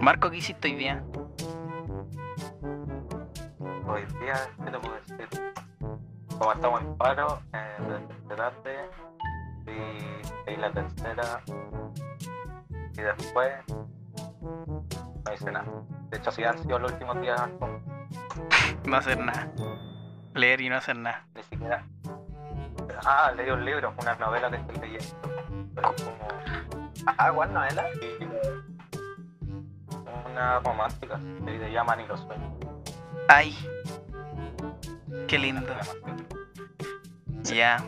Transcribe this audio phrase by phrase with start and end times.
[0.00, 1.02] Marco, ¿qué hiciste hoy día?
[3.86, 5.28] Hoy día, ¿qué te puedo decir?
[6.38, 7.76] Como estamos en paro, eh,
[8.28, 8.88] de tarde,
[10.60, 11.42] la tercera,
[12.92, 13.52] y después
[14.40, 15.66] no hice nada.
[16.10, 17.40] De hecho, sí han sido los últimos días,
[18.84, 19.52] No hacer nada.
[20.38, 21.24] Leer y no hacer nada.
[21.34, 21.84] ni siquiera.
[23.04, 25.16] Ah, leí un libro, una novela que estoy leyendo,
[25.74, 26.28] pero como
[27.18, 27.86] Ah, ¿cuál novela?
[30.30, 32.52] una romántica, se llama Ni los sueños.
[33.28, 33.56] Ay.
[35.26, 35.74] Qué lindo.
[37.42, 37.78] Ya.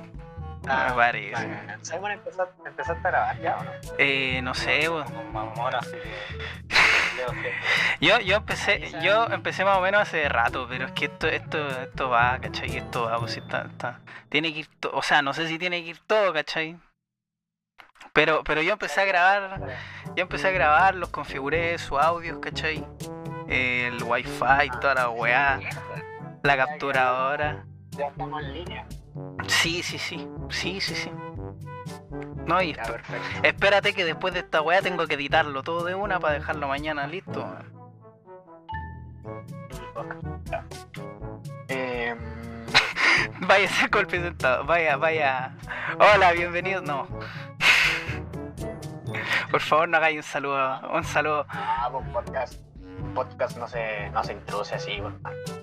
[0.63, 1.35] Me parece.
[1.37, 3.71] Ah, Simon, ¿empezaste, ¿empezaste a grabar ya o no?
[3.99, 5.07] Eh, no sé, weón.
[5.33, 6.80] Mamón, así que.
[8.01, 11.69] Yo, yo empecé, yo empecé más o menos hace rato, pero es que esto, esto,
[11.83, 12.77] esto va, ¿cachai?
[12.77, 14.01] Esto va, pues está, está.
[14.31, 16.79] Tiene que ir todo, o sea, no sé si tiene que ir todo, ¿cachai?
[18.13, 19.61] Pero, pero yo empecé a grabar,
[20.17, 22.85] yo empecé a grabar, los configuré, sus audios, ¿cachai?
[23.49, 25.61] El wifi, toda la weá,
[26.43, 27.65] la capturadora.
[27.91, 28.87] Ya estamos en línea.
[29.47, 31.11] Sí, sí, sí, sí, sí, sí.
[32.47, 32.77] No, y
[33.43, 37.07] espérate que después de esta weá tengo que editarlo todo de una para dejarlo mañana
[37.07, 37.47] listo.
[41.69, 42.17] Eh,
[43.41, 45.53] Vaya con el presentado, vaya, vaya.
[45.99, 46.83] Hola, bienvenidos.
[46.83, 47.07] No.
[49.51, 51.47] Por favor, no hagáis un saludo, un saludo.
[51.49, 52.55] ah, pues podcast.
[53.11, 55.03] Podcast no se, no se introduce así.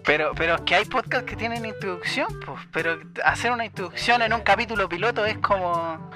[0.06, 2.60] Pero, pero es que hay podcasts que tienen introducción, pues.
[2.72, 6.12] Pero hacer una introducción en un capítulo piloto es como,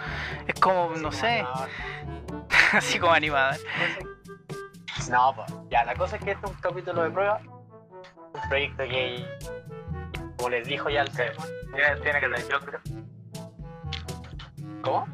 [0.47, 1.45] es como, no sé,
[2.73, 3.57] así como animada.
[5.09, 7.41] No, pues, ya, la cosa es que este es un capítulo de prueba.
[8.33, 9.25] Un proyecto que,
[10.37, 11.47] como les dijo ya el Simon.
[12.01, 12.81] Tiene, que ser yo creo.
[14.81, 15.07] ¿Cómo?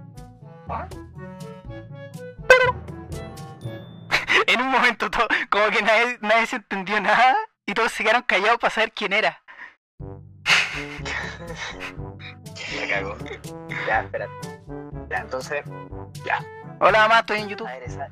[4.46, 8.24] En un momento todo, como que nadie, nadie se entendió nada y todos se quedaron
[8.24, 9.42] callados para saber quién era.
[12.80, 13.16] Me cago.
[13.88, 14.34] Ya, espérate.
[15.10, 15.64] Ya, entonces,
[16.26, 16.44] ya.
[16.80, 17.68] Hola mamá, estoy en YouTube.
[17.68, 18.10] A ver, esa,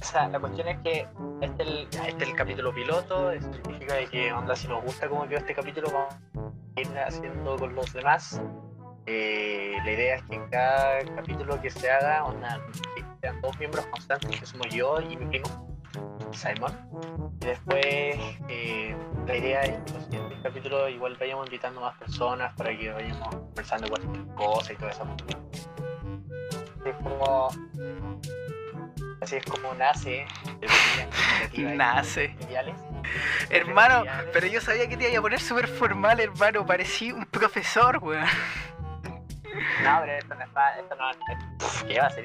[0.00, 1.06] esa- la cuestión es que
[1.40, 5.08] este es el, este es el capítulo piloto, eso significa que onda si nos gusta
[5.08, 6.14] cómo quedó este capítulo vamos
[6.76, 8.40] a ir haciendo con los demás.
[9.10, 12.60] Eh, la idea es que en cada capítulo que se haga, onda,
[12.94, 15.78] que sean dos miembros constantes, que somos yo y mi primo,
[16.32, 16.76] Simon.
[17.40, 17.86] Y después
[18.48, 18.94] eh,
[19.26, 23.34] la idea es que los siguientes capítulos igual vayamos invitando más personas para que vayamos
[23.34, 25.16] conversando cualquier cosa y todo eso.
[26.84, 27.48] Es como
[29.22, 30.26] Así es como nace
[31.56, 32.36] Nace.
[33.48, 34.04] Hermano,
[34.34, 36.66] pero yo sabía que te iba a poner súper formal, hermano.
[36.66, 38.26] Parecí un profesor, weón.
[39.84, 41.16] No, pero esto no es pa- esto no es.
[41.86, 42.24] ¿Qué va a ser.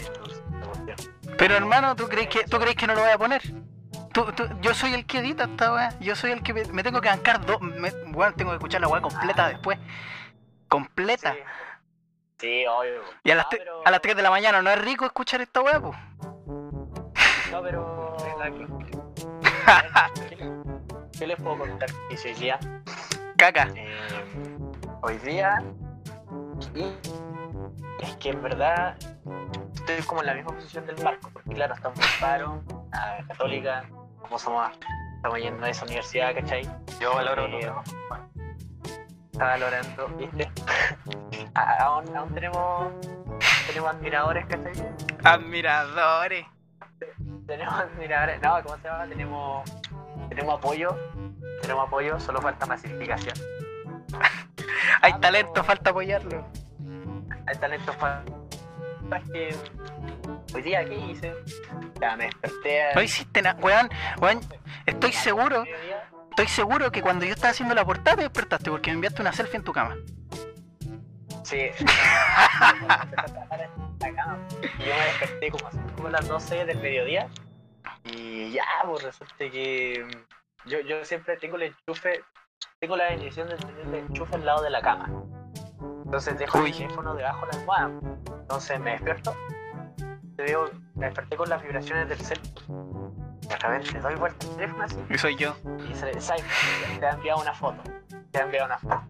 [1.38, 3.42] Pero hermano, ¿tú crees que, ¿tú crees que no lo voy a poner?
[4.12, 5.90] Tú- tú- yo soy el que edita esta weá.
[6.00, 7.58] Yo soy el que me, me tengo que bancar dos.
[8.14, 9.50] Weón, tengo que escuchar la weá completa Ah.
[9.50, 9.78] después.
[10.68, 11.34] Completa.
[11.34, 11.40] Sí.
[12.40, 13.02] Sí, obvio.
[13.24, 15.06] Y a las, No, tre- pero- a las 3 de la mañana no es rico
[15.06, 15.96] escuchar esta weá, po.
[17.52, 18.18] No, pero.
[20.30, 20.38] ¿Qué,
[21.20, 22.60] qué les puedo contar que hice hoy día?
[23.38, 23.68] Caca.
[23.76, 23.96] Eh,
[25.02, 25.64] hoy día.
[28.04, 28.96] Es que en verdad
[29.76, 33.28] estoy como en la misma posición del Marco, porque claro, estamos en paro, a la
[33.28, 33.84] católica,
[34.22, 34.70] como somos,
[35.16, 36.70] estamos yendo a esa universidad, ¿cachai?
[37.00, 37.84] Yo valoro Eh, todo.
[39.32, 40.52] Está valorando, ¿viste?
[41.56, 42.94] Aún, aún tenemos,
[43.68, 44.74] tenemos admiradores, ¿cachai?
[45.24, 46.46] Admiradores.
[47.48, 49.08] Tenemos admiradores, no, ¿cómo se llama?
[49.08, 49.72] Tenemos,
[50.30, 50.96] tenemos apoyo,
[51.62, 53.36] tenemos apoyo, solo falta masificación.
[55.02, 56.46] Hay Ah, talento, pero- falta apoyarlo.
[57.60, 58.24] Talentos para
[59.32, 59.56] que
[60.54, 61.34] hoy día qué hice
[62.00, 63.90] ya me desperté a- No hiciste nada, weón.
[64.20, 64.40] Weón,
[64.86, 65.64] estoy seguro,
[66.32, 69.34] estoy seguro que cuando yo estaba haciendo la portada te despertaste porque me enviaste una
[69.34, 69.96] selfie en tu cama.
[71.44, 71.58] sí
[74.80, 77.28] y yo me desperté como, como a las 12 del mediodía
[78.06, 82.22] y ya pues resulta que mm, yo, yo siempre tengo el enchufe
[82.80, 85.10] tengo la bendición de tener el enchufe al lado de la cama
[86.14, 86.70] entonces dejo Uy.
[86.70, 87.92] el teléfono debajo de la almohada
[88.42, 89.36] entonces me despierto
[90.38, 92.40] te veo me desperté con las vibraciones del cel
[93.48, 95.56] de repente doy vuelta al teléfono así Y soy yo.
[95.90, 97.84] y se Simon, te ha enviado una foto.
[98.32, 99.04] Te ha enviado una foto.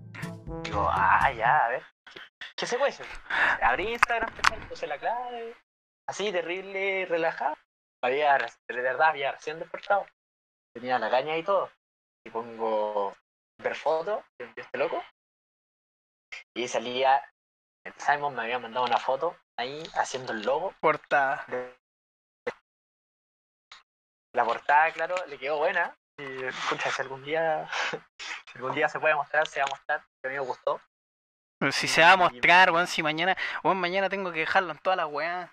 [0.64, 1.84] Digo, ah, ya, a ver.
[2.56, 3.06] ¿Qué se puede hacer?
[3.62, 4.30] Abrí Instagram,
[4.68, 5.56] puse la clave.
[6.08, 7.56] Así, terrible, relajado.
[8.02, 10.06] Había, de verdad, había recién despertado.
[10.74, 11.70] Tenía la caña y todo.
[12.26, 13.14] Y pongo
[13.60, 15.02] ver fotos de este loco.
[16.56, 17.22] Y salía,
[17.98, 20.74] Simon me había mandado una foto ahí haciendo el logo.
[20.80, 21.44] Portada.
[21.48, 21.76] de-
[24.36, 25.96] La portada, claro, le quedó buena.
[26.18, 27.68] Y escucha, si algún día,
[28.52, 30.06] si algún día se puede mostrar, se va a mostrar.
[30.22, 30.80] que A mí me gustó.
[31.60, 34.80] Pero Si se va a mostrar, weón, si mañana, weón, mañana tengo que dejarlo en
[34.80, 35.50] todas las weas.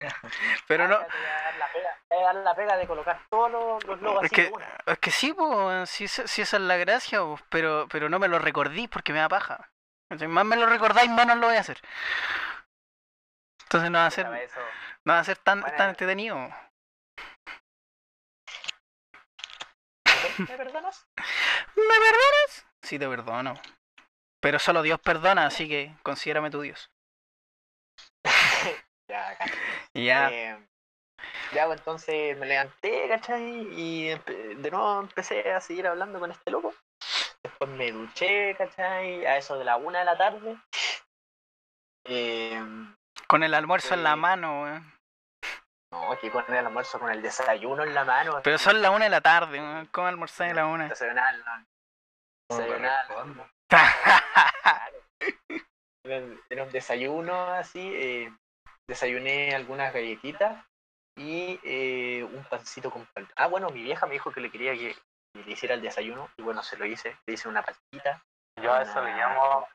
[0.68, 2.76] Pero no, Ah, Te voy a dar la pega, te voy a dar la pega
[2.76, 4.78] de colocar todos los, los logos es así que, de una.
[4.86, 8.28] es que sí, pues, si, si esa es la gracia, po, pero, pero no me
[8.28, 9.70] lo recordís porque me da paja.
[10.08, 10.28] ¿Cachai?
[10.28, 11.80] Más me lo recordáis, menos lo voy a hacer.
[13.64, 14.26] Entonces no va a ser,
[15.04, 15.76] no va a ser tan, Bueno.
[15.76, 16.38] tan entretenido.
[20.38, 21.06] ¿Me perdonas?
[21.76, 22.66] ¿Me perdonas?
[22.82, 23.54] Sí, te perdono.
[24.40, 26.90] Pero solo Dios perdona, así que considérame tu Dios.
[29.10, 29.38] Ya,
[29.94, 30.68] ya, Eh,
[31.54, 33.66] ya, pues entonces me levanté, ¿cachai?
[33.72, 36.74] Y de nuevo empecé a seguir hablando con este loco.
[37.48, 39.24] Después me duché, ¿cachai?
[39.24, 40.58] A eso de la una de la tarde.
[42.04, 42.62] Eh,
[43.26, 44.20] con el almuerzo en la sí.
[44.20, 44.92] mano, weón.
[45.90, 48.40] no, que con el almuerzo, con el desayuno en la mano.
[48.44, 49.86] Pero son las una de la tarde, weón.
[49.86, 50.88] ¿Cómo almorzar a la una?
[50.88, 51.66] Desayunar, no.
[52.50, 53.06] Desayunar.
[56.04, 57.80] Era, era un desayuno así.
[57.94, 58.32] eh,
[58.86, 60.64] desayuné algunas galletitas
[61.16, 63.28] y eh, un pancito con pan.
[63.36, 64.96] Ah, bueno, mi vieja me dijo que le quería que
[65.38, 67.16] que le hiciera el desayuno y bueno, se lo hice.
[67.26, 68.22] Le hice una paltita.
[68.62, 69.66] Yo a eso le llamo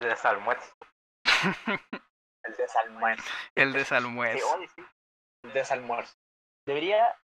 [0.00, 0.74] desalmuerzo.
[2.44, 3.32] El desalmuerzo.
[3.56, 4.58] el desalmuerzo.
[4.76, 4.82] sí.
[5.42, 6.14] El desalmuerzo.
[6.64, 7.16] Debería.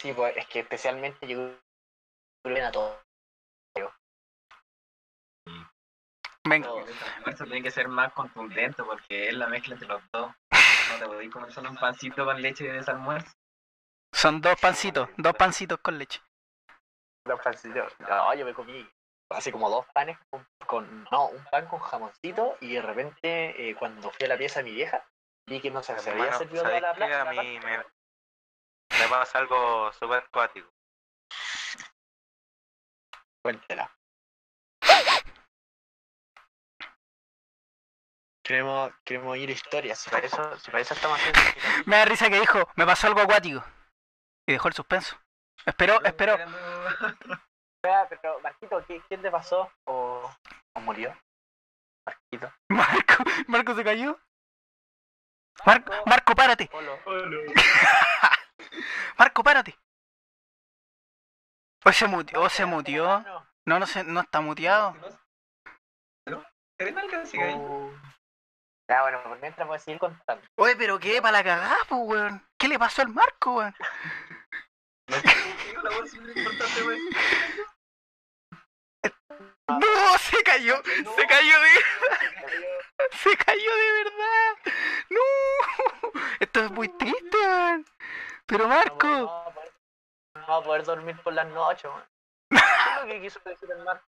[0.00, 1.50] Sí, pues es que especialmente yo
[2.46, 2.98] a todo.
[6.46, 6.84] Venga, todo.
[7.26, 10.32] El tiene que ser más contundente porque es la mezcla entre los dos.
[10.90, 13.32] No te podéis comer solo un pancito con leche de ese almuerzo.
[14.12, 16.20] son dos pancitos, dos pancitos con leche.
[17.42, 17.92] Pancitos.
[18.00, 18.88] No, yo me comí
[19.30, 23.74] así como dos panes con, con- no, un pan con jamoncito y de repente eh,
[23.76, 25.02] cuando fui a la pieza de mi vieja
[25.48, 27.14] vi que no se, se había servido toda ¿sabes la qué?
[27.14, 30.68] A mí me, me pasa algo súper cuático.
[33.42, 33.90] Cuéntela.
[38.42, 41.40] Queremos, queremos ir a historias, si para eso, si para eso estamos haciendo.
[41.86, 43.64] Me da risa que dijo, me pasó algo acuático.
[44.46, 45.18] Y dejó el suspenso.
[45.64, 46.36] Espero, espero.
[46.84, 49.70] Espera, Pero, Marquito, ¿qué, ¿quién te pasó?
[49.86, 50.30] ¿O,
[50.74, 51.16] o murió?
[52.06, 52.52] Marquito.
[52.68, 54.18] Marco, Marco se cayó.
[55.64, 56.68] Marco, Marco, párate.
[56.72, 56.98] Olo.
[59.18, 59.78] Marco, párate.
[61.84, 63.24] O se mutió, o se mutió.
[63.66, 64.96] No, no se, no está muteado.
[66.78, 67.54] ¿Serena alcanza ahí?
[67.54, 67.92] Uh.
[68.90, 70.44] Ya, bueno, por mientras voy a seguir contando.
[70.56, 72.46] Oye, pero qué para la cagada, po, weón.
[72.58, 73.74] ¿Qué le pasó al Marco, weón?
[75.84, 76.98] No sé, digo, la voz es súper importante, güey.
[79.68, 81.70] No, se cayó, se cayó de,
[83.12, 84.74] se cayó de verdad.
[85.10, 85.20] No,
[86.40, 87.86] esto es muy triste, weón.
[88.46, 89.72] Pero Marco, no va a poder-
[90.34, 92.04] no va a poder dormir por las noches, man.
[92.50, 94.04] ¿Qué es lo que quiso decir el Marco?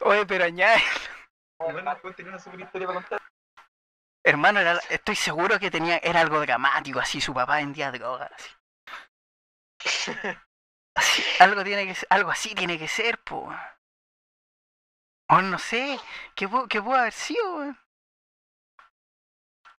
[0.00, 0.82] oye, pero añade,
[2.16, 3.22] tenía una super historia para contar.
[4.24, 8.50] hermano, era- estoy seguro que tenía, era algo dramático, así, su papá vendía drogas, así.
[10.94, 13.52] Así, algo tiene que ser, algo así tiene que ser, po.
[15.28, 15.98] O no sé,
[16.34, 17.78] ¿qué pudo, qué pudo haber sido, weón?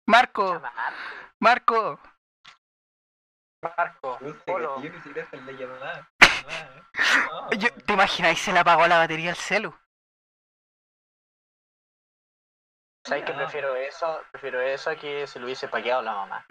[0.06, 0.61] Marco,
[1.40, 1.99] Marco,
[3.62, 4.80] Marco, Polo.
[4.83, 6.09] Yo ni siquiera.
[7.30, 9.76] No, Yo- ¿te imagináis se le apagó la batería al celu?
[13.04, 14.21] ¿Sabes que prefiero eso?
[14.33, 16.47] Prefiero eso a que se lo hubiese paqueado la mamá.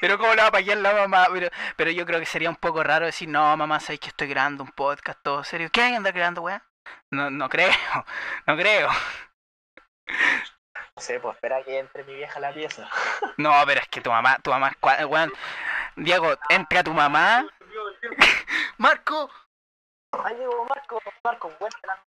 [0.00, 2.56] Pero cómo le va a pagar la mamá, pero, pero yo creo que sería un
[2.56, 5.68] poco raro decir, no mamá, sabes que estoy grabando un podcast todo serio.
[5.72, 6.64] ¿Qué hay anda creando, weá?
[7.10, 7.70] No, no creo,
[8.46, 8.88] no creo.
[10.96, 12.88] No sé, pues espera que entre mi vieja a la pieza.
[13.36, 14.72] No, pero es que tu mamá, tu mamá
[15.08, 15.32] weón.
[15.96, 17.46] Diego, entra tu mamá.
[18.78, 19.30] Marco,
[20.12, 22.04] Ay, digo, Marco, Marco, cuéntala.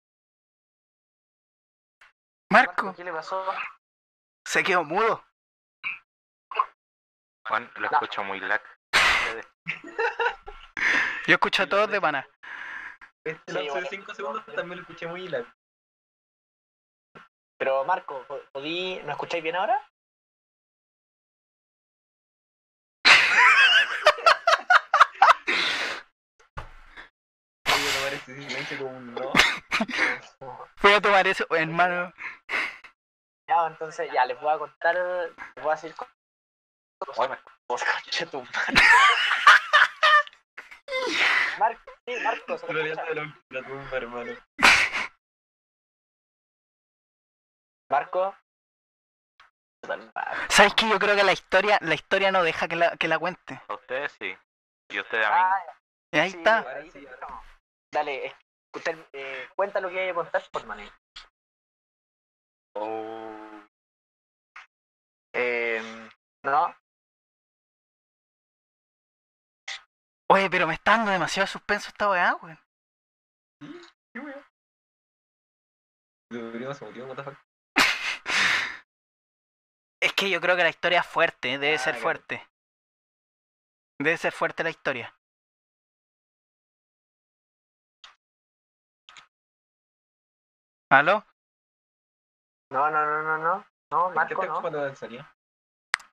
[2.50, 3.42] Marco, ¿qué le pasó?
[4.44, 5.24] se quedó mudo.
[7.48, 8.60] Juan, lo escucho muy lag.
[11.26, 12.26] Yo escucho a todos de pana.
[13.24, 13.86] Este Sí, lapso de bueno.
[13.90, 15.48] 5 segundos también lo escuché muy largo.
[17.58, 19.80] Pero Marco, ¿po- ¿podí, ¿no escucháis bien ahora?
[27.64, 29.32] Voy a tomar este silencio como un no.
[30.82, 32.12] Voy a tomar eso, hermano.
[33.48, 36.15] Ya, entonces, ya, les voy a contar, les voy a decir cosas.
[37.16, 38.82] Oye, me- Concha tu madre.
[41.58, 43.08] Marco, Sí, Marco, se lo Gloria escucha.
[43.10, 44.32] de la, la tumba, hermano.
[47.90, 48.34] Marco.
[50.48, 50.88] ¿Sabes qué?
[50.88, 53.60] Yo creo que la historia, la historia no deja que la, que la cuente.
[53.68, 54.36] A ustedes sí.
[54.90, 55.36] Y ustedes a mí.
[55.38, 55.62] Ah,
[56.12, 56.58] Y ahí sí, está.
[56.70, 57.42] ahí sí, no.
[57.92, 58.36] Dale, eh,
[58.74, 60.90] usted, eh, cuenta lo que hay que contar por mané.
[62.74, 63.62] Oh.
[65.32, 66.08] Eh,
[66.44, 66.74] no,
[70.28, 72.58] Oye, pero me está dando demasiado suspenso esta weá, weón.
[74.12, 74.20] ¿Qué.
[76.30, 77.36] What the fuck?
[80.02, 82.02] Es que yo creo que la historia es fuerte, debe Ah, ser claro.
[82.02, 82.48] fuerte.
[84.00, 85.16] Debe ser fuerte la historia.
[90.90, 91.24] ¿Aló?
[92.70, 93.66] no, no, no, no, no.
[93.90, 94.60] No, ¿Qué Marco, te no.
[94.60, 95.35] cuando salía?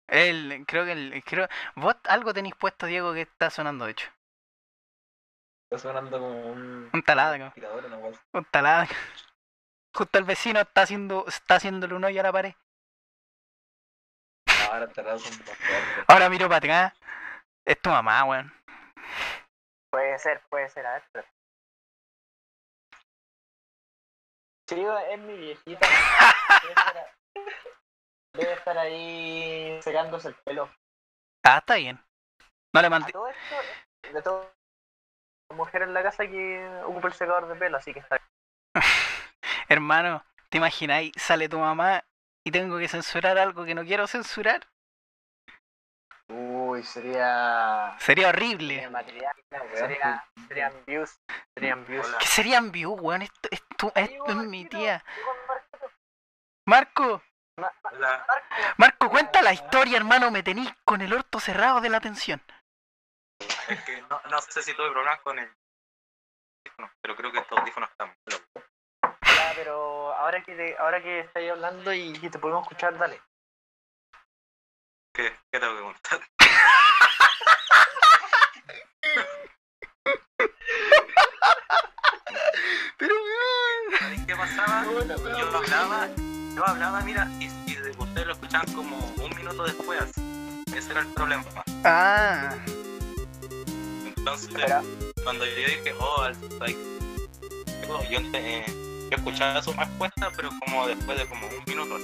[0.07, 4.09] El, creo que el, creo, vos algo tenéis puesto, Diego, que está sonando de hecho.
[5.69, 6.89] Está sonando como un.
[6.93, 7.61] Un así.
[8.33, 8.87] un talado.
[9.95, 12.53] Justo el vecino está haciendo, está haciéndole un hoyo a la pared.
[14.69, 16.05] Ahora talados son más fuertes.
[16.07, 16.93] Ahora miro para atrás.
[17.65, 18.53] Es tu mamá, weón.
[19.89, 21.03] Puede ser, puede ser, a ver.
[21.03, 21.27] espera.
[24.67, 25.87] Sí, es mi viejita.
[28.33, 30.69] Debe estar, ahí secándose el pelo.
[31.43, 31.99] Ah, está bien.
[32.73, 33.11] No le mandé.
[33.11, 34.51] todo esto, de todo,
[35.53, 38.17] mujer en la casa que ocupa el secador de pelo, así que está
[39.69, 41.11] Hermano, ¿te imagináis?
[41.15, 42.03] Sale tu mamá
[42.43, 44.67] y tengo que censurar algo que no quiero censurar.
[46.29, 47.95] Uy, sería.
[47.99, 48.75] Sería horrible.
[48.75, 49.35] Sería material,
[49.73, 51.19] sería, serían views.
[51.55, 52.15] Serían views.
[52.19, 53.21] ¿Qué serían views, weón?
[53.21, 55.03] Esto, esto, esto es mi tía.
[56.65, 58.25] Marco, Ma- La-
[58.77, 59.09] Marco.
[59.09, 60.31] Cuenta la historia, hermano.
[60.31, 62.41] Me tenís con el orto cerrado de la atención.
[63.67, 65.49] Es que no, no sé si tuve problemas con el
[66.65, 68.63] audífono, pero creo que estos audífonos están locos.
[69.03, 73.21] Ya, pero ahora que, te- ahora que estáis hablando y que te podemos escuchar, dale.
[75.13, 76.19] ¿Qué, ¿Qué tengo que contar?
[82.97, 83.99] Pero, weón.
[83.99, 84.83] ¿Sabéis qué pasaba?
[85.37, 86.07] Yo hablaba,
[86.55, 90.03] yo hablaba, mira, y, y de- ustedes lo escuchaban como un minuto después.
[90.75, 91.43] Ese era el problema.
[91.83, 92.55] Ah,
[94.15, 94.81] Entonces, Espera.
[95.23, 96.79] cuando yo dije, oh, al- like,
[98.09, 101.97] yo, eh, yo escuchaba su respuesta, pero como después de como un minuto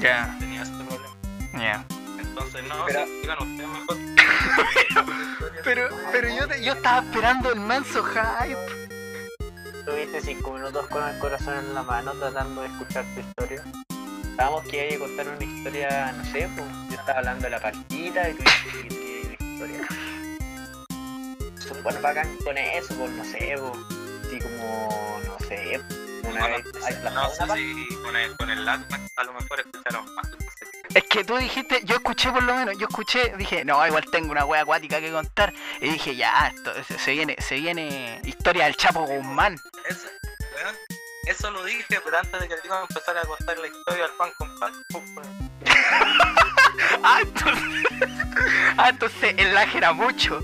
[0.00, 1.14] ya, tenía ese problema.
[1.54, 1.84] ya.
[2.18, 3.96] Entonces, no, Pero- sí, digan ustedes mejor.
[5.64, 8.85] Pero, pero yo, te- yo estaba esperando el manso hype.
[9.86, 13.62] Tuviste cinco minutos con el corazón en la mano tratando de escuchar tu historia.
[14.30, 17.60] Estábamos que iba a contar una historia, no sé, pues, yo estaba hablando de la
[17.60, 19.88] partida y tú dijiste una historia.
[21.60, 25.80] Son buenos bacán con eso, pues, no sé, pues, así como, no sé,
[26.24, 28.80] una No, vez hay no plasmado sé si con el, con el lag
[29.16, 30.45] a lo mejor escucharon más.
[30.94, 34.30] Es que tú dijiste, yo escuché por lo menos, yo escuché, dije, no, igual tengo
[34.32, 35.52] una wea acuática que contar.
[35.80, 39.58] Y dije, ya, esto, se- viene, se viene historia del Chapo Guzmán.
[39.88, 40.06] Eso,
[41.26, 44.02] eso lo dije, pero antes de que te iba a empezar a contar la historia
[44.04, 44.72] del pan con pan.
[44.90, 45.04] pues.
[47.02, 47.64] Ah, entonces,
[48.76, 50.42] ah, entonces el lag era mucho.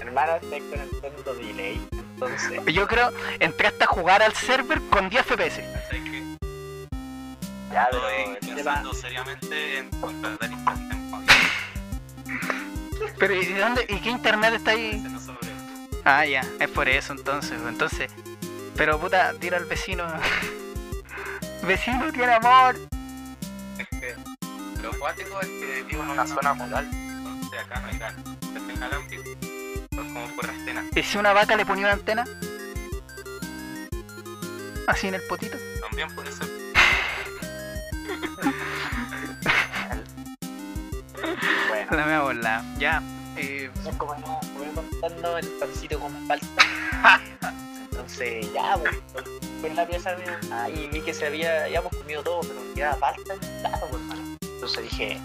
[0.00, 5.08] Hermano, estoy con el tanto delay, entonces, Yo creo, entraste a jugar al server con
[5.10, 5.60] 10 FPS.
[7.72, 10.98] Ya, estoy pero tema, pensando seriamente en contratar internet.
[13.18, 15.02] Pero ¿y de dónde, y qué internet está ahí?
[15.02, 15.48] Se sobre-
[16.04, 18.10] Ah, ya, es por eso entonces, entonces.
[18.76, 20.04] Pero puta, tira al vecino.
[21.62, 22.76] Vecino tiene amor.
[23.78, 24.14] Es que
[24.82, 28.14] lo cuático es que vivo en una zona rural, entonces acá no hay gas.
[28.54, 29.22] Es en alámbrico.
[29.24, 30.84] Es como por antena.
[30.94, 32.24] ¿Y si una vaca le ponía una antena?
[34.86, 35.58] Así en el potito.
[35.80, 36.46] También puede ser.
[41.96, 42.64] La mea bola.
[42.78, 43.02] Ya.
[43.36, 46.46] Eh, es como no, voy contando el pancito con falta.
[47.90, 48.96] Entonces, ya, pues,
[49.60, 52.96] fui en la pieza mamá y vi que se había, habíamos comido todo, pero quedaba
[52.96, 54.36] falta en el plato, pues, hermano.
[54.42, 55.20] Entonces dije,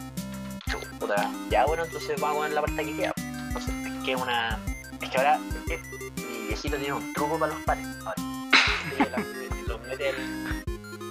[1.00, 3.13] chuta, ya bueno, entonces vamos a comer la parte que queda.
[3.17, 4.60] Entonces pesqué una.
[5.01, 5.77] Es que ahora, que
[6.15, 7.88] mi viejito tiene un truco para los panes.
[8.05, 10.63] Ahora, sí, la- los mete el.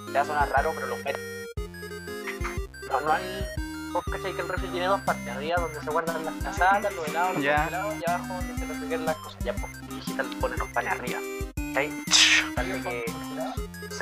[0.07, 1.19] Te va a sonar raro, pero los mete.
[2.89, 3.45] No, no al.
[3.93, 7.07] Vos cachai que el refri tiene dos partes, arriba donde se guardan las casadas, los
[7.07, 7.57] helados, los Ya.
[7.57, 9.43] congelados, y abajo donde se refrigeran las cosas.
[9.45, 11.19] Ya, pues, le pone los panes arriba.
[11.55, 11.91] ¿Cachai?
[12.55, 13.05] Tal de que,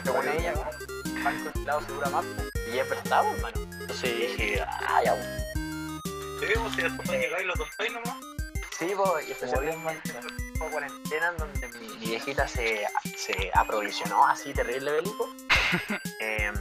[0.04, 3.62] según ella, el pan congelado se dura más, pues, y es verdad, pues, hermano.
[3.82, 5.28] Entonces dije, ah, ya, pues,
[6.42, 8.16] Sí, vos si después llegáis los dos nomás.
[8.80, 10.18] Sí, pues, y especialmente
[10.60, 15.30] en cuarentena en donde mi, mi viejita se, se aprovisionó así terrible bélico.
[16.20, 16.54] Em,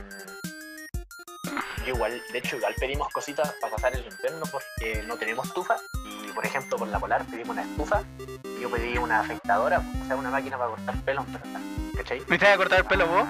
[1.90, 5.76] yo igual, de hecho, igual pedimos cositas para pasar el invierno porque no tenemos estufa.
[6.24, 8.02] Y por ejemplo, con la Polar pedimos una estufa.
[8.44, 11.60] y Yo pedí una afeitadora, o sea, una máquina para cortar pelo, en verdad.
[11.96, 12.22] ¿Cachai?
[12.28, 13.26] ¿Me estás a cortar el pelo vos?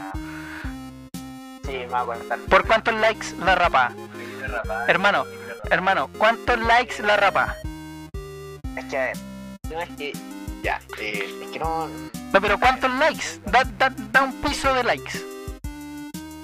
[1.64, 2.38] Sí, me va a cortar.
[2.40, 3.92] ¿Por cuántos likes la rapa?
[4.88, 5.24] Hermano.
[5.70, 7.56] Hermano, ¿cuántos likes la rapa?
[8.76, 9.12] Es que,
[9.70, 10.12] no es que.
[10.62, 11.88] Ya, eh, es que no.
[12.32, 13.40] No, pero ¿cuántos likes?
[13.46, 15.24] Da, da, da un piso de likes.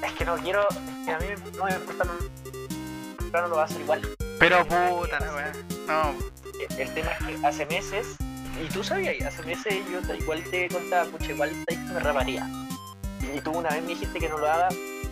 [0.03, 0.67] Es que no quiero.
[1.07, 2.05] Que a mí no me importa.
[2.05, 4.03] No, no lo va a hacer igual.
[4.39, 5.53] Pero puta la weá.
[5.87, 6.15] No.
[6.77, 8.17] El tema es que hace meses,
[8.63, 12.47] y tú sabías, hace meses yo te- igual te contaba, pucha, igual que me raparía.
[13.35, 14.69] Y tú una vez me dijiste que no lo haga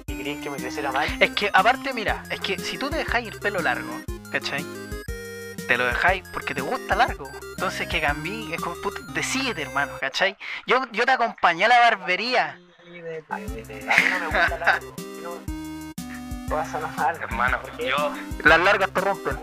[0.07, 1.07] y querías que me creciera mal.
[1.21, 3.93] Es que aparte, mira, es que si tú te dejáis el pelo largo,
[4.33, 4.65] ¿cachai?
[5.69, 7.31] Te lo dejáis porque te gusta largo.
[7.51, 10.37] Entonces que cambié, es como, puta, decídete, hermano, ¿cachai?
[10.67, 12.59] Yo, yo te acompañé a la barbería.
[13.29, 14.95] A mí no me gusta largo.
[15.23, 15.63] No
[16.49, 17.17] vas a enojar.
[17.23, 18.13] Hermano, yo
[18.45, 19.39] Las largas te rompen.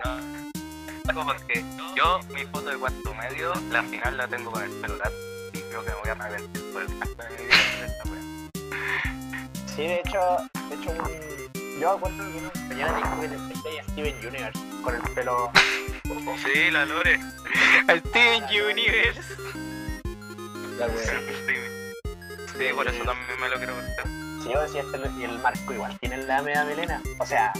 [1.13, 1.63] no, porque
[1.95, 5.17] yo mi foto de cuarto medio, la final la tengo con el pelo largo.
[5.53, 8.21] Y creo que me voy a arrepentir por el resto de esta wea.
[9.75, 10.19] Sí, de hecho,
[10.69, 10.93] de hecho
[11.79, 15.51] yo acuerdo que una compañera dijo que le empecé a Steven Universe con el pelo.
[16.43, 17.19] Sí, la Lore.
[17.89, 19.35] Steven Universe.
[20.77, 21.21] La wea.
[22.57, 24.20] Sí, por eso también me lo quiero cortar.
[24.43, 27.01] Si yo decía este y el Marco igual tiene la media melena.
[27.19, 27.51] O sea,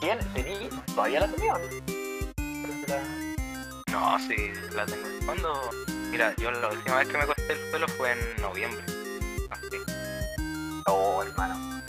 [0.00, 0.22] ¿tiene?
[0.34, 0.68] ¿Tení?
[0.94, 1.54] ¿Todavía la tenía
[3.88, 4.18] no?
[4.18, 5.06] Sí, la tengo.
[5.24, 5.70] ¿Cuándo?
[6.10, 8.84] Mira, yo la última vez que me corté el pelo fue en noviembre.
[9.50, 9.76] Así,
[10.86, 11.82] Oh, hermano.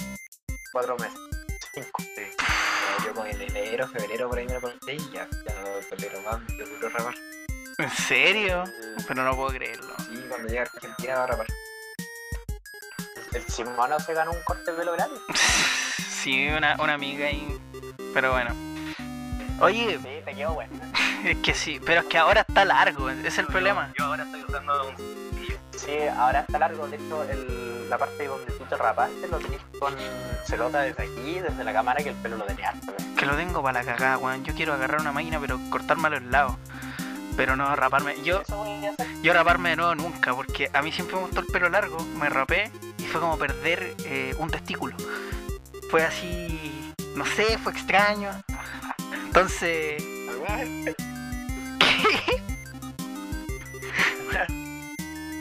[0.72, 1.18] Cuatro meses.
[1.74, 2.04] Cinco.
[2.04, 2.22] sí.
[3.06, 6.22] Yo con el enero, febrero por ahí me lo corté y ya, ya no tolero
[6.22, 7.15] más, me quiero rapar.
[7.77, 8.63] ¿En serio?
[9.08, 9.94] Pero no puedo creerlo.
[9.98, 11.48] Sí, cuando llegue a Argentina va a rapar.
[13.35, 15.19] El Simona se ganó un corte de pelo gratis.
[16.25, 17.59] Sí, una, una amiga ahí.
[18.11, 18.50] Pero bueno.
[19.61, 20.74] Oye, Sí, te quedó bueno.
[21.24, 23.93] es que sí, pero es que ahora está largo, es el problema.
[24.00, 24.95] Yo ahora estoy usando un.
[25.77, 26.87] Sí, ahora está largo.
[26.87, 29.93] De hecho, el, la parte donde tú te rapaste lo tenés con.
[30.45, 32.71] Se nota desde aquí, desde la cámara, que el pelo lo tenía.
[32.71, 33.15] ¿eh?
[33.15, 34.43] Que lo tengo para la cagada, weón.
[34.43, 36.55] Yo quiero agarrar una máquina, pero cortarme a los lados.
[37.37, 38.15] Pero no raparme.
[38.24, 38.41] Yo,
[39.21, 42.00] yo raparme de nuevo nunca, porque a mí siempre me gustó el pelo largo.
[42.19, 42.71] Me rapé
[43.16, 44.94] fue como perder eh, un testículo.
[45.90, 48.30] Fue así, no sé, fue extraño.
[49.28, 50.04] Entonces.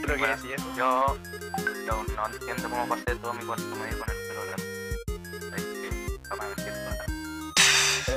[0.02, 0.64] Creo que Bueno, sí, eso.
[0.76, 1.18] Yo,
[1.84, 5.56] yo no entiendo cómo pasé todo mi cuarto medio con el pelo largo.
[5.56, 7.04] Es que jamás me siento nada.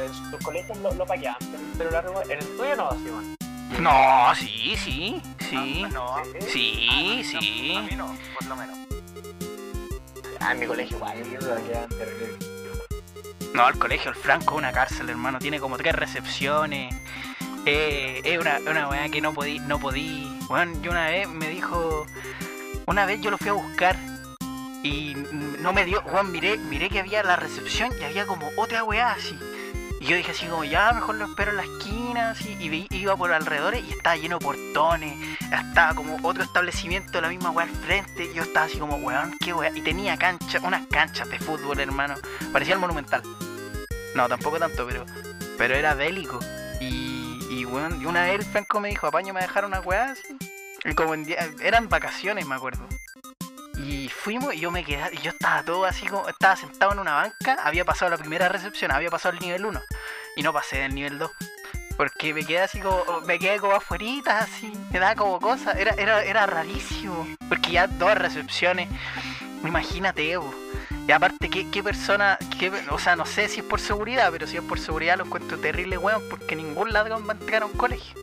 [0.05, 2.21] En tus colegios lo, lo paqueaban, pero el pelo largo.
[2.21, 3.37] En el tuyo no, Simón.
[3.79, 5.83] no, sí, sí, sí.
[5.83, 6.15] Ah, no,
[6.47, 6.87] Sí,
[7.21, 7.79] a sí.
[7.89, 8.77] mí no, por lo menos.
[10.39, 11.17] Ah, en mi colegio igual.
[13.53, 15.39] No, el colegio, el Franco es una cárcel, hermano.
[15.39, 16.93] Tiene como tres recepciones.
[17.65, 20.37] Eh, es una, una weá que no podí, no podí.
[20.47, 22.05] Bueno, yo una vez me dijo.
[22.85, 23.95] Una vez yo lo fui a buscar.
[24.83, 25.15] Y
[25.59, 26.01] no me dio.
[26.03, 29.37] Juan, miré, miré que había la recepción y había como otra weá así.
[30.07, 32.55] Y yo dije así como, ya mejor lo espero en la esquina, así.
[32.61, 35.37] Y iba por alrededores y estaba lleno de portones.
[35.41, 38.33] Estaba como otro establecimiento de la misma weá al frente.
[38.33, 39.69] Yo estaba así como, weón, qué weá.
[39.75, 42.15] Y tenía cancha, unas canchas de fútbol, hermano.
[42.53, 43.21] Parecía el monumental.
[44.15, 45.05] No, tampoco tanto, pero
[45.57, 46.39] pero era bélico.
[46.79, 50.11] Y, y, weón, y una vez el Franco me dijo, apaño me dejaron una weá
[50.11, 50.37] así.
[50.85, 52.87] Y como en día- eran vacaciones, me acuerdo.
[53.77, 57.13] Y fuimos y yo me quedé, yo estaba todo así como, estaba sentado en una
[57.13, 59.81] banca, había pasado la primera recepción, había pasado el nivel 1
[60.35, 61.31] y no pasé del nivel 2.
[61.95, 65.91] Porque me quedé así como, me quedé como afuerita, así, me daba como cosa, era,
[65.91, 67.27] era, era rarísimo.
[67.49, 68.87] Porque ya dos recepciones,
[69.63, 70.37] imagínate.
[71.07, 74.45] Y aparte, ¿qué, qué persona, qué, o sea, no sé si es por seguridad, pero
[74.45, 77.65] si es por seguridad lo encuentro terrible, weón, porque ningún ladrón va a entrar a
[77.65, 78.15] un colegio.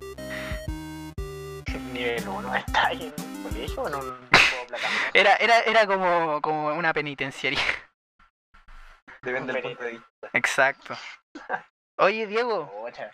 [1.93, 3.95] Nivel 1 está ahí en un colegio o en
[4.77, 5.11] juego plataforma.
[5.15, 7.61] Era, era, era como, como una penitenciaría.
[9.23, 10.31] Depende del punto de vista.
[10.33, 10.97] Exacto.
[11.99, 13.11] Oye, Diego, Pucha.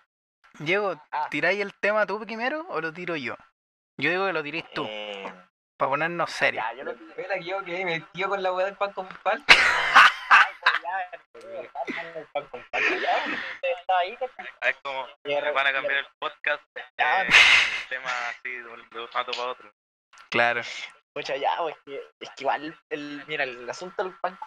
[0.59, 1.29] Diego, Ah.
[1.31, 3.37] ¿tiráis el tema tú primero o lo tiro yo?
[3.99, 5.33] Yo digo que lo tiréis tú, Eh,
[5.77, 6.65] para ponernos serios.
[6.65, 9.07] ya, yo lo la que yo que me tío con la weá del pan con
[9.23, 9.45] pan.
[13.99, 14.17] ahí,
[14.63, 15.07] Es como,
[15.55, 17.23] van a cambiar el podcast de Ya.
[17.27, 19.71] un tema así de un de un rato para otro.
[20.31, 20.63] Claro.
[21.15, 24.39] Pucha, ya, que, es que igual, el, mira, el asunto del pan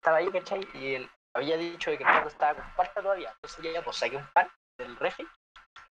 [0.00, 0.66] estaba ahí, ¿cachai?
[0.74, 3.30] Y él había dicho que el pan estaba con falta todavía.
[3.30, 5.26] Entonces ya, pues saqué un pan del refri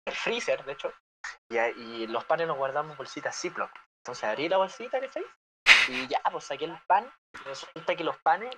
[0.04, 0.92] el freezer, de hecho,
[1.48, 3.70] y, y los panes los guardamos en bolsitas Ziploc.
[4.00, 5.24] Entonces abrí la bolsita, ¿cachai?
[5.88, 8.54] Y ya, pues saqué el pan, y resulta que los panes,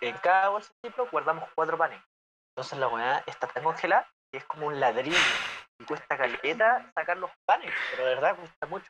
[0.00, 2.02] en cada bolsa Ziploc guardamos cuatro panes.
[2.54, 5.18] Entonces la weá está tan congelada que es como un ladrillo.
[5.80, 8.86] Y cuesta caleta sacar los panes, pero de verdad cuesta mucho.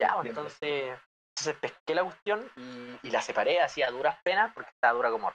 [0.00, 0.98] Ya, pues, entonces,
[1.36, 5.10] entonces pesqué la cuestión y, y la separé así a duras penas porque estaba dura
[5.10, 5.32] como.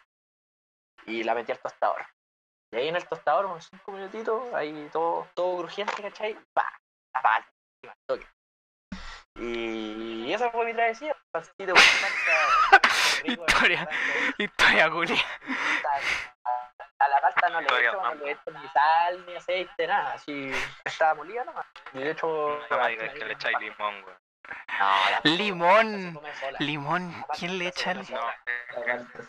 [1.06, 2.06] Y la metí al tostador.
[2.72, 6.38] Y ahí en el tostador, unos 5 minutitos, ahí todo, todo crujiente, ¿cachai?
[6.54, 6.72] ¡Pa!
[7.16, 7.48] La pala,
[7.82, 8.28] encima, al toque.
[9.40, 11.14] Y esa fue mi travesía.
[11.14, 11.48] Con palta,
[13.24, 13.90] rico, Historia.
[14.38, 15.16] Historia, culia.
[17.00, 20.14] A la palta no le echo, no le echo ni sal, ni aceite, nada.
[20.14, 20.52] Así
[20.84, 21.66] estaba molida nomás.
[21.94, 22.60] Y de hecho.
[22.70, 24.18] No me digas que le echáis limón, weón.
[24.80, 26.20] No, Limón.
[26.60, 27.26] Limón.
[27.38, 28.00] ¿Quién le echa el...
[28.10, 28.32] No,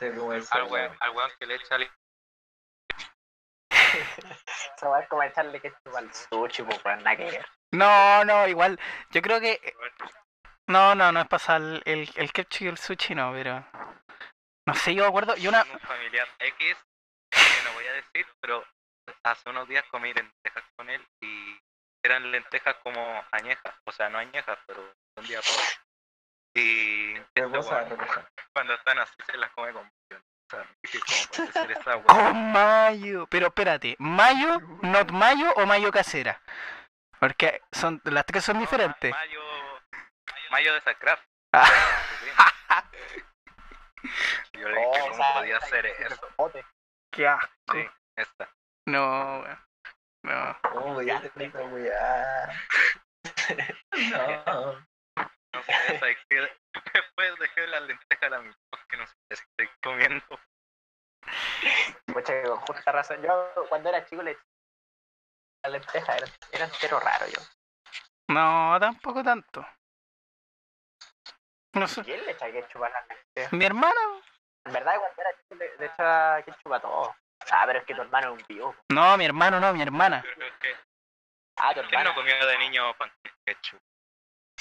[0.01, 1.95] el al weón, al weón que le echa limón.
[4.77, 7.47] Se va a como echarle ketchup al sushi, pues, pues, nada que ver.
[7.73, 8.79] No, no, igual.
[9.11, 9.61] Yo creo que...
[10.69, 13.67] No, no, no es pasar el, el, el ketchup y el sushi, no, pero...
[14.67, 15.37] No sé, yo me acuerdo...
[15.37, 15.63] Yo una...
[15.63, 16.77] un familiar X,
[17.31, 18.65] que no voy a decir, pero
[19.25, 21.59] hace unos días comí lentejas con él y
[22.05, 25.55] eran lentejas como añejas, o sea, no añejas, pero un día por
[26.55, 27.19] Y
[28.53, 29.91] cuando están así se las come con.
[32.07, 33.27] Con mayo.
[33.29, 36.43] Pero espérate, ¿mayo, not mayo o mayo casera?
[37.21, 39.13] Porque son las tres son diferentes.
[39.13, 39.41] Mayo,
[40.51, 41.23] mayo de Sacraft.
[44.55, 46.29] Yo le dije, ¿cómo podía hacer eso?
[47.13, 47.73] Qué asco.
[47.73, 48.53] Sí, esta.
[48.87, 49.59] No, weón.
[50.23, 50.59] No.
[50.75, 51.01] Oh.
[54.11, 54.90] No.
[55.53, 56.37] No sé, esa es que
[56.95, 60.41] después dejé las lentejas a la mitad porque no sé qué estoy comiendo.
[62.07, 63.23] Pucha, con justa razón.
[63.23, 64.47] Yo cuando era chico le echaba
[65.65, 67.41] la lenteja, era, era entero raro yo.
[68.29, 69.67] No, tampoco tanto.
[71.75, 72.03] No sé.
[72.05, 73.57] ¿Quién le echa ketchup a la lenteja?
[73.57, 74.01] Mi hermana.
[74.65, 77.17] En verdad, cuando era chico le, le echaba ketchup a todo.
[77.53, 78.75] Ah, pero es que tu hermano es un vivo.
[78.91, 80.23] No, mi hermano, no, mi hermana.
[80.23, 80.77] Pero es que,
[81.57, 82.11] Ah, tu ¿quién hermano.
[82.11, 83.13] no comió de niño pan
[83.47, 83.81] ketchup?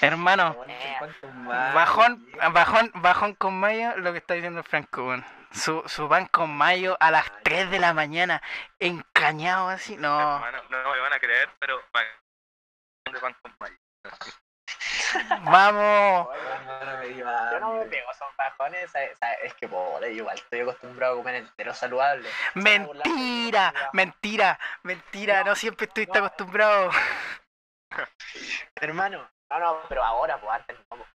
[0.01, 0.55] Hermano.
[0.99, 1.73] ¿Cuántos más?
[1.73, 5.25] Bajón, bajón, bajón con mayo, lo que está diciendo el Franco, weón.
[5.51, 8.41] Su, su pan con mayo a las 3 de la mañana,
[8.77, 10.35] encañado así, no.
[10.35, 12.05] Hermano, no me van a creer, pero pan
[13.19, 13.75] con mayo.
[15.43, 16.27] Vamos.
[16.35, 18.91] Hermano, me dio Yo no me pego, son bajones.
[18.91, 19.17] ¿sabes?
[19.17, 19.37] ¿sabes?
[19.43, 22.29] Es que, pobre, igual estoy acostumbrado a comer entero saludable.
[22.53, 26.91] Mentira, mentira, mentira, no siempre estuviste acostumbrado.
[28.75, 30.97] Hermano, no, no, pero ahora, pues antes no.
[30.97, 31.09] pues.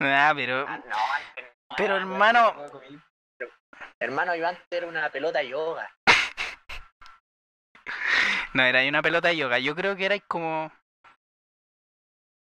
[0.00, 1.76] Ah, pero, Ah, no, antes no.
[1.76, 3.00] pero hermano, No comí.
[4.00, 5.90] Hermano, yo antes era una pelota de yoga.
[8.54, 10.70] no era ahí una pelota de yoga, yo creo que era como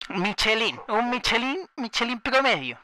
[0.09, 2.79] Michelin, un Michelin, Michelin promedio,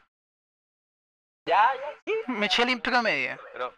[1.48, 2.14] Ya, ya, sí.
[2.28, 3.38] Michelin promedio.
[3.52, 3.74] Pero,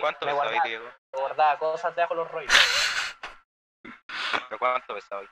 [0.00, 0.84] ¿cuánto me pesaba hoy, guardaba, Diego?
[1.12, 3.16] me guardaba cosas debajo de los rollos.
[4.48, 5.28] ¿Pero cuánto pesaba hoy?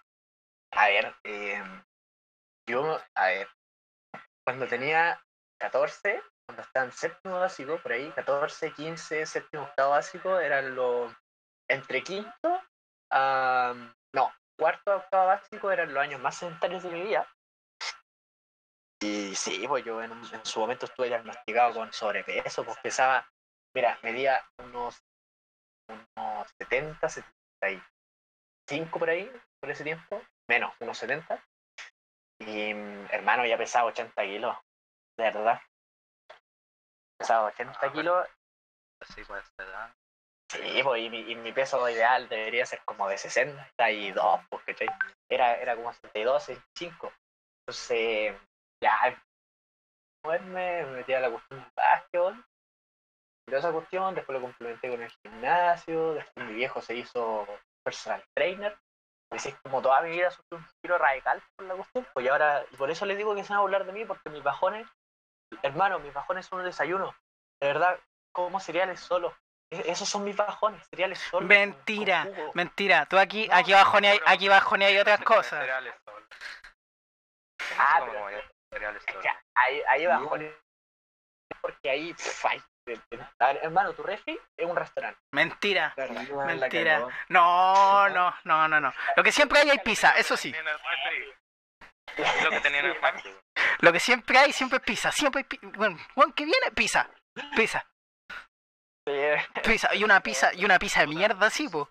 [0.73, 1.63] A ver, eh,
[2.67, 3.49] yo, a ver,
[4.47, 5.21] cuando tenía
[5.61, 11.13] 14, cuando estaba en séptimo básico, por ahí, 14, 15, séptimo, octavo básico, eran los,
[11.69, 12.63] entre quinto,
[13.11, 13.75] a,
[14.15, 17.29] no, cuarto octavo básico eran los años más sedentarios de mi vida.
[19.03, 20.13] Y sí, pues yo en
[20.45, 23.29] su momento estuve diagnosticado con sobrepeso, pues pesaba,
[23.75, 25.03] mira, medía unos,
[25.89, 31.45] unos 70, 75 por ahí, por ese tiempo, menos, unos 70.
[32.41, 32.71] Y
[33.11, 34.57] hermano, ya pesaba 80 kilos,
[35.19, 35.61] de verdad.
[37.19, 38.29] Pesaba 80 Ah, kilos.
[39.01, 39.93] Así pues, esa edad.
[40.51, 44.89] Sí, pues, y, mi, y mi peso ideal debería ser como de 62, pues, ¿cachai?
[45.31, 47.13] Era, era como 62, 65.
[47.67, 48.37] Entonces,
[48.83, 49.23] ya,
[50.25, 52.45] moverme, me metí a la cuestión del básquetbol.
[53.47, 57.47] Y toda esa cuestión, después lo complementé con el gimnasio, después mi viejo se hizo
[57.85, 58.79] personal trainer.
[59.35, 62.65] Es como toda mi vida sufrí un giro radical por la cuestión, pues y ahora,
[62.71, 64.87] y por eso les digo que se van a burlar de mí, porque mis bajones,
[65.63, 67.15] hermano, mis bajones son un desayuno.
[67.61, 67.99] De verdad,
[68.33, 69.35] como cereales solo.
[69.73, 71.49] E- Esos son mis bajones, cereales solos.
[71.49, 72.29] Mentira.
[72.55, 75.61] Mentira, tú aquí, No, aquí abajo ni hay, pero- aquí abajo ni hay otras cosas.
[75.61, 76.27] Cereales solo.
[77.79, 78.43] Ah, ¿Cómo pero-
[78.73, 79.23] cereales Es solo?
[79.23, 80.55] que ahí, ahí Sí, bajones.
[81.61, 82.63] Porque ahí, pff, ay,
[83.39, 85.19] a ver, hermano, tu refri es un restaurante.
[85.33, 85.95] Mentira.
[85.97, 86.95] Sí, mentira.
[86.97, 87.11] cagó.
[87.29, 88.93] No, no, no, no, no.
[89.17, 90.53] Lo que siempre hay hay pizza, eso sí.
[92.43, 93.35] Lo que tenían en el refri.
[93.81, 95.11] Lo que siempre hay siempre es pizza.
[95.13, 95.99] Siempre hay pi- bueno,
[96.35, 97.09] que viene pizza.
[97.57, 97.85] Pizza,
[99.07, 99.13] Sí,
[99.63, 101.91] pizza y una pizza y una pizza de mierda así, po.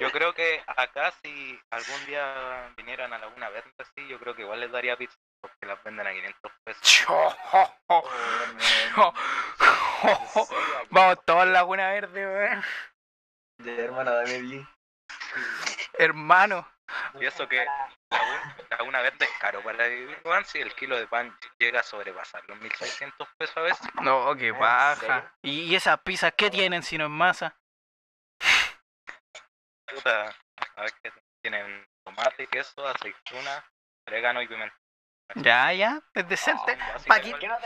[0.00, 4.42] Yo creo que acá si algún día vinieran a Laguna Verde así, yo creo que
[4.42, 7.06] igual les daría pizza porque las venden a 500 pesos.
[10.90, 12.64] Vamos todos en Laguna Verde, weón.
[13.64, 14.66] Ya, hermano, dame 10.
[15.98, 16.68] Hermano.
[17.20, 17.66] Y eso que
[18.10, 21.82] Laguna, Laguna Verde es caro para vivir, weón, si el kilo de pan llega a
[21.82, 23.88] sobrepasar los 1600 pesos a veces.
[24.02, 25.32] No, qué ¿En baja.
[25.42, 27.56] ¿Y y esas pizzas qué tienen si no es masa?
[29.86, 30.34] Puta,
[30.76, 33.64] a ver qué tienen tomate, queso, aceituna,
[34.06, 34.76] orégano y pimienta.
[35.34, 36.76] Ya, ya, es decente.
[37.06, 37.56] Pa' aquí- ¿Por qué no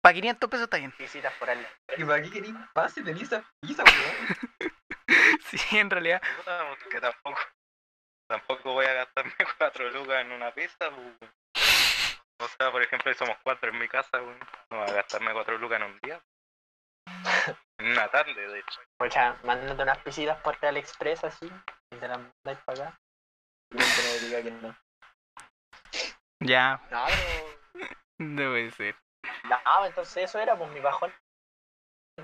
[0.00, 0.92] Para 500 pesos está bien.
[0.98, 1.66] visitas por el
[1.96, 3.02] ¿Y para qué querís pase?
[3.02, 4.72] Tenís esa pizza, weón.
[5.44, 6.20] Sí, en realidad.
[6.38, 7.38] Puta, porque tampoco,
[8.28, 10.90] tampoco voy a gastarme cuatro lucas en una pizza.
[10.90, 11.30] pues.
[12.38, 14.38] O sea, por ejemplo, si somos cuatro en mi casa, weón,
[14.70, 16.20] no voy a gastarme cuatro lucas en un día.
[17.78, 18.80] En una tarde, de hecho.
[18.98, 21.46] Pocha, mándate unas visitas por AliExpress así.
[21.92, 22.98] Y te las mandáis para acá.
[23.70, 24.76] Y no me diga que no.
[26.40, 27.88] Ya, No, pero.
[28.18, 28.96] no puede ser.
[29.44, 31.12] No, entonces eso era pues mi bajón.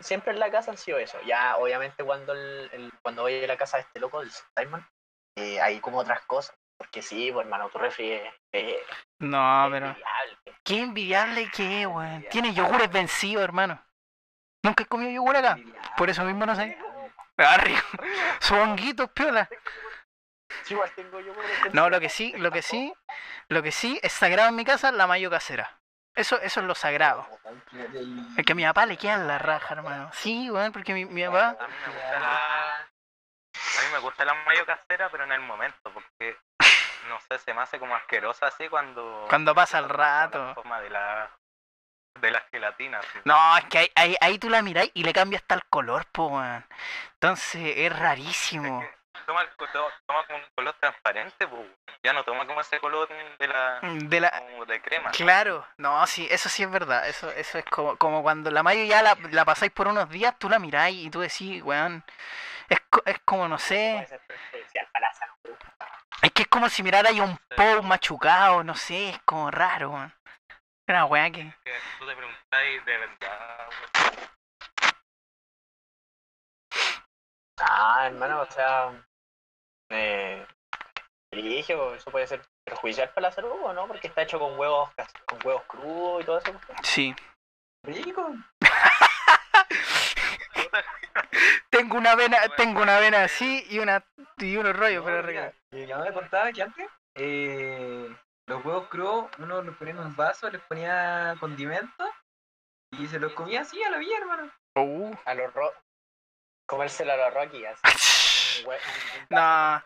[0.01, 1.21] Siempre en la casa han sido eso.
[1.23, 4.87] Ya, obviamente, cuando el, el- cuando voy a la casa de este loco, del Simon,
[5.37, 6.55] eh, hay como otras cosas.
[6.79, 8.77] Porque sí, pues hermano, tu refri es, es
[9.21, 9.87] No, pero.
[9.89, 10.39] envidiable.
[10.65, 12.25] Qué envidiable que es, weón.
[12.31, 13.83] Tiene yogures vencidos, hermano.
[14.65, 15.59] Nunca he comido yogur acá.
[15.97, 16.77] Por eso mismo no sé.
[17.39, 17.57] Ah.
[18.41, 19.49] Su honguitos, piola.
[20.69, 21.33] Igual tengo yo
[21.73, 22.93] No, lo que sí, lo que sí,
[23.49, 25.79] lo que sí es sagrado en mi casa, la mayo casera.
[26.15, 27.27] Eso, eso es lo sagrado.
[28.37, 30.11] Es que a mi papá le queda la raja, hermano.
[30.13, 31.57] Sí, weón, porque mi, mi papá.
[31.59, 35.41] A mí me gusta la, a mí me gusta la mayo casera, pero en el
[35.41, 36.37] momento, porque
[37.09, 39.27] no sé, se me hace como asquerosa así cuando.
[39.29, 40.55] Cuando pasa el La rato.
[40.55, 41.31] forma de la,
[42.21, 43.05] de las gelatinas.
[43.13, 43.19] sí.
[43.25, 46.05] No, es que ahí, ahí, ahí tú la miráis y le cambia hasta el color,
[46.13, 46.65] po, weón.
[47.15, 48.85] Entonces es rarísimo.
[49.27, 49.67] Co-
[50.07, 51.67] toma como un color transparente, pues.
[52.03, 53.09] Ya no toma como ese color
[53.39, 53.81] de la.
[53.83, 55.11] De la, como de crema.
[55.13, 57.09] Claro, no, sí, eso sí es verdad.
[57.09, 60.39] Eso, eso es como, como cuando la mayo ya la, la pasáis por unos días,
[60.39, 62.05] tú la miráis y tú decís, weón.
[62.69, 64.05] Es, co- es como, no sé.
[64.09, 65.57] ser perjudicial para la salud.
[66.23, 70.15] Es que es como si mirarais un pou machucado, no sé, es como raro, weón.
[70.89, 71.53] Una weá que.
[71.65, 74.29] Que tú te preguntáis de verdad, weón.
[77.61, 78.93] Ah, hermano, o sea.
[79.93, 80.47] Eh,
[81.33, 84.91] eso puede ser perjudicial para la salud o no, porque está hecho con huevos
[85.27, 86.53] con huevos crudos y todo eso.
[86.83, 87.15] Sí.
[87.85, 88.35] Rico.
[91.71, 94.05] Tengo una vena, tengo una vena así y una
[94.39, 95.41] y unos rollos, No, rico.
[95.41, 98.15] mira, Mi mamá me contaba que antes eh,
[98.47, 102.09] los huevos crudos uno los ponía en un vaso, les ponía condimentos
[102.93, 104.51] y se los comía así a la villa, hermano.
[104.77, 105.15] Uh.
[105.25, 105.73] A los ro
[106.69, 107.81] comérselo a los Rocky, así.
[109.31, 109.83] No.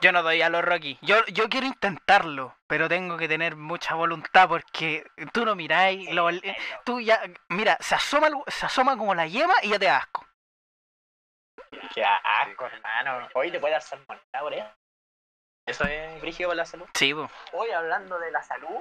[0.00, 0.98] Yo no doy a los Rocky.
[1.02, 6.28] Yo, yo quiero intentarlo, pero tengo que tener mucha voluntad porque tú no miráis, lo-
[6.84, 10.26] tú ya, mira, se asoma, el- se asoma como la yema y ya te asco.
[11.94, 13.28] Qué asco, hermano.
[13.34, 14.70] Hoy te puede dar salmonella por eso.
[15.66, 16.86] Eso es brígido para la salud.
[16.94, 17.30] Sí, po.
[17.52, 18.80] Hoy hablando de la salud,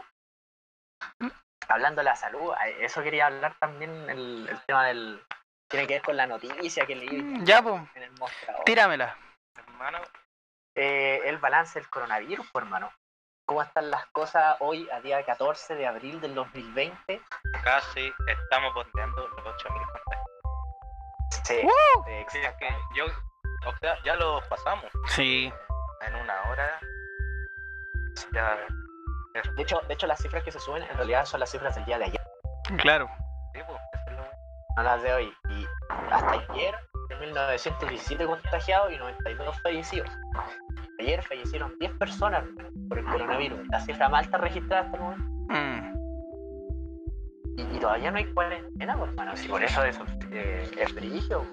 [1.67, 5.21] hablando de la salud, eso quería hablar también el, el tema del
[5.69, 8.63] tiene que ver con la noticia que leí Mm, ya, mostrador.
[8.63, 9.17] Tíramela.
[9.57, 9.99] Hermano,
[10.75, 12.91] Eh, el balance del coronavirus, pues, hermano.
[13.47, 17.21] ¿Cómo están las cosas hoy, a día 14 de abril del 2020?
[17.63, 20.27] casi estamos bordeando los 8000 contagios.
[21.43, 21.67] Sí.
[22.29, 23.05] Sí, es que yo,
[23.65, 24.85] o sea, ya lo pasamos.
[25.07, 25.51] Sí.
[26.01, 26.79] En una hora.
[28.33, 28.57] Ya.
[29.55, 31.85] De hecho, de hecho, las cifras que se suben en realidad son las cifras del
[31.85, 32.21] día de ayer,
[32.79, 33.07] Claro.
[33.53, 34.31] Sí, pues, eso es lo-
[34.75, 35.33] no las de hoy.
[35.49, 35.65] Y
[36.11, 36.75] hasta ayer,
[37.15, 40.09] 1917 contagiados y 92 fallecidos.
[40.99, 42.43] Ayer fallecieron 10 personas
[42.89, 45.25] por el coronavirus, la cifra más alta registrada hasta el momento.
[45.49, 45.97] Mm.
[47.57, 49.35] Y, y todavía no hay cuarentena, pues, hermano.
[49.35, 51.45] Si por eso eso eh, es brillo.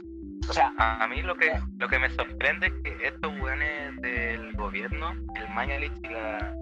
[0.48, 4.52] O sea, A mí lo que lo que me sorprende es que estos weones del
[4.54, 6.54] gobierno, el Mañalich y la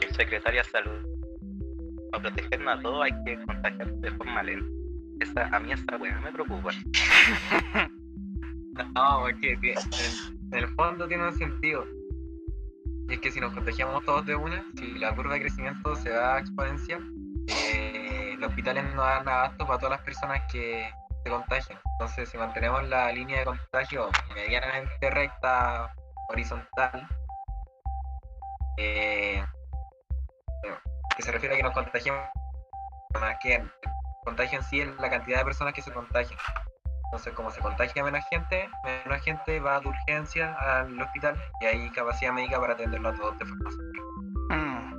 [0.00, 1.06] subsecretaria de salud,
[2.10, 4.66] para protegernos a todos hay que contagiarse de forma lenta.
[5.20, 6.70] Esa, a mí esa weá me preocupa.
[8.94, 11.84] No, porque que en, el fondo tiene un sentido.
[13.08, 16.10] Y es que si nos contagiamos todos de una, si la curva de crecimiento se
[16.10, 17.02] da exponencial,
[17.46, 20.90] eh, los hospitales no dan abasto para todas las personas que
[21.24, 21.78] se contagian.
[21.92, 25.94] Entonces, si mantenemos la línea de contagio medianamente recta,
[26.28, 27.08] horizontal,
[28.76, 29.44] eh,
[31.16, 32.22] que se refiere a que nos contagiemos,
[33.18, 33.70] más que el
[34.24, 36.38] contagio en sí es la cantidad de personas que se contagian.
[37.10, 41.90] Entonces, como se contagia menos gente, menos gente va de urgencia al hospital y hay
[41.90, 44.02] capacidad médica para atenderlo a todos de forma segura.
[44.50, 44.92] Mm.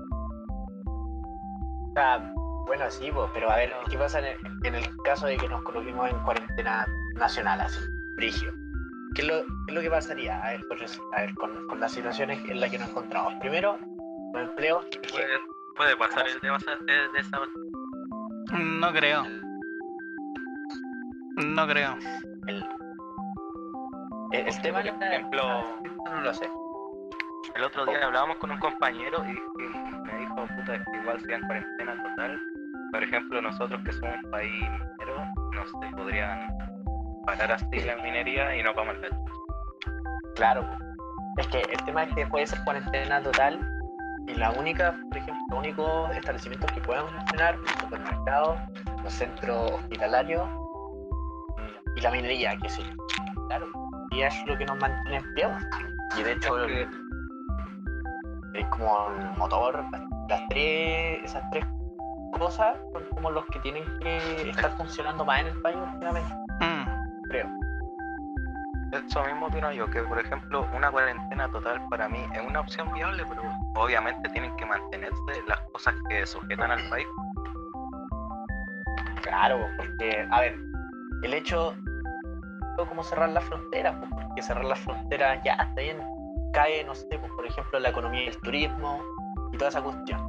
[1.90, 2.34] O sea,
[2.66, 5.62] bueno, sí, pero a ver, ¿qué pasa en el, en el caso de que nos
[5.64, 7.80] coloquemos en cuarentena nacional, así,
[8.16, 8.52] brigio?
[9.16, 10.42] ¿Qué es lo, qué es lo que pasaría?
[10.44, 13.34] A ver, pues, a ver con, con las situaciones en las que nos encontramos.
[13.36, 13.78] Primero,
[14.34, 15.40] los empleos Puede,
[15.76, 17.40] puede pasar el de, basa- de, de esa
[18.58, 19.24] No creo.
[21.40, 21.98] No creo.
[22.48, 22.66] el,
[24.32, 25.64] el, el tema Por ejemplo,
[26.06, 26.50] no lo sé.
[27.56, 29.68] el otro día hablábamos con un compañero y, y
[30.06, 32.40] me dijo, puta, es que igual sea en cuarentena total.
[32.92, 36.48] Por ejemplo, nosotros que somos un país minero, no sé, podrían
[37.26, 39.10] parar así la minería y no vamos al
[40.36, 40.70] Claro.
[41.38, 43.60] Es que el tema es que puede ser cuarentena total
[44.28, 48.60] y la única, por ejemplo, los únicos establecimientos que puedan funcionar, los supermercados,
[49.04, 50.50] los centros hospitalarios
[51.96, 52.84] y la minería, que sí.
[53.48, 53.68] Claro.
[54.12, 55.64] Y es lo que nos mantiene empleados.
[56.18, 56.90] Y de hecho, Es que- el-
[58.56, 61.66] es como el motor, las, las tres, esas tres
[62.38, 66.86] cosas son como los que tienen que estar funcionando más en el país últimamente, Mm.
[67.30, 67.48] creo.
[68.92, 72.92] Eso mismo opino yo, que por ejemplo una cuarentena total para mí es una opción
[72.94, 73.44] viable, pero
[73.76, 77.08] obviamente tienen que mantenerse las cosas que sujetan al país.
[79.22, 80.58] Claro, porque, a ver,
[81.24, 81.76] el hecho
[82.76, 86.02] fue como cerrar las fronteras, pues, porque cerrar las fronteras ya está bien,
[86.54, 89.02] cae, no sé, pues, por ejemplo, la economía del turismo
[89.52, 90.28] y toda esa cuestión.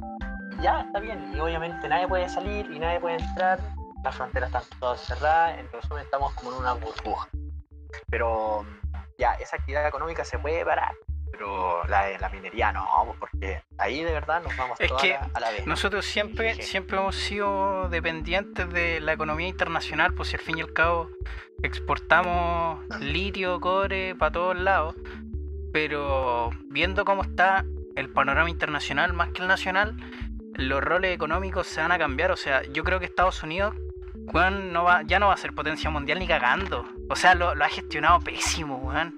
[0.61, 3.59] Ya está bien, y obviamente nadie puede salir y nadie puede entrar,
[4.03, 7.29] las fronteras están todas cerradas, en resumen estamos como en una burbuja.
[8.09, 8.65] Pero
[9.17, 10.93] ya, esa actividad económica se puede parar,
[11.31, 12.85] pero la de la minería no,
[13.19, 15.65] porque ahí de verdad nos vamos Es todas que a, la, a la vez.
[15.65, 16.63] Nosotros siempre, Sí.
[16.63, 21.09] siempre hemos sido dependientes de la economía internacional, pues si al fin y al cabo
[21.63, 24.95] exportamos litio, cobre para todos lados,
[25.73, 27.65] pero viendo cómo está
[27.95, 29.95] el panorama internacional más que el nacional,
[30.53, 32.31] los roles económicos se van a cambiar.
[32.31, 33.73] O sea, yo creo que Estados Unidos
[34.51, 36.85] no va, ya no va a ser potencia mundial ni cagando.
[37.11, 39.15] O sea, lo, lo ha gestionado pésimo, weón.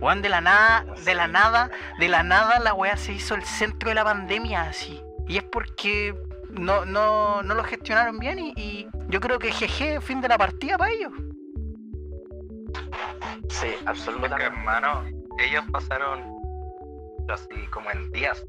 [0.00, 3.42] Weón, de la nada, de la nada, de la nada la weá se hizo el
[3.44, 5.00] centro de la pandemia así.
[5.28, 6.14] Y es porque
[6.50, 10.38] no, no, no lo gestionaron bien y, y yo creo que GG, fin de la
[10.38, 11.12] partida para ellos.
[13.48, 14.44] Sí, Porque absolutamente.
[14.44, 15.04] hermano,
[15.38, 16.20] ellos pasaron
[17.28, 18.44] así como en días,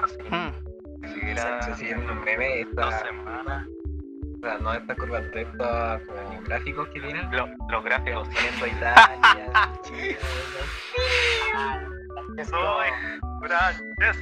[0.00, 1.08] así, Mm.
[1.14, 3.66] siquiera Se siguen unos memes, dos esta, semanas.
[4.40, 7.30] Sea, no estas curvas de estos como gráficos que tienen.
[7.32, 10.18] Lo- los gráficos Poniendo Italia, Chile,
[12.44, 12.88] Soy
[13.40, 14.20] Francesco.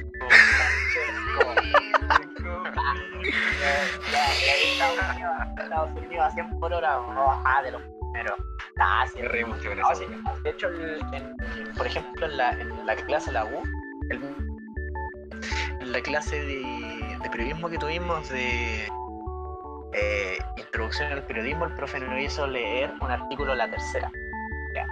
[4.11, 6.97] Ya, Estados Unidos, a 100 por hora,
[7.45, 8.37] ah, de los primeros.
[8.79, 9.19] Ah, sí.
[9.19, 10.05] Con No, sí,
[10.43, 11.35] De hecho, el- en-
[11.75, 13.63] por ejemplo, en la, en la clase la U,
[14.09, 14.35] el-
[15.81, 18.87] en la clase de, de periodismo que tuvimos de
[19.93, 24.11] eh, introducción al periodismo, el profe nos hizo leer un artículo de la tercera.
[24.75, 24.85] Ya.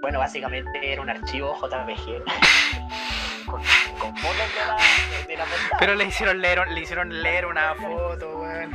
[0.00, 2.24] Bueno, básicamente era un archivo JPG
[3.46, 3.62] con,
[3.98, 4.76] con fotos de la,
[5.28, 5.44] de la.
[5.78, 8.72] Pero le hicieron leer, le hicieron leer una foto, weón.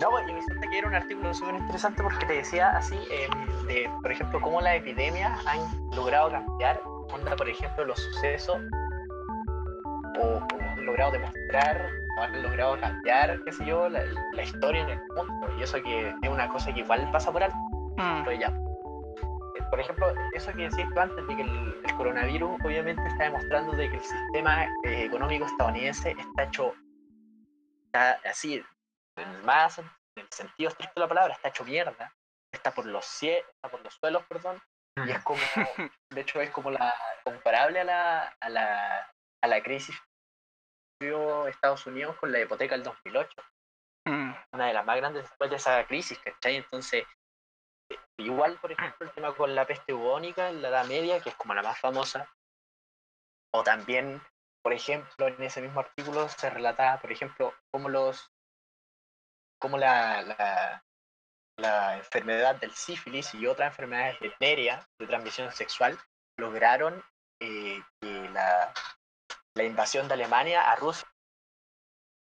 [0.00, 3.66] No, pues, y resulta que era un artículo súper interesante porque te decía así, em,
[3.66, 5.60] de, por ejemplo, cómo las epidemias han
[5.94, 6.80] logrado cambiar,
[7.12, 8.56] onda, por ejemplo, los sucesos,
[10.18, 14.82] o, o han logrado demostrar, o han logrado cambiar, qué sé yo, la, la historia
[14.82, 15.48] en el mundo.
[15.58, 17.56] Y eso que es una cosa que igual pasa por alto,
[17.96, 18.24] Mm.
[18.24, 18.46] pero ya.
[18.48, 23.24] Eh, Por ejemplo, eso que decías tú antes de que el, el coronavirus obviamente está
[23.24, 26.74] demostrando de que el sistema eh, económico estadounidense está hecho
[27.86, 28.64] está así,
[29.16, 29.84] en más en
[30.16, 32.12] el sentido estricto de la palabra, está hecho mierda.
[32.52, 34.58] Está por los cielos, está por los suelos, perdón.
[35.06, 35.40] Y es como,
[36.10, 39.12] de hecho es como la comparable a la, a la,
[39.42, 39.96] a la crisis
[41.00, 43.42] vivió Estados Unidos con la hipoteca del 2008
[44.06, 44.32] Mm.
[44.52, 46.56] una de las más grandes después de esa crisis, ¿cachai?
[46.56, 47.04] Entonces,
[48.18, 51.34] igual, por ejemplo, el tema con la peste bubónica en la Edad Media, que es
[51.36, 52.28] como la más famosa,
[53.52, 54.22] o también,
[54.62, 58.30] por ejemplo, en ese mismo artículo se relataba, por ejemplo, cómo los,
[59.60, 60.84] cómo la, la,
[61.58, 65.98] la enfermedad del sífilis y otras enfermedades venéreas de transmisión sexual
[66.38, 67.04] lograron
[67.40, 68.72] eh, que la,
[69.62, 71.06] la invasión de Alemania a Rusia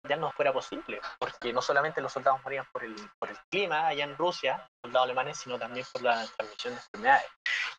[0.08, 3.86] ya no fuera posible, porque no solamente los soldados morían por el, por el clima
[3.86, 7.30] allá en Rusia, soldados alemanes, sino también por la transmisión de enfermedades.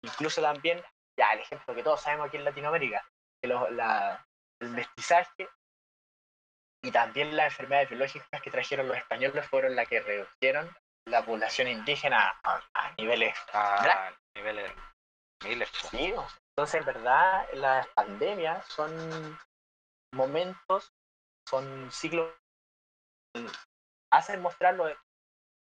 [0.04, 0.84] Incluso también,
[1.20, 3.04] ya el ejemplo que todos sabemos aquí en Latinoamérica,
[3.42, 4.24] que lo- la-
[4.62, 5.50] el mestizaje
[6.84, 10.72] y también las enfermedades biológicas que trajeron los españoles fueron las que redujeron
[11.08, 14.72] la población indígena a, a niveles A niveles
[15.44, 15.70] miles.
[15.72, 15.88] po.
[15.90, 16.28] Sí, o-
[16.62, 19.40] entonces en verdad las pandemias son
[20.14, 20.94] momentos,
[21.50, 22.32] son ciclos,
[24.14, 24.86] hacen mostrarlo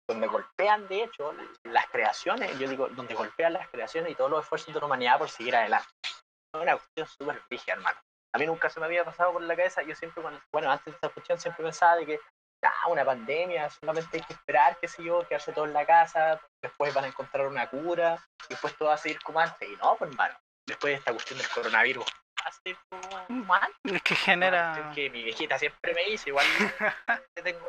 [0.09, 1.35] donde golpean de hecho
[1.65, 5.19] las creaciones, yo digo, donde golpean las creaciones y todos los esfuerzos de la humanidad
[5.19, 5.91] por seguir adelante.
[6.03, 8.01] Es una cuestión súper rígida, hermano.
[8.35, 10.87] A mí nunca se me había pasado por la cabeza, yo siempre, cuando, bueno, antes
[10.87, 12.21] de esta cuestión siempre pensaba de que,
[12.65, 16.41] ah, una pandemia, solamente hay que esperar, qué sé yo, quedarse todo en la casa,
[16.63, 19.69] después van a encontrar una cura, después todo va a seguir como antes.
[19.69, 20.35] Y no, pues hermano,
[20.69, 22.05] después de esta cuestión del coronavirus,
[23.27, 23.93] como antes.
[23.93, 24.73] Es que genera.
[24.73, 26.47] cuestión que mi viejita siempre me dice, igual
[27.35, 27.67] que tengo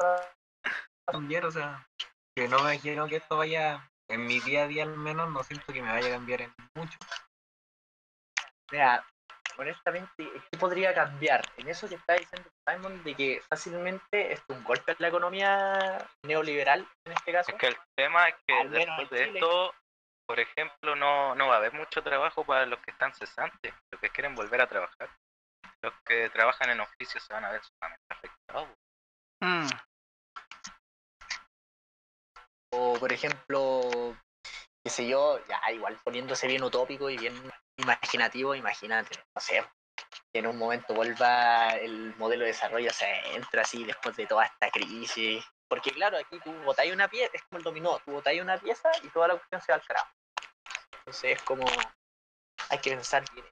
[1.08, 1.88] cambiar, o sea,
[2.36, 5.43] que no me imagino que esto vaya, en mi día a día al menos, no
[5.43, 7.00] siento que me vaya a cambiar en mucho.
[8.72, 9.04] Mira,
[9.58, 11.41] honestamente, ¿qué podría cambiar?
[11.58, 16.08] En eso que está diciendo Simon, de que fácilmente es un golpe a la economía
[16.24, 17.52] neoliberal, en este caso.
[17.52, 19.39] Es que el tema es que después de Chile.
[19.39, 19.74] esto,
[20.30, 24.00] por ejemplo, no, no va a haber mucho trabajo para los que están cesantes, los
[24.00, 25.10] que quieren volver a trabajar.
[25.82, 28.70] Los que trabajan en oficios se van a ver solamente afectados.
[29.42, 29.68] Mm,
[32.72, 33.82] O, por ejemplo,
[34.84, 37.34] qué sé yo, ya igual poniéndose bien utópico y bien
[37.78, 39.68] imaginativo, imagínate, no sé,
[40.32, 44.46] que en un momento vuelva el modelo de desarrollo, se entra así después de toda
[44.46, 45.44] esta crisis.
[45.68, 48.92] Porque claro, aquí tú botáis una pieza, es como el dominó, tú botáis una pieza
[49.02, 50.18] y toda la cuestión se va al carajo.
[51.10, 51.66] Entonces es como,
[52.70, 53.45] hay que pensar bien.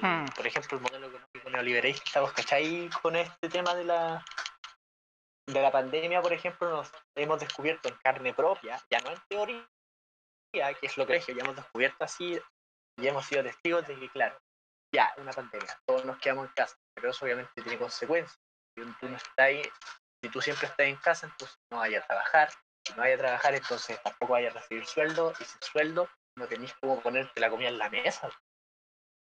[0.00, 0.26] Hmm.
[0.26, 4.24] Por ejemplo, el modelo económico neoliberalista, ¿vos cachai con este tema de la
[5.48, 9.66] de la pandemia, por ejemplo, nos hemos descubierto en carne propia, ya no en teoría,
[10.52, 12.40] que es lo que ya hemos descubierto así
[12.96, 14.38] y hemos sido testigos de que, claro,
[14.94, 18.38] ya, una pandemia, todos nos quedamos en casa, pero eso obviamente tiene consecuencias.
[18.76, 19.62] Si tú no estás ahí,
[20.22, 22.50] si tú siempre estás en casa, entonces no vayas a trabajar,
[22.86, 26.08] si no vayas a trabajar, entonces tampoco vayas a recibir sueldo, y sin sueldo
[26.40, 28.30] no tenéis cómo ponerte la comida en la mesa.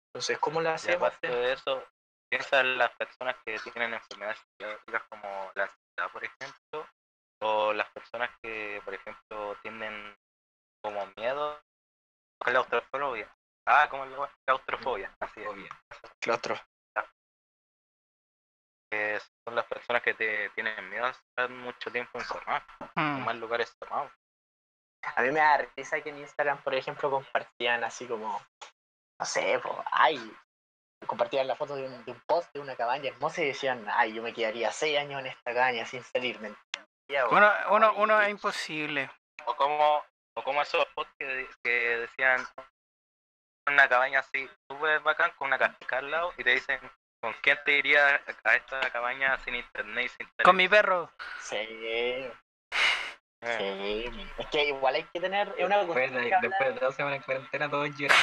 [0.08, 1.08] Entonces, ¿cómo lo Y hacemos?
[1.08, 1.84] aparte de eso,
[2.30, 6.88] piensa en las personas que tienen enfermedades psiquiátricas como la ansiedad, por ejemplo,
[7.42, 10.16] o las personas que, por ejemplo, tienen
[10.82, 11.60] como miedo,
[12.40, 13.28] claustrofobia.
[13.66, 15.48] Ah, como la claustrofobia, así es.
[16.20, 16.56] Claustro.
[18.90, 22.64] que son las personas que te tienen miedo a estar mucho tiempo encerradas,
[22.96, 23.24] en mm.
[23.24, 24.10] más lugares cerrados.
[25.16, 28.40] A mí me da risa que en Instagram, por ejemplo, compartían así como,
[29.18, 30.32] no sé, pues, ay,
[31.06, 34.12] compartían la foto de un, de un post de una cabaña hermosa y decían, ay,
[34.14, 36.54] yo me quedaría seis años en esta cabaña sin salirme.
[37.30, 39.10] Uno, uno, uno es imposible.
[39.46, 42.46] O como, o como esos posts que, de- que decían
[43.66, 46.78] una cabaña así súper bacán con una casca al lado y te dicen
[47.20, 51.10] con quién te iría a esta cabaña sin internet y sin Con mi perro.
[51.40, 51.56] Sí,
[53.42, 54.26] sí.
[54.38, 57.18] Es que igual hay que tener, una Después cuestión de, que después de dos semanas
[57.18, 58.18] en cuarentena, todos lloran.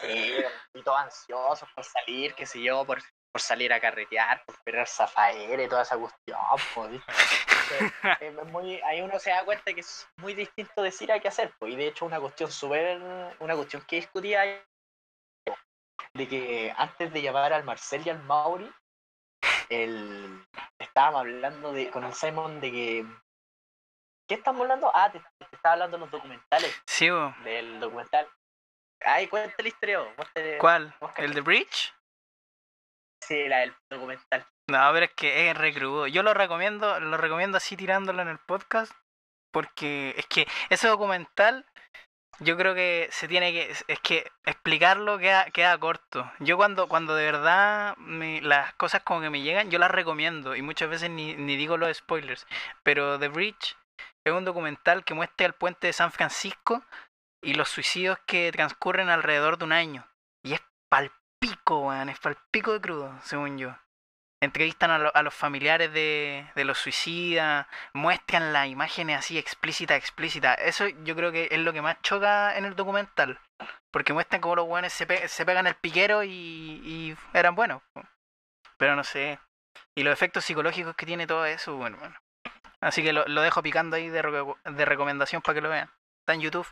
[0.00, 0.36] Sí,
[0.74, 4.86] y todos ansiosos por salir, qué sé yo, por, por salir a carretear, por esperar
[4.86, 6.38] zafaera y toda esa cuestión.
[6.74, 7.02] pues,
[8.20, 11.52] es muy, ahí uno se da cuenta que es muy distinto decir a qué hacer.
[11.58, 13.00] Pues, y de hecho una cuestión súper,
[13.40, 14.64] una cuestión que discutía
[16.14, 18.70] de que antes de llamar al Marcel y al Mauri,
[19.68, 20.44] el,
[20.78, 23.06] estábamos hablando de, con el Simon de que...
[24.30, 24.92] ¿Qué estamos hablando?
[24.94, 27.34] Ah, te, te estaba hablando de los documentales, Sí, bo.
[27.42, 28.28] del documental.
[29.04, 30.94] Ay, cuéntale la historia, vos, vos te- ¿Cuál?
[31.00, 31.92] vos ¿El de Bridge?
[33.26, 34.46] Sí, la del documental.
[34.70, 36.06] No, pero es que es re crudo.
[36.06, 38.92] Yo lo recomiendo, lo recomiendo así tirándolo en el podcast.
[39.52, 41.66] Porque es que ese documental,
[42.38, 43.74] yo creo que se tiene que.
[43.88, 46.30] Es que explicarlo queda, queda corto.
[46.38, 50.54] Yo cuando, cuando de verdad me- las cosas como que me llegan, yo las recomiendo.
[50.54, 52.46] Y muchas veces ni, ni digo los spoilers.
[52.84, 53.76] Pero The Bridge
[54.24, 56.84] es un documental que muestra el puente de San Francisco
[57.42, 60.06] y los suicidios que transcurren alrededor de un año.
[60.44, 60.60] Y es
[60.90, 62.08] palpico, weón.
[62.08, 63.76] Es palpico de crudo, según yo
[64.40, 70.54] entrevistan a, a los familiares de, de los suicidas, muestran las imágenes así explícita, explícita.
[70.54, 73.38] Eso yo creo que es lo que más choca en el documental.
[73.90, 77.82] Porque muestran cómo los buenos se, se pegan el piquero y, y eran buenos.
[78.78, 79.38] Pero no sé.
[79.94, 82.16] Y los efectos psicológicos que tiene todo eso, bueno, bueno.
[82.82, 85.90] Así que lo, lo dejo picando ahí de, reco- de recomendación para que lo vean.
[86.22, 86.66] Está en YouTube.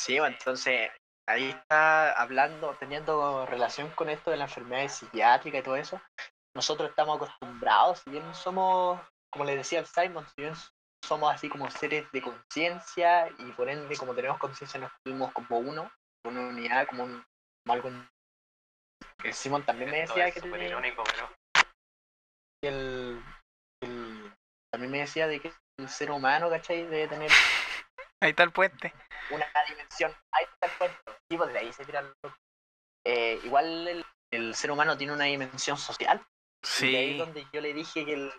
[0.00, 0.90] Sí, bueno, entonces
[1.28, 6.00] ahí está hablando, teniendo relación con esto de la enfermedad psiquiátrica y todo eso.
[6.56, 9.00] Nosotros estamos acostumbrados, si bien somos,
[9.30, 10.54] como le decía el Simon, si bien
[11.04, 15.58] somos así como seres de conciencia y por ende como tenemos conciencia nos vivimos como
[15.58, 15.90] uno,
[16.24, 17.24] como una unidad, como, un,
[17.64, 17.90] como algo...
[19.24, 21.30] El Simon también me decía es que tenía- irónico, pero
[22.62, 23.22] el,
[23.82, 24.32] el,
[24.72, 26.84] también me decía de que el ser humano, ¿cachai?
[26.86, 27.30] Debe tener
[28.22, 28.92] Ahí está el puente.
[29.30, 30.14] una dimensión.
[30.32, 31.16] Ahí está el cuento.
[31.28, 32.14] Sí, pues de ahí se tira el-
[33.04, 36.24] eh, Igual el, el ser humano tiene una dimensión social.
[36.80, 37.18] Y de ahí es Sí.
[37.18, 38.32] donde yo le dije que el,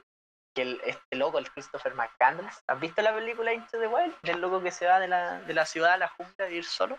[0.55, 4.15] que el este loco, el Christopher McCandless, ¿has visto la película Into the Wild?
[4.21, 6.63] Del loco que se va de la, de la ciudad a la jungla a vivir
[6.63, 6.97] solo.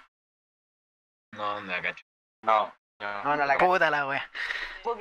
[1.32, 2.04] No, no la cacho.
[2.44, 3.24] No, no.
[3.24, 4.30] No, no la Puta la wea.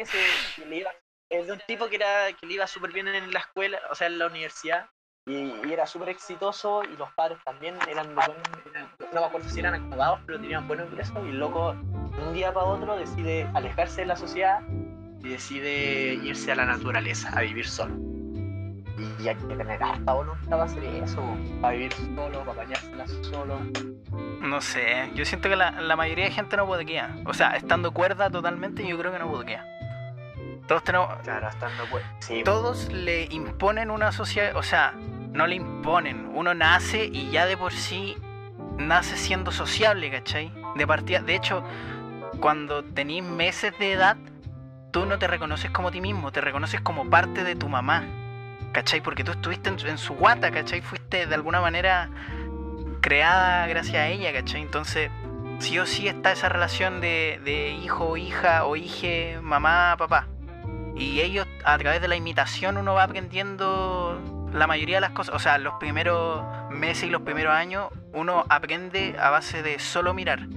[0.05, 0.91] se, que le iba,
[1.34, 3.95] es de un tipo que era que le iba súper bien en la escuela, o
[3.95, 4.88] sea, en la universidad,
[5.25, 8.21] y, y era súper exitoso, y los padres también eran, no
[9.21, 12.53] me acuerdo si eran acomodados, pero tenían buenos ingresos, y el loco, de un día
[12.53, 14.61] para otro, decide alejarse de la sociedad
[15.23, 17.95] y decide irse a la naturaleza, a vivir solo.
[19.19, 21.21] Y hay que tener harta voluntad para hacer eso,
[21.61, 23.59] para vivir solo, para bañársela solo.
[24.41, 25.09] No sé.
[25.15, 27.15] Yo siento que la, la mayoría de gente no podría.
[27.25, 29.65] O sea, estando cuerda totalmente, yo creo que no podría.
[30.68, 31.09] Todos tenemos.
[31.24, 32.03] Claro, estando pues.
[32.20, 34.55] Sí, Todos le imponen una sociedad.
[34.55, 34.93] O sea,
[35.32, 36.32] no le imponen.
[36.34, 38.18] Uno nace y ya de por sí
[38.78, 40.51] nace siendo sociable, ¿cachai?
[40.76, 41.22] De partida.
[41.22, 41.64] De hecho,
[42.39, 44.18] cuando tenís meses de edad,
[44.91, 48.03] tú no te reconoces como ti mismo, te reconoces como parte de tu mamá.
[48.72, 49.01] ¿Cachai?
[49.01, 50.82] Porque tú estuviste en, en su guata, ¿cachai?
[50.82, 52.09] Fuiste de alguna manera
[53.01, 54.61] creada gracias a ella, ¿cachai?
[54.61, 55.11] Entonces,
[55.59, 60.28] sí o sí está esa relación de, de hijo, hija o hije, mamá, papá.
[60.95, 65.35] Y ellos, a través de la imitación, uno va aprendiendo la mayoría de las cosas.
[65.35, 70.13] O sea, los primeros meses y los primeros años, uno aprende a base de solo
[70.13, 70.47] mirar.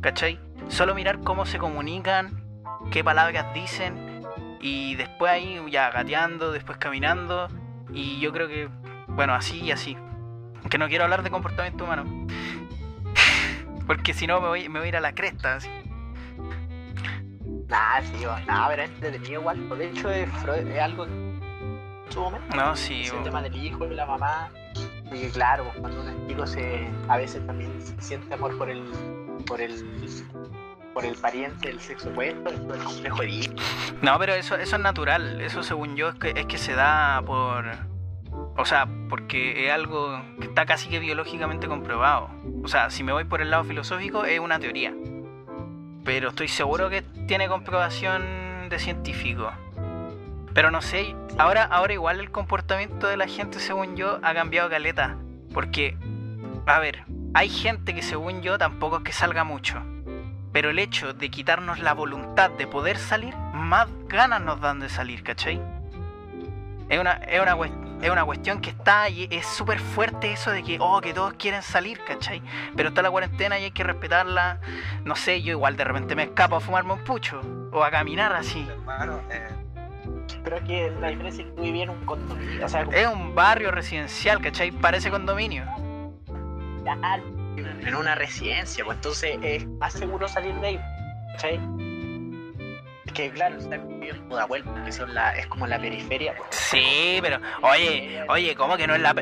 [0.00, 0.38] ¿Cachai?
[0.68, 2.42] Solo mirar cómo se comunican,
[2.90, 4.22] qué palabras dicen.
[4.60, 7.48] Y después ahí ya gateando, después caminando.
[7.92, 8.68] Y yo creo que,
[9.08, 9.96] bueno, así y así.
[10.68, 12.04] Que no quiero hablar de comportamiento humano.
[13.86, 15.56] Porque si no me voy, me voy a ir a la cresta.
[15.56, 15.70] así.
[17.68, 19.58] Nada, sí, nada, pero es entretenido igual.
[19.68, 21.40] pues, De hecho, es, Freud- es algo en
[22.10, 22.56] su momento.
[22.56, 23.02] No, sí.
[23.02, 24.50] es el tema del hijo y la mamá.
[25.12, 28.70] Y que claro, pues, cuando un chico se, a veces también se siente amor por
[28.70, 28.82] el,
[29.46, 29.84] por el,
[30.94, 33.56] por el pariente del sexo opuesto, es el complejo de.
[34.02, 35.40] No, pero eso, eso es natural.
[35.40, 37.64] Eso según yo es que, es que se da por...
[38.58, 42.30] O sea, porque es algo que está casi que biológicamente comprobado.
[42.62, 44.94] O sea, si me voy por el lado filosófico es una teoría.
[46.06, 49.52] Pero estoy seguro que tiene comprobación de científico.
[50.54, 54.70] Pero no sé, ahora, ahora igual el comportamiento de la gente según yo ha cambiado
[54.70, 55.16] caleta.
[55.52, 55.98] Porque,
[56.66, 57.02] a ver,
[57.34, 59.82] hay gente que según yo tampoco es que salga mucho.
[60.52, 64.88] Pero el hecho de quitarnos la voluntad de poder salir, más ganas nos dan de
[64.88, 65.60] salir, ¿cachai?
[66.88, 67.72] Es una, es una, cues-
[68.02, 71.34] es una cuestión que está y es súper fuerte eso de que, oh, que todos
[71.34, 72.42] quieren salir, ¿cachai?
[72.76, 74.60] Pero está la cuarentena y hay que respetarla.
[75.04, 77.40] No sé, yo igual de repente me escapo a fumarme un pucho
[77.72, 78.66] o a caminar así.
[78.68, 79.48] Hermano, eh,
[80.44, 82.96] Pero es que la diferencia es que tú vivías en un condominio, o sea, como
[82.96, 84.70] Es un barrio residencial, ¿cachai?
[84.70, 85.64] Parece condominio.
[87.56, 90.80] en una residencia, pues entonces es más seguro salir de ahí,
[91.32, 91.60] ¿cachai?
[93.16, 96.48] Que claro, está en Pudahuel, que son la, es como la periferia, pues.
[96.54, 99.14] Sí, pero, oye, oye, ¿cómo que no es la...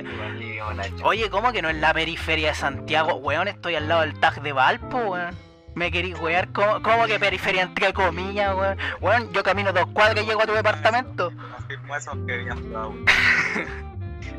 [1.05, 3.14] Oye, ¿cómo que no es la periferia de Santiago?
[3.14, 5.36] Weón, estoy al lado del tag de Valpo, weón.
[5.74, 6.49] ¿Me querís wear?
[6.53, 8.78] ¿Cómo, cómo que periferia entre comillas, weón?
[9.01, 11.30] Weón, yo camino dos cuadras y llego a tu departamento.
[11.57, 12.95] confirmo eso que habían jugado.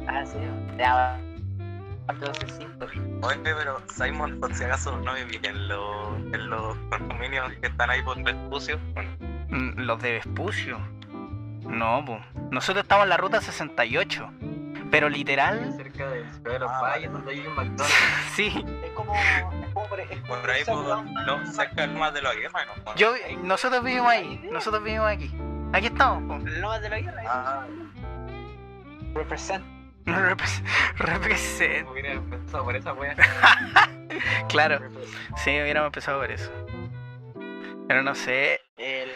[0.08, 0.38] Ah, sí,
[0.78, 1.20] ya,
[2.08, 2.92] entonces sí, pues,
[3.24, 7.90] Oye, pero Simon, por si acaso, no viví en los, en los condominios que están
[7.90, 8.80] ahí por Vespucio.
[8.94, 9.10] Bueno,
[9.78, 10.80] Los de Vespucio.
[11.62, 12.22] No, pues.
[12.52, 14.32] Nosotros estamos en la ruta 68.
[14.92, 16.20] Pero literal, cerca de
[16.60, 17.94] los Ah, donde hay un McDonald's.
[18.36, 18.48] sí.
[18.84, 19.44] es como, es
[19.74, 22.84] como por, es por ahí, por, down- no, cerca mar de la guerra, ¿no?
[22.84, 24.48] Bueno, Yo, nosotros vivimos ahí.
[24.52, 25.34] Nosotros vivimos aquí.
[25.74, 26.48] Aquí estamos, po.
[26.48, 27.66] el Lomas de la guerra, Ah,
[29.16, 29.66] represent.
[30.06, 30.64] Repres-
[30.98, 31.90] Represent.
[31.90, 33.16] Hubiera empezado por esa wea.
[34.48, 34.80] Claro.
[35.38, 36.50] Sí, hubiéramos empezado por eso.
[37.88, 38.62] Pero no sé.
[38.78, 39.10] El...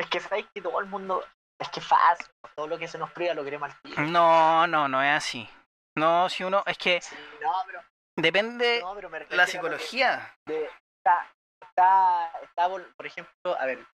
[0.00, 1.22] Es que sabes que todo el mundo,
[1.58, 2.26] es que fácil,
[2.56, 4.02] todo lo que se nos priva lo queremos al tiro.
[4.04, 5.48] No, no, no es así.
[5.96, 6.62] No, si uno.
[6.66, 7.82] Es que Sí, no, pero,
[8.16, 10.34] depende no, pero la psicología.
[10.46, 11.30] de- está,
[11.60, 13.86] está, está, por ejemplo, a ver,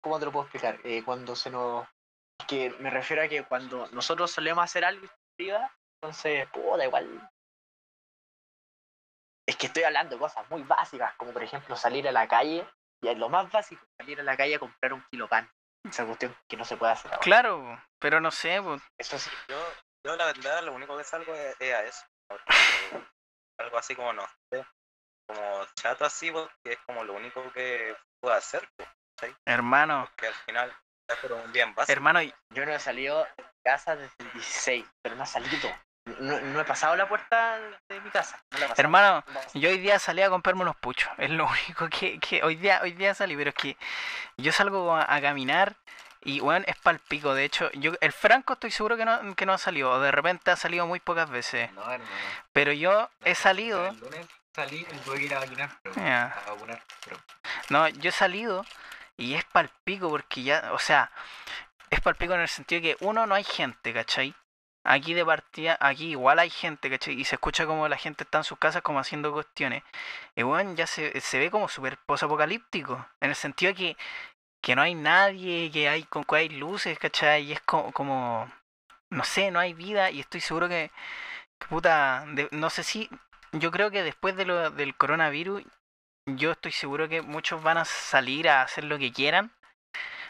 [0.00, 0.78] ¿cómo te lo puedo explicar?
[0.84, 1.86] Eh, cuando se nos,
[2.40, 6.48] es que me refiero a que cuando nosotros solemos hacer algo y se priva, entonces,
[6.48, 7.30] puta, igual.
[9.46, 12.66] Es que estoy hablando de cosas muy básicas, como por ejemplo salir a la calle,
[13.04, 15.50] y es lo más básico, salir a la calle a comprar un kilo pan.
[15.86, 17.22] Esa cuestión que no se puede hacer ahora.
[17.22, 18.56] Claro, pero no sé.
[18.98, 19.56] Eso sí, yo,
[20.06, 22.04] yo la verdad, lo único que salgo es, es a eso.
[22.26, 22.44] porque
[23.60, 24.64] Algo así como, no sé,
[25.28, 28.66] como chato así, porque es como lo único que puedo hacer.
[28.76, 28.88] pues,
[29.46, 30.70] Hermano, Porque al final,
[31.10, 31.92] Ya, Pero un bien básico.
[31.92, 35.68] Hermano, y- Yo no he salido de casa desde el 16, pero no he salido.
[36.20, 37.60] No, no he pasado la puerta
[38.14, 38.42] casa.
[38.52, 39.40] No hermano, No.
[39.60, 41.10] yo hoy día salí a comprarme unos puchos.
[41.18, 43.76] Es lo único que, que hoy día hoy día salí, pero es que
[44.36, 45.74] yo salgo a, a caminar
[46.22, 47.34] y weón es pal pico.
[47.34, 50.10] De hecho, yo el Franco estoy seguro que no, que no ha salido, o de
[50.10, 51.70] repente ha salido muy pocas veces.
[51.72, 52.10] No, hermano.
[52.52, 53.86] Pero yo he salido.
[53.88, 55.94] El lunes salí y tuve que ir a vacunar, pero.
[56.06, 57.18] A vacunar, pero.
[57.68, 58.64] No, yo he salido
[59.18, 61.10] y es pal pico porque ya, o sea,
[61.90, 64.34] es pal pico en el sentido que uno no hay gente, ¿cachai?
[64.84, 67.18] Aquí de partida, aquí igual hay gente, ¿cachai?
[67.18, 69.82] Y se escucha como la gente está en sus casas como haciendo cuestiones.
[70.36, 73.06] Y bueno, ya se, se ve como súper posapocalíptico.
[73.20, 73.96] En el sentido de que,
[74.62, 77.44] que no hay nadie, que hay con que hay luces, ¿cachai?
[77.44, 78.52] Y es como,
[79.10, 80.10] no sé, no hay vida.
[80.10, 80.90] Y estoy seguro que,
[81.68, 83.08] puta, no sé si,
[83.52, 85.62] yo creo que después de lo, del coronavirus
[86.26, 89.52] yo estoy seguro que muchos van a salir a hacer lo que quieran.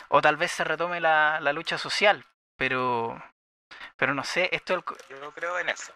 [0.09, 2.25] O tal vez se retome la, la lucha social.
[2.57, 3.23] Pero.
[3.97, 5.93] Pero no sé, esto co- Yo creo en eso.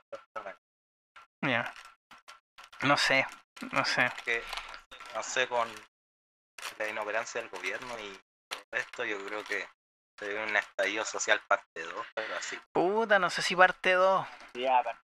[1.43, 1.73] ya.
[2.83, 3.27] No sé,
[3.73, 4.11] no sé.
[4.25, 4.43] Que,
[5.15, 5.69] no sé, con
[6.79, 9.69] la inoperancia del gobierno y todo esto, yo creo que
[10.19, 12.59] se ve un estallido social parte 2, pero así.
[12.73, 14.27] Puta, no sé si parte 2.
[14.55, 15.01] Sí, aparte,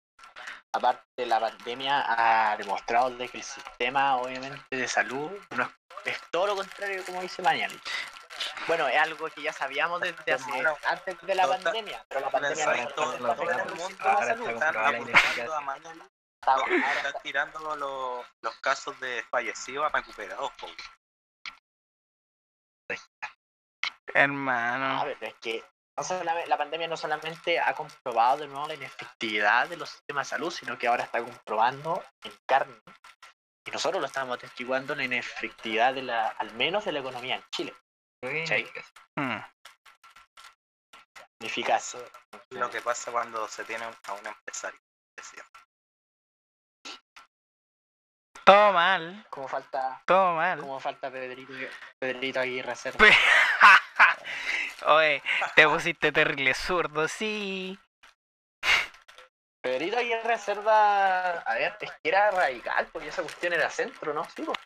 [0.73, 2.05] aparte, la pandemia
[2.51, 5.69] ha demostrado de que el sistema, obviamente, de salud no es,
[6.15, 7.81] es todo lo contrario, como dice Mañalich.
[8.67, 10.51] Bueno, es algo que ya sabíamos desde hace
[10.85, 14.49] antes de la pandemia, pero la pandemia no la salud.
[14.49, 14.71] está
[16.41, 20.51] Están tirando los, los casos de fallecidos a recuperados.
[24.13, 25.01] Hermano.
[25.01, 25.63] A ver, es que
[26.47, 30.51] la pandemia no solamente ha comprobado de nuevo la inefectividad de los sistemas de salud,
[30.51, 32.79] sino que ahora está comprobando en carne.
[33.65, 37.43] Y nosotros lo estamos atestiguando la inefectividad de la, al menos de la economía en
[37.51, 37.75] Chile.
[38.21, 39.39] Mm.
[41.41, 44.79] Eso es lo que pasa cuando se tiene a un empresario.
[45.15, 45.43] decía.
[48.43, 50.59] Todo mal, Como falta, todo mal.
[50.59, 51.53] como falta Pedrito,
[51.99, 52.97] Pedrito Aguirre hacer.
[52.97, 53.15] Pe-
[54.87, 55.21] Oye,
[55.55, 57.77] te pusiste terrible zurdo, sí.
[59.61, 64.23] Pedrito Aguirre Cerda, a ver, es que era radical, porque esa cuestión era centro, ¿no?
[64.31, 64.57] Sí, pues.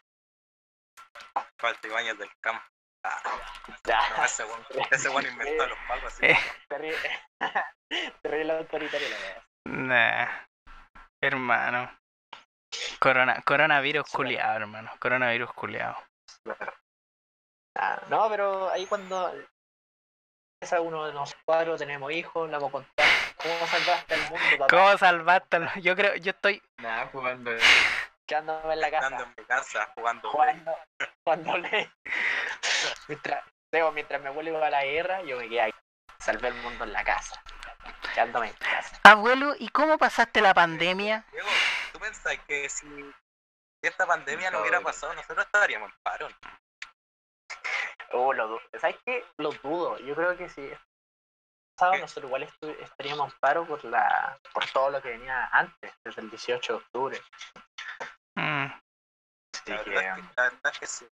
[1.57, 2.63] Falta Ibáñez del campo.
[3.05, 3.21] Ah,
[3.85, 6.05] Ya, no, ese buen, ese buen inventó los pagos.
[6.13, 6.25] así.
[6.25, 6.37] Eh.
[6.69, 7.21] terrible,
[8.21, 9.43] terrible autoritario la verdad.
[9.65, 10.27] Nah.
[11.21, 11.99] Hermano.
[12.99, 14.91] Corona, coronavirus Sí, culiado, hermano.
[14.99, 15.97] Coronavirus culiado.
[17.77, 19.33] Ah, no, pero ahí cuando
[20.61, 23.05] es uno de nosotros cuatro, tenemos hijos, le vamos a contar
[23.37, 25.55] cómo salvaste al mundo, papá, ¿Cómo salvaste?
[25.57, 26.61] al- Yo creo, yo estoy.
[26.77, 27.51] Nada, jugando.
[28.27, 30.29] quedándome en la casa, Estando en mi casa jugando.
[30.31, 30.77] jugando,
[31.23, 31.91] cuando le...
[33.07, 35.73] mientras, digo, mientras mi abuelo iba a la guerra, yo me quedé ahí,
[36.19, 37.41] salvé el mundo en la casa,
[38.13, 38.99] quedándome en casa.
[39.03, 41.25] Abuelo, ¿y cómo pasaste la pandemia?
[41.31, 41.47] Diego,
[41.91, 42.87] ¿tú pensás que si
[43.81, 46.27] esta pandemia no hubiera pasado, nosotros estaríamos en paro?
[48.11, 48.61] Oh, lo dudo.
[48.79, 49.25] ¿Sabes qué?
[49.37, 49.97] Lo dudo.
[49.99, 50.71] Yo creo que si
[51.75, 55.91] pasado, nosotros igual estu- estaríamos en paro por la por todo lo que venía antes,
[56.05, 57.21] desde el 18 de octubre.
[59.63, 61.07] Así La que, verdad, es que, la verdad es que sí.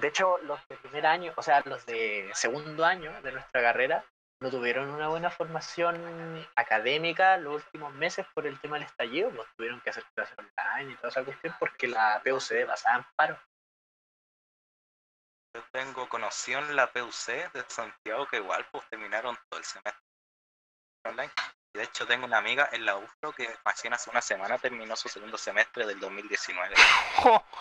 [0.00, 4.04] de hecho, los de primer año, o sea, los de segundo año de nuestra carrera,
[4.40, 9.48] no tuvieron una buena formación académica los últimos meses por el tema del estallido, pues
[9.56, 13.40] tuvieron que hacer clases online y toda esa cuestión porque la PUCD pasaba en paro.
[15.54, 20.02] Yo tengo conocido la PUC de Santiago que igual pues terminaron todo el semestre
[21.06, 21.32] online.
[21.74, 25.08] De hecho tengo una amiga en la UFRO que recién hace una semana terminó su
[25.08, 26.74] segundo semestre del 2019.
[27.16, 27.44] jo.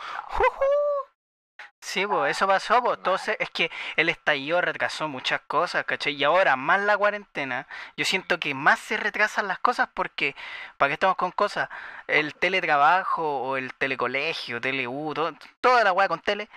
[1.81, 6.13] Sí, pues eso pasó, pues entonces es que el estallido retrasó muchas cosas, ¿cachai?
[6.13, 10.33] Y ahora, más la cuarentena, yo siento que más se retrasan las cosas porque,
[10.77, 11.69] ¿para qué estamos con cosas?
[12.07, 16.49] El teletrabajo o el telecolegio, TeleU, todo, toda la weá con tele,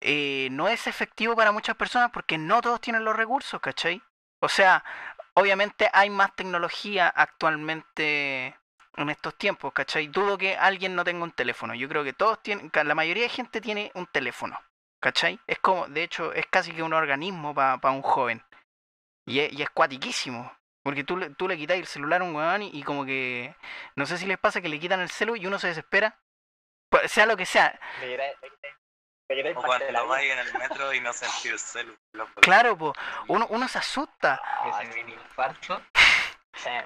[0.00, 4.02] eh, no es efectivo para muchas personas porque no todos tienen los recursos, ¿cachai?
[4.40, 4.84] O sea,
[5.38, 8.56] obviamente hay más tecnología actualmente
[8.96, 10.08] en estos tiempos, ¿cachai?
[10.08, 11.74] Dudo que alguien no tenga un teléfono.
[11.74, 14.58] Yo creo que todos tienen, la mayoría de gente tiene un teléfono,
[15.00, 15.38] ¿cachai?
[15.46, 18.42] Es como, de hecho, es casi que un organismo para un joven.
[19.26, 20.52] Y es, y es cuatiquísimo.
[20.82, 23.54] Porque tú, le- tú le quitas el celular a un weón y, como que,
[23.94, 26.18] no sé si les pasa que le quitan el celu y uno se desespera.
[26.88, 27.78] Pues, sea lo que sea.
[29.54, 31.94] O cuando vais en el metro y no sentir el celu.
[32.12, 32.92] los- Claro, pues,
[33.26, 34.40] uno, uno se asusta.
[34.66, 35.82] Ese mini infarto.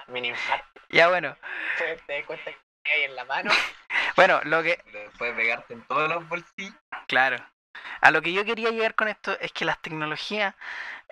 [0.07, 0.65] Mini infarto.
[0.89, 1.35] Ya bueno,
[1.79, 2.51] Te das cuenta
[2.83, 3.49] que hay en la mano.
[4.15, 4.79] bueno, lo que,
[5.17, 6.75] puedes pegarte en todos los bolsillos.
[7.07, 7.37] Claro.
[8.01, 10.53] A lo que yo quería llegar con esto es que las tecnologías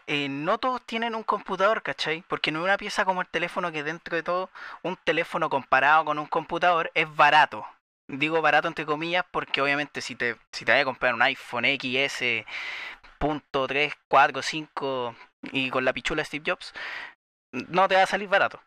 [0.05, 2.21] eh, no todos tienen un computador, ¿cachai?
[2.27, 4.51] Porque no es una pieza como el teléfono que dentro de todo,
[4.83, 7.65] un teléfono comparado con un computador es barato.
[8.11, 11.65] Digo barato entre comillas porque obviamente si te, si te vas a comprar un iPhone
[11.65, 12.45] XS
[13.19, 16.73] punto 3, 4, 5 y con la pichula Steve Jobs,
[17.53, 18.61] no te va a salir barato.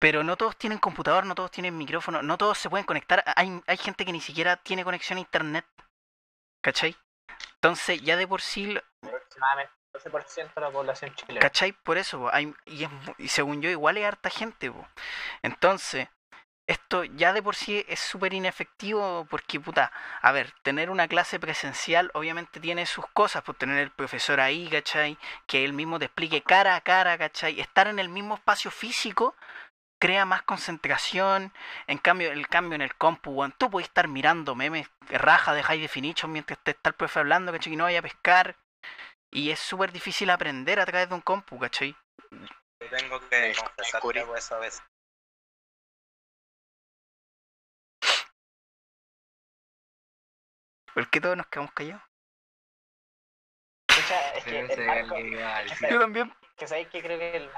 [0.00, 3.22] Pero no todos tienen computador, no todos tienen micrófono, no todos se pueden conectar.
[3.36, 5.66] Hay, hay gente que ni siquiera tiene conexión a internet.
[6.62, 6.96] ¿Cachai?
[7.56, 11.40] Entonces ya de por sí Aproximadamente 12% de la población chilena.
[11.40, 11.72] ¿Cachai?
[11.72, 14.70] Por eso, po, hay, y, es mu- y según yo, igual es harta gente.
[14.70, 14.86] po.
[15.42, 16.08] Entonces,
[16.70, 19.90] esto ya de por sí es súper inefectivo porque, puta,
[20.22, 24.68] a ver, tener una clase presencial obviamente tiene sus cosas, pues tener el profesor ahí,
[24.68, 25.18] ¿cachai?
[25.48, 27.58] Que él mismo te explique cara a cara, ¿cachai?
[27.58, 29.34] Estar en el mismo espacio físico
[30.00, 31.52] crea más concentración.
[31.88, 35.80] En cambio, el cambio en el compu, tú puedes estar mirando memes raja de high
[35.80, 37.72] definition mientras te está el profe hablando, ¿cachai?
[37.72, 38.56] Y no vaya a pescar.
[39.32, 41.96] Y es súper difícil aprender a través de un compu, ¿cachai?
[42.30, 44.82] Yo tengo que confesar que hago eso a veces.
[50.94, 52.02] ¿Por qué todos nos quedamos callados?
[53.88, 55.86] Escucha, es que el Marco, sí.
[55.90, 56.34] Yo también.
[56.56, 57.50] que sabéis que creo que el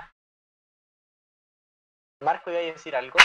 [2.21, 3.19] Marco iba a decir algo.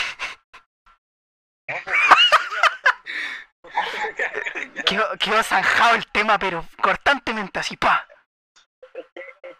[4.86, 8.06] Quedó, quedó zanjado el tema, pero cortantemente así, pa.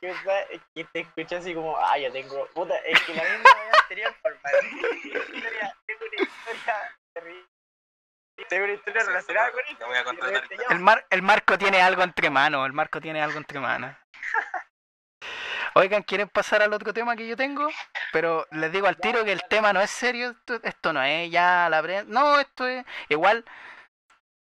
[0.01, 3.51] Es que, que te escuché así como, ah, yo tengo, puta, es que la misma
[3.55, 7.58] vez anterior, por Tengo una historia terrible.
[8.49, 9.78] Tengo una historia Sí, relacionada sí, con esto.
[9.78, 10.30] te voy a y contratar.
[10.30, 13.61] realmente ya- El, mar, el Marco tiene algo entre manos, el Marco tiene algo entre
[13.61, 13.95] manos.
[15.74, 17.68] Oigan, ¿quieren pasar al otro tema que yo tengo?
[18.12, 21.30] Pero les digo al tiro que el tema no es serio, esto, esto no es
[21.30, 22.05] ya la pre...
[22.05, 22.84] No, esto es...
[23.09, 23.45] Igual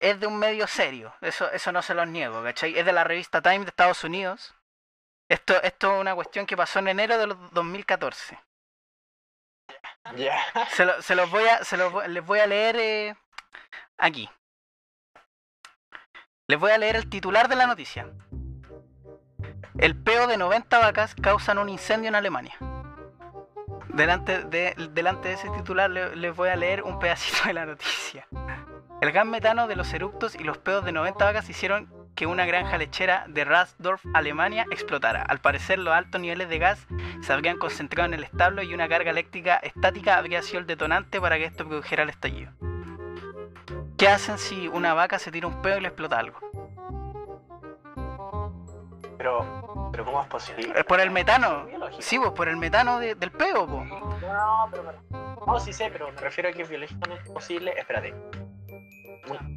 [0.01, 2.79] es de un medio serio, eso, eso no se los niego, ¿cachai?
[2.79, 4.55] Es de la revista Time de Estados Unidos.
[5.29, 8.39] Esto, esto es una cuestión que pasó en enero de los 2014.
[10.15, 10.39] Ya.
[10.71, 13.17] Se, lo- se los voy a, se los voy- les voy a leer eh,
[13.99, 14.29] aquí.
[16.49, 18.09] Les voy a leer el titular de la noticia.
[19.79, 22.55] El peo de 90 vacas causan un incendio en Alemania.
[23.89, 24.75] Delante de,
[25.33, 28.27] ese titular le- les voy a leer un pedacito de la noticia.
[29.01, 32.47] El gas metano de los eructos y los peos de 90 vacas hicieron que una
[32.47, 35.23] granja lechera de Rasdorf, Alemania, explotara.
[35.23, 36.87] Al parecer, los altos niveles de gas
[37.21, 41.21] se habrían concentrado en el establo y una carga eléctrica estática habría sido el detonante
[41.21, 42.53] para que esto produjera el estallido.
[43.99, 46.39] ¿Qué hacen si una vaca se tira un peo y le explota algo?
[49.17, 50.73] Pero, pero ¿cómo es posible?
[50.79, 51.67] Eh, Por el metano.
[51.97, 52.05] Es.
[52.05, 53.83] Sí, pues por el metano de- del peo, po.
[53.85, 54.93] No, pero
[55.47, 57.73] no, sí sé, pero me refiero a que es biológicamente posible.
[57.77, 58.15] Espérate.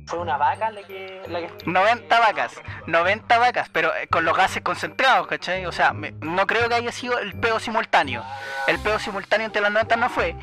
[0.07, 1.21] Fue una vaca la que.
[1.27, 5.65] La que 90 vacas, 90 vacas, pero eh, con los gases concentrados, ¿cachai?
[5.67, 8.23] O sea, me- no creo que haya sido el peo simultáneo.
[8.67, 10.35] El peo simultáneo entre las 90 no fue,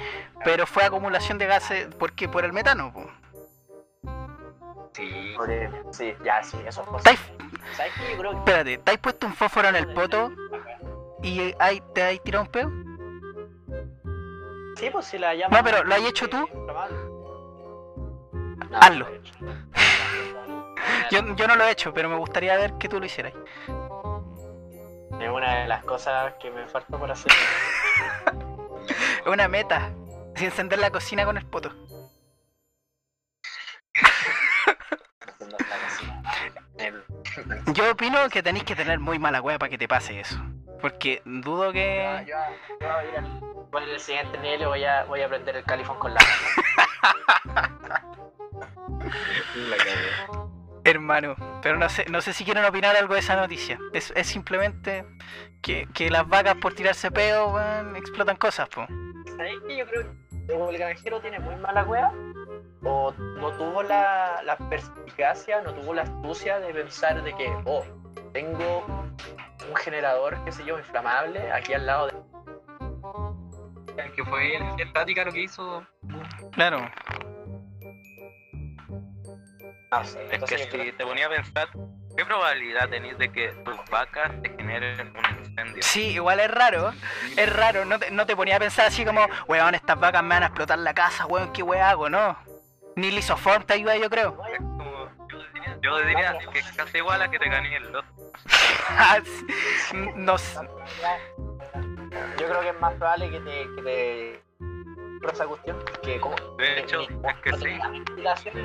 [0.45, 3.11] pero fue acumulación de gases porque por el metano, po.
[4.97, 5.35] Sí.
[5.93, 7.13] Sí, ya, sí, eso es posible.
[7.13, 8.13] ¿Estáis- ¿Sabes qué?
[8.13, 8.37] Yo creo que.
[8.39, 10.33] Espérate, ¿te has puesto un fósforo en el poto
[11.23, 12.71] y eh, hay- te has tirado un peo?
[14.77, 15.59] Sí, pues si la llaman.
[15.59, 16.49] No, pero ¿lo has hecho tú?
[18.71, 19.07] No, Hazlo.
[21.11, 23.33] Yo, yo no lo he hecho, pero me gustaría ver que tú lo hicieras.
[25.21, 27.33] Es una de las cosas que me faltó por hacer.
[29.21, 29.91] Es una meta.
[30.37, 31.73] Sin encender la cocina con el poto.
[37.73, 40.37] Yo opino que tenéis que tener muy mala wea para que te pase eso.
[40.81, 42.25] Porque dudo Yo, que.
[42.27, 45.05] yo- yo voy a ir al, voy a ir al siguiente nivel y voy a,
[45.05, 46.21] voy a prender el califón con la
[49.69, 50.47] La cagué.
[50.85, 53.79] Hermano, pero no sé, no sé si quieren opinar algo de esa noticia.
[53.93, 55.05] Es, es simplemente
[55.61, 58.87] que, que las vacas por tirarse peo, weón, explotan cosas, po.
[59.37, 59.77] ¿Sabes qué?
[59.79, 60.03] Yo creo
[60.47, 62.13] que el granjero tiene muy mala wea
[62.83, 67.85] o no tuvo la, la perspicacia, no tuvo la astucia de pensar de que, oh,
[68.33, 68.85] tengo
[69.69, 72.13] un generador, qué sé yo, inflamable aquí al lado de...
[74.15, 75.87] Que fue energía estática lo que hizo.
[76.53, 76.89] Claro.
[79.91, 81.69] No sé, Es que si creo- te ponía a pensar,
[82.17, 85.83] ¿qué probabilidad tenéis de que tus vacas te generen un incendio?
[85.83, 86.93] Sí, igual es raro.
[87.37, 90.31] Es raro, no te, no te ponía a pensar así como, weón, estas vacas me
[90.31, 92.09] van a explotar la casa, weón, ¿qué weón hago?
[92.11, 92.37] No.
[92.97, 94.37] Ni lisoform te ayuda, yo creo.
[94.53, 94.97] Es como-
[95.83, 98.09] yo diría, que es casi igual a que te gané el loto.
[100.17, 100.59] no sé.
[102.39, 104.43] Yo creo que es más probable que te, que te,
[105.21, 105.85] por esa cuestión.
[106.03, 107.79] Que como, De hecho, es que sí.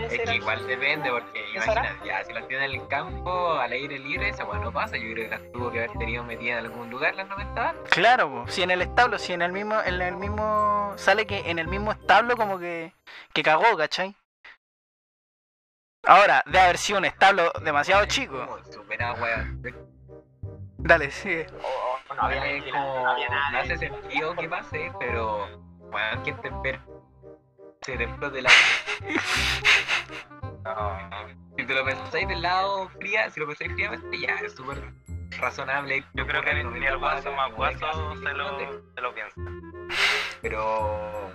[0.09, 3.99] Es que igual depende, porque imagínate, ya, si las tiene en el campo, al aire
[3.99, 4.95] libre, esa weá no pasa.
[4.97, 8.29] Yo creo que las tuvo que haber tenido metidas en algún lugar las 90 Claro,
[8.29, 8.45] po.
[8.47, 11.67] si en el establo, si en el mismo, en el mismo, sale que en el
[11.67, 12.93] mismo establo como que,
[13.34, 14.15] que cagó, ¿cachai?
[16.04, 18.60] Ahora, de haber sido un establo demasiado chico.
[20.78, 21.47] Dale, sigue.
[21.64, 22.41] O, o no había
[22.72, 23.60] como, no había no nada.
[23.60, 25.47] hace sentido que pase, pero,
[25.91, 26.84] bueno, ¿quién te espera?
[27.82, 28.49] Se te explote la.
[30.64, 30.99] No,
[31.58, 34.93] Si te lo pensáis del lado fría, si lo pensáis fríamente, ya es súper
[35.39, 36.04] razonable.
[36.14, 38.60] yo creo que ni el guaso más guaso se se lo,
[38.93, 39.41] se lo piensa.
[40.41, 41.32] Pero.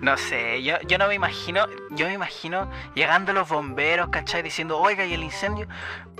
[0.00, 4.42] No, sé, yo, yo no me imagino, yo me imagino llegando los bomberos, ¿cachai?
[4.42, 5.66] Diciendo, oiga, ¿y el incendio?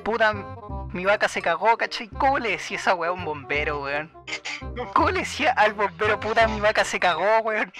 [0.02, 0.32] Puta,
[0.92, 2.08] mi vaca se cagó, ¿cachai?
[2.08, 4.12] ¿Cómo le decía esa weá a un bombero, weón?
[4.94, 7.72] ¿Cómo le decía al bombero, puta, mi vaca se cagó, weón?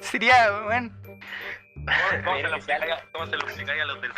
[0.00, 0.92] Sería, weón.
[1.74, 4.12] ¿Cómo, cómo se lo explicáis, ¿Cómo se lo explicáis a los del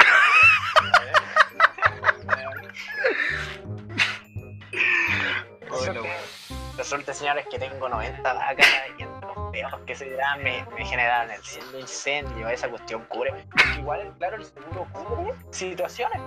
[5.70, 6.08] Resulta,
[6.76, 8.66] resulta, señores, que tengo 90 vacas
[8.98, 9.17] y
[9.52, 13.32] peos que se dan me, me el incendio, esa cuestión cubre.
[13.78, 16.20] Igual, claro, el seguro cubre situaciones.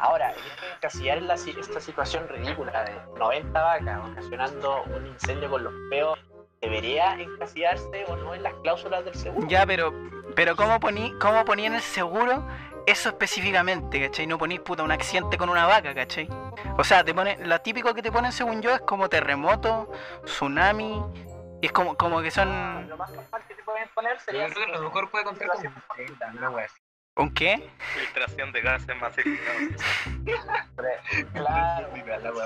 [0.00, 0.32] Ahora,
[0.76, 6.18] encasillar la, si- esta situación ridícula de 90 vacas ocasionando un incendio con los peos,
[6.60, 9.46] ¿debería encasillarse o no en las cláusulas del seguro?
[9.48, 9.92] Ya, pero,
[10.36, 12.46] pero ¿cómo poní, cómo poní en el seguro
[12.86, 14.26] eso específicamente, ¿cachai?
[14.26, 16.28] No ponís, puta, un accidente con una vaca, ¿cachai?
[16.78, 19.90] O sea, te pone, lo típico que te ponen, según yo, es como terremoto,
[20.24, 21.02] tsunami,
[21.60, 22.88] y es como, como que son...
[22.88, 24.48] Lo más normal que te pueden poner sería...
[24.48, 25.72] yo creo que a lo mejor puede contar como
[26.38, 26.68] una wea.
[27.16, 27.68] ¿Un qué?
[27.94, 29.62] Filtración de gases masificados.
[31.32, 31.88] Claro,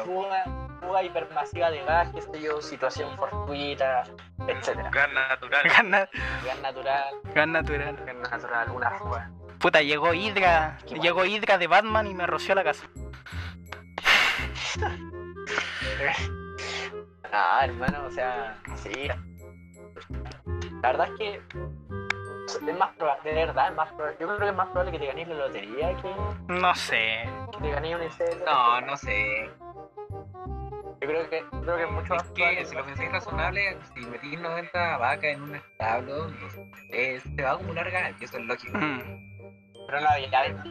[0.04, 0.44] fuga,
[0.80, 4.04] fuga hipermasiva de gas, qué sé yo, situación fortuita,
[4.48, 4.90] etcétera.
[4.90, 5.62] Gas natural.
[5.68, 6.08] Gas, na-
[6.44, 7.96] Gas natural, gas natural.
[8.06, 9.30] gas natural, una fuga.
[9.58, 12.86] Puta, llegó Hydra, Qué llegó Hydra de Batman y me roció la casa.
[17.32, 19.08] Ah, hermano, o sea, sí.
[20.82, 21.40] La verdad es que
[22.70, 24.16] es más probable, de verdad, es más probable.
[24.20, 26.14] Yo creo que es más probable que te ganes la lotería que,
[26.52, 27.28] No sé.
[27.52, 28.44] que te ganes un incendio.
[28.44, 29.50] No, no sé.
[31.00, 32.64] Yo creo que, yo creo que es mucho Es más que probable.
[32.66, 36.30] si lo pensáis razonable, si metís 90 vacas en un establo,
[36.90, 38.78] eh, se va a acumular gas, y eso es lógico.
[38.78, 39.00] Mm.
[39.86, 40.64] Pero no había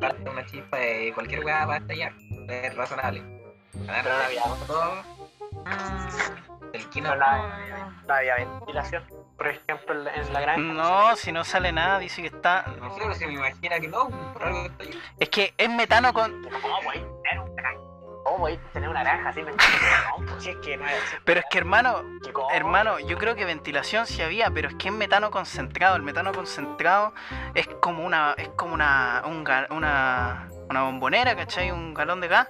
[0.00, 2.12] Parte una chispa de cualquier weá va a estallar.
[2.48, 3.20] Es razonable.
[3.74, 5.19] Ver, Pero había, todo.
[5.64, 7.14] Mm, El quino.
[7.16, 9.04] No había ventilación.
[9.36, 10.60] Por ejemplo, en la- en la granja.
[10.60, 12.64] No, si no sale nada, dice que está...
[12.78, 14.68] No sé, pero se me imagina que no, por algo.
[15.18, 16.42] Es que es metano con...
[16.42, 16.90] ¿Cómo
[17.22, 17.80] tener una granja?
[18.22, 19.42] ¿Cómo voy a tener una granja así?
[19.42, 19.56] Me no,
[20.26, 21.16] pues si es que no es así.
[21.24, 22.04] Pero es que, hermano,
[22.52, 25.96] Hermano, yo creo que ventilación sí había, pero es que es metano concentrado.
[25.96, 27.14] El metano concentrado
[27.54, 31.70] es como una, es como una, un una, una bombonera, ¿cachai?
[31.70, 32.48] Un galón de gas.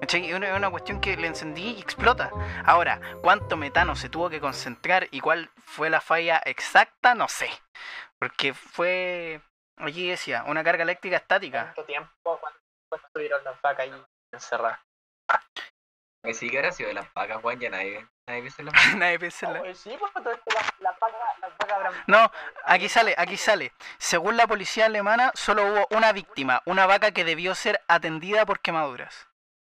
[0.00, 0.28] ¿Cachai?
[0.28, 2.30] Es una, una cuestión que le encendí y explota.
[2.64, 7.14] Ahora, ¿cuánto metano se tuvo que concentrar y cuál fue la falla exacta?
[7.14, 7.48] No sé.
[8.18, 9.40] Porque fue,
[9.76, 11.62] aquí decía, una carga eléctrica estática.
[11.74, 12.38] ¿Cuánto tiempo?
[12.40, 12.58] ¿Cuánto
[12.90, 14.80] tiempo estuvieron las vacas ahí encerradas?
[16.22, 19.18] Que sí que sido de las vacas, Juan, ya nadie, nadie piensa en las Nadie
[19.18, 21.92] piensa en la- sí, pues todo esto, las, las vacas, las vacas habrán...
[22.08, 22.32] No,
[22.64, 23.72] aquí sale, aquí sale.
[23.98, 28.58] Según la policía alemana, solo hubo una víctima, una vaca que debió ser atendida por
[28.58, 29.28] quemaduras.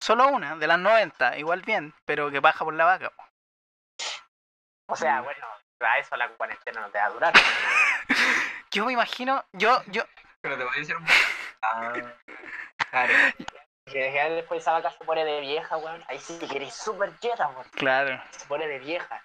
[0.00, 3.10] Solo una, de las 90, igual bien, pero que baja por la vaca.
[3.10, 3.24] po.
[4.90, 5.46] O sea, bueno,
[5.80, 7.34] a eso la cuarentena no te va a durar.
[8.70, 10.02] Yo me imagino, yo, yo,
[10.42, 11.06] Pero te voy a decir un.
[11.60, 11.92] Ah,
[12.90, 13.12] claro.
[13.84, 16.04] Que después esa vaca se pone de vieja, weón.
[16.06, 17.66] Ahí sí que eres súper quieta, weón.
[17.70, 19.24] claro, Se pone de vieja.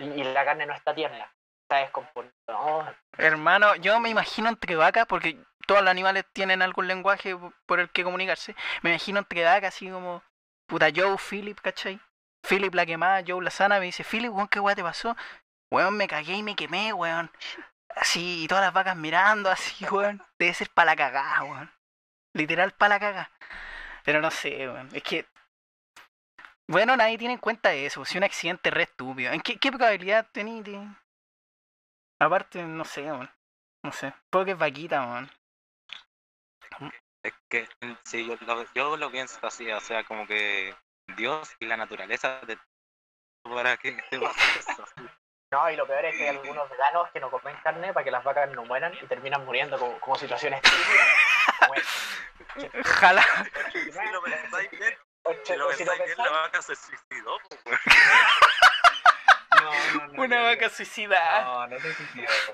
[0.00, 1.32] Y, y la carne no está tierna.
[1.62, 2.32] Está descompuesta.
[2.48, 7.36] No, hermano, yo me imagino entre vacas, porque todos los animales tienen algún lenguaje
[7.66, 8.54] por el que comunicarse.
[8.82, 10.22] Me imagino entre vacas, así como,
[10.66, 12.00] puta, Joe, Philip, ¿cachai?
[12.42, 15.16] Philip la quemada, Joe la sana, me dice, Philip, weón, ¿qué weón te pasó?
[15.70, 17.30] Weón, me cagué y me quemé, weón.
[17.96, 20.22] Así, y todas las vacas mirando, así, weón.
[20.38, 21.72] Debe ser para la cagada, weón.
[22.34, 23.30] Literal para la cagada.
[24.04, 24.88] Pero no sé, weón.
[24.92, 25.26] Es que.
[26.66, 28.04] Bueno, nadie tiene en cuenta eso.
[28.04, 29.32] Si un accidente re estúpido.
[29.32, 30.88] ¿En qué, qué probabilidad de.?
[32.18, 33.30] Aparte, no sé, weón.
[33.82, 34.14] No sé.
[34.30, 35.30] Puedo que es vaquita, weón.
[37.24, 37.66] Es que
[38.04, 40.76] sí, yo lo, yo lo pienso así, o sea, como que
[41.16, 42.58] Dios y la naturaleza de
[43.42, 44.84] para que te pase eso.
[45.50, 48.10] no, y lo peor es que hay algunos veganos que no comen carne para que
[48.10, 50.60] las vacas no mueran y terminan muriendo como, como situaciones.
[51.60, 51.74] Como
[52.84, 53.24] Jala.
[53.72, 54.98] Si lo pensáis bien,
[55.44, 57.38] si lo pensáis la vaca se suicidó.
[57.64, 57.78] weón.
[59.62, 61.44] no, no, Una vaca suicida.
[61.44, 62.52] No, no te suicidas.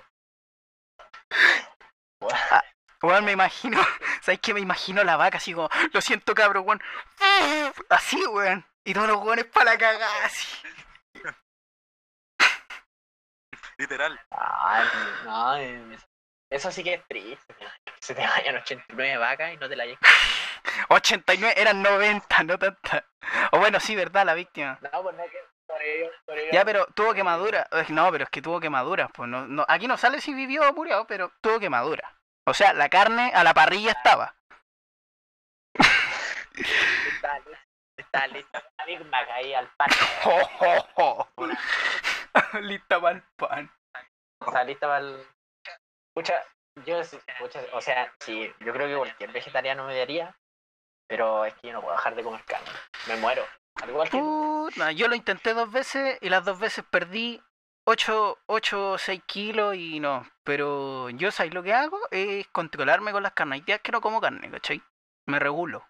[3.03, 3.81] Weón, me imagino,
[4.21, 4.53] ¿sabes qué?
[4.53, 6.83] Me imagino la vaca así como, lo siento cabrón, weón.
[7.89, 8.65] Así, weón.
[8.85, 10.47] Y todos los weones para la cagada, así.
[13.79, 14.21] Literal.
[14.31, 14.87] Ay,
[15.25, 15.99] no, eh,
[16.51, 17.55] eso sí que es triste.
[17.55, 17.67] Que
[18.01, 20.87] se te vayan 89 vacas y no te la hayas comido.
[20.89, 23.05] 89, eran 90, no tantas.
[23.53, 24.27] O bueno, sí, ¿verdad?
[24.27, 24.79] La víctima.
[24.81, 26.51] No, pues no es que por ello, por ello.
[26.53, 27.69] Ya, pero tuvo quemadura.
[27.89, 29.11] No, pero es que tuvo quemaduras.
[29.13, 32.20] Pues no, no, aquí no sale si vivió o murió, pero tuvo quemadura.
[32.47, 34.35] O sea, la carne a la parrilla estaba.
[35.75, 37.67] Está lista,
[37.97, 38.65] está lista.
[38.79, 39.89] La Big Mac ahí al pan.
[40.23, 41.29] Jo.
[42.61, 43.71] Lista para el pan.
[44.41, 45.27] Está lista para el.
[46.87, 47.01] Yo,
[47.73, 50.35] o sea, sí, yo creo que cualquier vegetariano me daría,
[51.09, 52.71] pero es que yo no puedo dejar de comer carne.
[53.07, 53.45] Me muero.
[53.83, 54.19] Al igual que.
[54.19, 57.43] Puta, yo lo intenté dos veces y las dos veces perdí
[57.91, 60.25] 8, 8 o 6 kilos y no.
[60.45, 61.99] Pero yo, ¿sabes lo que hago?
[62.11, 63.59] Es controlarme con las carnes.
[63.61, 64.83] Hay días que no como carne, ¿cachai?
[65.27, 65.85] Me regulo.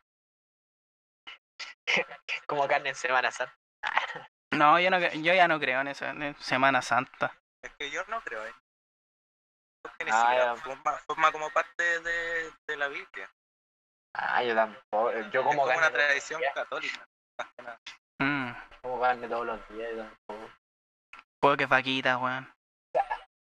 [2.46, 3.54] como carne en Semana Santa.
[4.52, 7.32] No, yo, no, yo ya no creo en eso, en Semana Santa.
[7.62, 8.52] Es que yo no creo, ¿eh?
[10.10, 10.56] Ah, siquiera ya.
[10.56, 13.30] forma, forma como parte de, de la Biblia.
[14.12, 15.12] Ah, yo tampoco.
[15.12, 15.78] Yo es como como carne.
[15.78, 17.04] una tradición católica.
[17.38, 17.78] más que nada.
[18.18, 19.90] Mm, Como carne todos los días.
[19.92, 20.50] yo tampoco.
[21.40, 22.52] Puedo que vaquita, weón.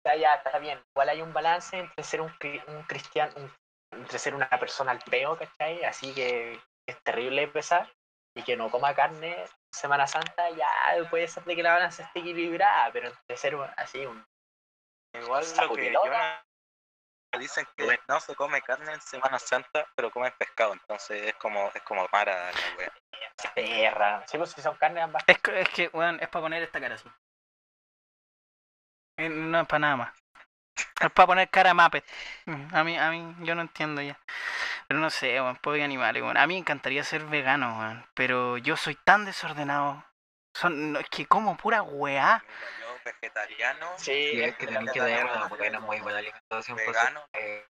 [0.04, 0.82] Sea, ya está bien.
[0.94, 2.32] Igual hay un balance entre ser un,
[2.68, 3.52] un cristiano, un-
[3.92, 5.84] entre ser una persona al peo, ¿cachai?
[5.84, 7.92] Así que es terrible pesar
[8.34, 10.68] y que no coma carne en Semana Santa, ya
[11.10, 14.24] puede ser de que la balanza esté equilibrada, pero entre ser así un.
[15.14, 16.02] Igual lo que yo
[17.38, 21.70] dicen que no se come carne en Semana Santa, pero comen pescado, entonces es como
[21.74, 22.92] es como mara la wea.
[23.54, 24.26] perra.
[24.26, 25.24] Sí, pues si son carnes ambas.
[25.26, 27.08] Es que, es que, weón, es para poner esta cara así.
[29.24, 30.12] Eh, No es para nada más.
[31.00, 32.04] Es para poner cara de Muppet.
[32.72, 34.18] A mí, a mí, yo no entiendo ya.
[34.88, 36.36] Pero no sé, weón, pobre animales, weón.
[36.36, 38.06] A mí me encantaría ser vegano, weón.
[38.14, 40.04] Pero yo soy tan desordenado.
[40.54, 42.42] Son, no, es que como pura weá.
[42.44, 46.76] Mira, yo vegetariano, Sí, es que tenéis que tener una buena, muy buena alimentación.
[46.76, 47.66] pues, vegano, eh,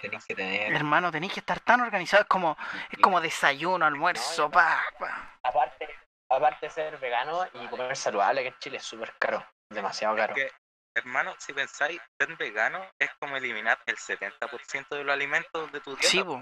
[0.00, 0.72] tenéis que tener.
[0.72, 2.22] Hermano, tenéis que estar tan organizado.
[2.22, 2.56] Es como,
[2.90, 5.38] es como desayuno, almuerzo, pa, pa.
[5.42, 5.88] aparte,
[6.30, 9.44] aparte de ser vegano y comer saludable, que en Chile es súper caro.
[9.70, 10.34] Demasiado caro.
[10.34, 10.50] que,
[10.94, 15.90] hermano, si pensáis, ser vegano es como eliminar el 70% de los alimentos de tu
[15.96, 16.08] dieta.
[16.08, 16.40] Sí, po.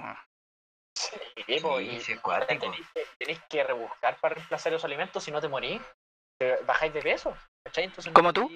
[0.96, 2.18] Sí, po, Sí, y sí,
[2.48, 5.80] tenéis que, tenéis que rebuscar para reemplazar los alimentos si no te morís.
[6.66, 7.36] bajáis de peso.
[7.74, 8.50] Entonces, ¿Como no tú?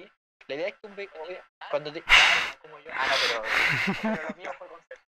[0.47, 2.03] La idea es que un ve- obvia- cuando te.
[2.05, 2.91] Ah, como yo.
[2.93, 3.43] Ah, no, pero.
[4.17, 5.07] pero lo mío fue concertado.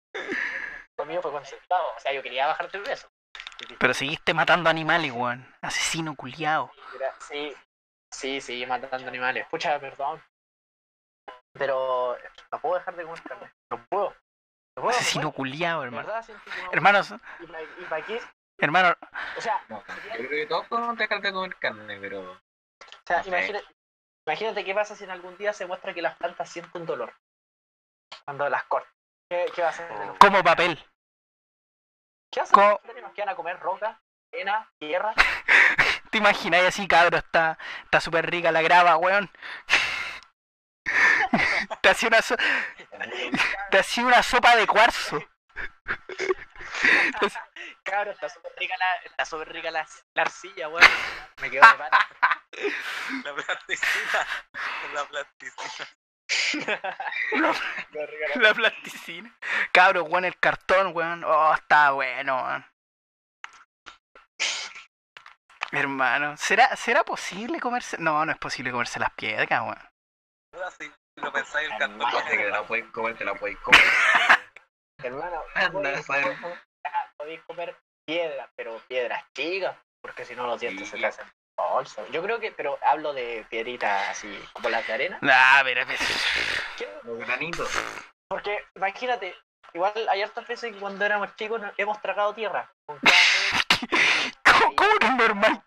[0.97, 1.84] Lo mío fue concertado.
[1.95, 3.09] O sea, yo quería bajar de peso.
[3.80, 5.55] Pero seguiste matando animales, weón.
[5.61, 6.72] Asesino culiao.
[6.95, 7.55] Era- Sí,
[8.14, 9.45] sí, sí, matando animales.
[9.49, 10.24] Pucha, perdón.
[11.53, 12.18] Pero
[12.51, 13.51] no puedo dejar de comer carne.
[13.72, 14.09] No puedo.
[14.76, 14.88] No puedo.
[14.91, 15.34] no Asesino puedo.
[15.34, 16.09] culiao, De hermano.
[16.72, 18.22] Hermanos, ¿Y para, qué?
[18.59, 18.95] hermano,
[19.38, 22.32] O sea, No, yo creo que todos podemos dejar de comer carne, pero.
[22.32, 22.39] o
[23.05, 23.66] sea No imagínate,
[24.28, 27.14] imagínate qué pasa si en algún día se muestra que las plantas sienten dolor
[28.26, 28.91] cuando las cortan.
[29.30, 29.89] ¿Qué, qué va a hacer?
[30.07, 30.80] los- como papel.
[32.32, 32.53] ¿Qué hacen?
[32.53, 34.01] como- ¿Nos quedan a comer roca,
[34.32, 35.14] arena, tierra?
[36.14, 37.18] ¿Te imaginas así, cabro?
[37.18, 39.32] Está está súper rica la grava, weón.
[41.82, 42.36] Te hacía una, so-
[43.72, 45.18] te hacía una sopa de cuarzo.
[47.84, 50.88] Cabrón, está súper rica la, está súper rica la, la arcilla, weón.
[51.41, 52.07] Me quedo de pata.
[53.24, 54.28] La plasticina.
[54.93, 55.88] La plasticina.
[57.32, 57.55] La-
[58.36, 59.36] La plasticina.
[59.72, 61.24] Cabro, weón, el cartón, weón.
[61.24, 62.66] Oh, está bueno, weón.
[65.74, 67.98] Hermano, ¿será, ¿será posible comerse?
[67.98, 69.80] No, no es posible comerse las piedras, weón.
[70.78, 71.98] Si lo pensáis, el.
[72.00, 73.82] Dice que la puedes comer, te la puedes comer.
[75.04, 76.40] Hermano, Anda, podéis saber.
[76.40, 76.62] comer-
[77.18, 81.26] podéis comer piedras, pero piedras chicas, porque si no los dientes se te hacen
[81.58, 82.04] bolsa.
[82.12, 85.18] Yo creo que, pero hablo de piedritas así como las de arena.
[85.22, 86.00] Nah, pero, pero-
[86.78, 86.88] ¿Qué?
[87.04, 87.70] Los granitos.
[88.30, 89.36] Porque imagínate,
[89.74, 92.72] igual hay hartas veces que cuando éramos chicos hemos tragado tierra.
[92.86, 93.33] Con café, ¿Cómo, cómo
[95.04, 95.64] que es normal?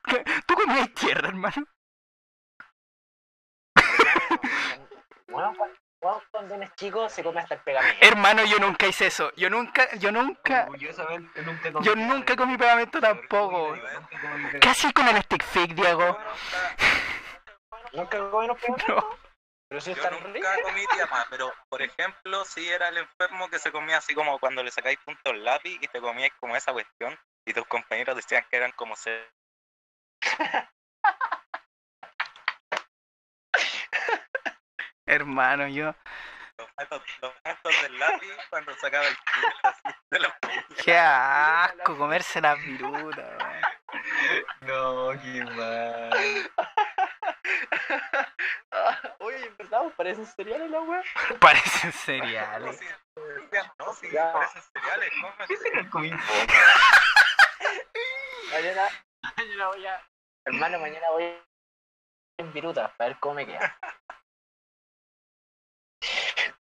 [0.46, 1.66] ¿Tú comías tierra, hermano?
[5.28, 5.74] hermano.
[6.00, 8.06] Bueno, cuando, eres chico se come hasta el pegamento.
[8.06, 9.32] Hermano, yo nunca hice eso.
[9.36, 10.78] Yo nunca, yo nunca, comí
[11.82, 13.68] yo nunca comí pegamento tampoco.
[13.68, 13.80] Comí
[14.10, 14.68] ¿Qué pegamento.
[14.68, 16.18] haces con el stick fake, Diego?
[17.92, 18.94] Nunca comimos pegamento.
[18.94, 19.26] No.
[19.68, 20.48] Pero si Yo está nunca rico.
[20.62, 24.62] comí tierra, pero por ejemplo, si era el enfermo que se comía así como cuando
[24.62, 28.44] le sacáis puntos al lápiz y te comíais como esa cuestión y tus compañeros decían
[28.50, 29.24] que eran como se
[35.06, 35.94] Hermano, yo.
[36.58, 39.16] Los gestos, los gestos del lápiz cuando sacaba el
[40.10, 40.32] de los
[40.82, 43.60] Qué asco comerse la viruta, weón.
[44.62, 46.10] No, qué mal.
[49.20, 51.02] Oye, en verdad, parecen cereales la wea.
[51.40, 52.80] Parecen No, cereales.
[53.78, 55.88] no, sí, parecen cereales, cómete.
[55.90, 56.52] Comí poco.
[58.52, 58.88] Mañana,
[59.36, 60.08] mañana voy a.
[60.46, 61.24] Hermano, mañana voy
[62.38, 63.78] en viruta para ver cómo me queda.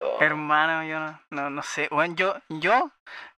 [0.00, 1.88] Oh, Hermano, yo no, no, no sé.
[1.90, 2.90] Bueno, yo, yo,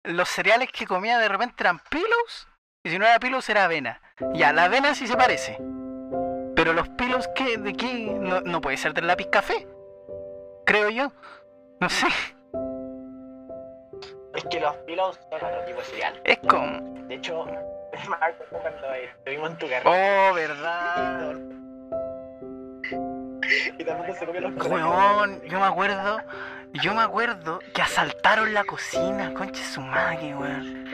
[0.05, 2.49] los cereales que comía de repente eran pillows.
[2.85, 4.01] Y si no era pillows, era avena.
[4.35, 5.57] Ya, la avena sí se parece.
[6.55, 7.57] Pero los pillows, ¿qué?
[7.57, 8.05] ¿De qué?
[8.05, 9.67] No, no puede ser del lápiz café.
[10.67, 11.13] Creo yo.
[11.81, 12.07] No sé.
[14.35, 16.21] Es que los pilos son otro tipo de cereal.
[16.25, 17.07] Es como.
[17.07, 17.47] De hecho,
[18.09, 20.31] me acuerdo cuando estuvimos en tu carrera.
[20.31, 21.37] Oh, verdad.
[23.79, 26.21] Y mundo se comió los Weón, yo me acuerdo.
[26.75, 29.33] Yo me acuerdo que asaltaron la cocina.
[29.33, 30.87] Conche su madre, weón.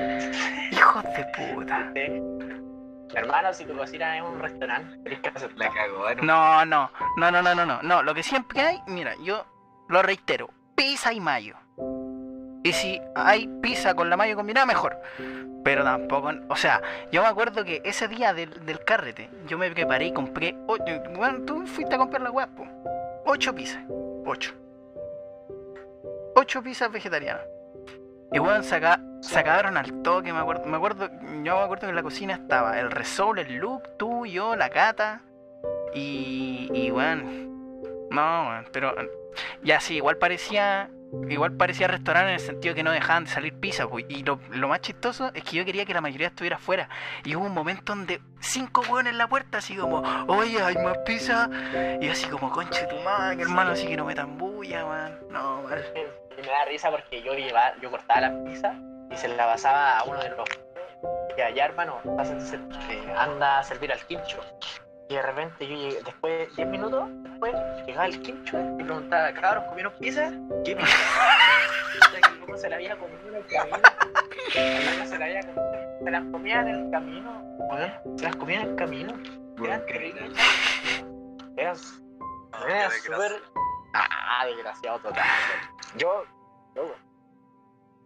[0.70, 1.92] Hijos de puta.
[3.14, 5.70] Hermano, si tu cocina es un restaurante, tenés que aceptar.
[6.22, 8.02] No, no, no, no, no, no, no, no.
[8.02, 9.44] Lo que siempre hay, mira, yo
[9.88, 11.56] lo reitero, pizza y mayo.
[12.64, 14.98] Y si hay pizza con la mayo combinada, mejor.
[15.62, 19.70] Pero tampoco, o sea, yo me acuerdo que ese día del, del carrete, yo me
[19.70, 20.84] preparé y compré, ocho,
[21.14, 22.48] bueno, tú fuiste a comprar la weá.
[23.26, 23.82] Ocho pizzas,
[24.26, 24.52] ocho.
[26.36, 27.42] Ocho pizzas vegetarianas.
[28.32, 31.08] Y bueno, se, aca- se acabaron al toque, me acuerdo, me acuerdo,
[31.42, 34.70] yo me acuerdo que en la cocina estaba el Resol, el Luke, tú, yo, la
[34.70, 35.22] Cata,
[35.94, 37.22] y, y bueno,
[38.10, 38.94] no, weón, pero
[39.62, 40.90] ya sí, igual parecía,
[41.28, 44.38] igual parecía restaurante en el sentido que no dejaban de salir pizza, pues, y lo,
[44.68, 46.88] más chistoso es que yo quería que la mayoría estuviera afuera,
[47.24, 50.98] y hubo un momento donde cinco hueones en la puerta, así como, oye, hay más
[50.98, 51.48] pizza,
[52.00, 55.62] y así como, conche tu madre, hermano, así que no me tan bulla, man, no,
[55.62, 55.78] man.
[56.36, 58.74] Y me da risa porque yo llevaba, yo cortaba la pizza
[59.10, 60.48] y se la pasaba a uno de los
[61.36, 64.38] que allá hermano eh, anda a servir al quincho.
[65.08, 67.54] Y de repente yo llegué, después, 10 minutos después,
[67.86, 70.32] llegaba el quincho y preguntaba, cabros, ¿comieron pizza?
[70.64, 70.96] ¿Qué pizza?
[72.08, 73.76] O sea, se la había comido en el camino.
[75.06, 75.98] Se la había comido.
[76.04, 77.42] Se las comía en el camino.
[78.16, 79.14] Se las comía en el camino.
[79.62, 80.32] Eran terribles.
[81.56, 83.32] Eran qué súper.
[83.94, 85.24] Ah, desgraciado total.
[85.96, 86.24] Yo,
[86.74, 86.94] yo,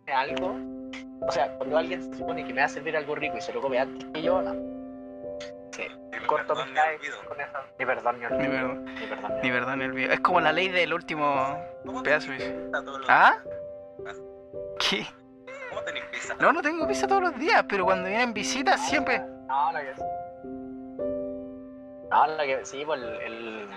[0.06, 0.56] algo.
[1.26, 3.52] O sea, cuando alguien se supone que me va a servir algo rico y se
[3.52, 4.77] lo come antes que yo, no.
[6.28, 7.16] Ni Corto perdón ni cae olvido.
[7.26, 7.58] con eso.
[7.78, 8.50] Ni perdón ni Ni olvido.
[8.50, 9.54] perdón, Ni perdón ni ni olvido.
[9.54, 10.12] perdón, ni olvido.
[10.12, 12.26] Es como la ley del último ¿Cómo pedazo.
[12.26, 12.52] tenés dice.
[12.64, 13.38] pizza todos los ¿Ah?
[14.78, 15.06] ¿Qué?
[15.70, 16.34] ¿Cómo tenés pizza?
[16.40, 19.18] No, no tengo pizza todos los días, pero cuando vienen visitas siempre.
[19.20, 19.94] No, lo que
[22.10, 23.68] No, lo que sí, pues el, el-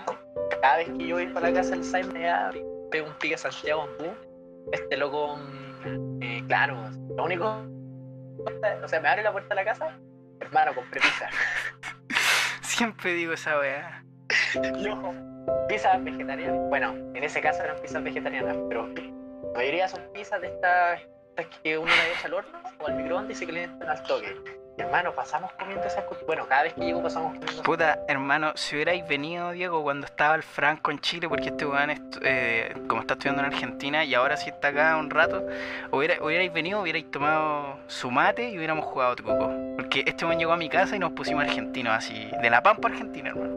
[0.62, 2.52] Cada vez que yo voy para la casa del Simon, ya
[2.92, 3.88] pego un pique a Santiago.
[4.72, 6.78] Este loco, mm, eh, claro,
[7.16, 7.46] lo único.
[8.84, 9.98] O sea, me abre la puerta de la casa,
[10.40, 11.30] hermano, compré pizza.
[12.82, 14.04] Siempre digo esa weá.
[14.92, 15.14] Ojo,
[15.70, 16.68] pizzas vegetarianas.
[16.68, 21.60] Bueno, en ese caso eran pizzas vegetarianas, pero la mayoría son pizzas de estas, estas
[21.62, 24.36] que uno la echa al horno o al microondas y se calientan al toque.
[24.80, 26.26] Y hermano, pasamos comiendo esas cosas.
[26.26, 30.34] Bueno, cada vez que llego pasamos comiendo Puta, hermano, si hubierais venido, Diego, cuando estaba
[30.34, 31.92] el Franco en Chile, porque este weón,
[32.24, 35.46] eh, como está estudiando en Argentina y ahora sí está acá un rato,
[35.92, 39.61] hubiera, hubierais venido, hubierais tomado su mate y hubiéramos jugado truco.
[39.92, 42.88] Porque este weón llegó a mi casa y nos pusimos argentinos, así, de la pampa
[42.88, 43.56] argentina, hermano.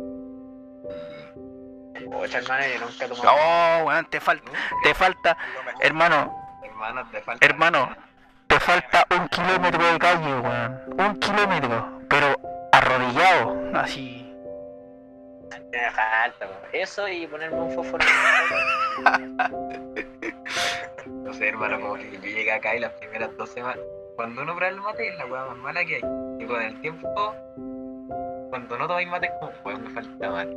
[2.12, 3.32] Ocha, hermano, yo nunca.
[3.32, 4.50] Oh, weón, te falta,
[4.82, 5.36] te falta,
[5.78, 7.46] hermano, Hermano, te falta.
[7.46, 7.96] hermano,
[8.48, 10.80] te falta un kilómetro de calle, weón.
[10.98, 12.34] Un kilómetro, pero
[12.72, 14.28] arrodillado, así.
[15.70, 16.48] Me falta.
[16.72, 18.04] Eso y ponerme un fósforo.
[21.06, 23.78] No sé, hermano, como que yo llegué acá y las primeras dos semanas.
[24.16, 26.02] Cuando uno prueba el mate es la hueá más mala que hay.
[26.38, 27.34] Y con el tiempo,
[28.50, 30.56] cuando no tomáis mate es como, weón, me falta mate.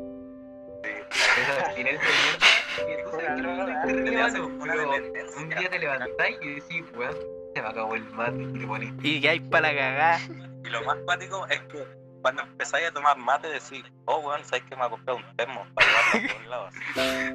[1.10, 6.56] Esa abstinencia de mierda, que tú sabes que no pero un día te levantáis y
[6.56, 7.16] decís, weón,
[7.56, 8.94] se me acabó el mate y te pones.
[9.02, 10.20] Y que hay para cagar.
[10.64, 11.88] Y lo más cuático es que
[12.22, 15.66] cuando empezáis a tomar mate decís, oh weón, sabes que me ha comprado un termo
[15.74, 16.74] para llevarlo a todos lados.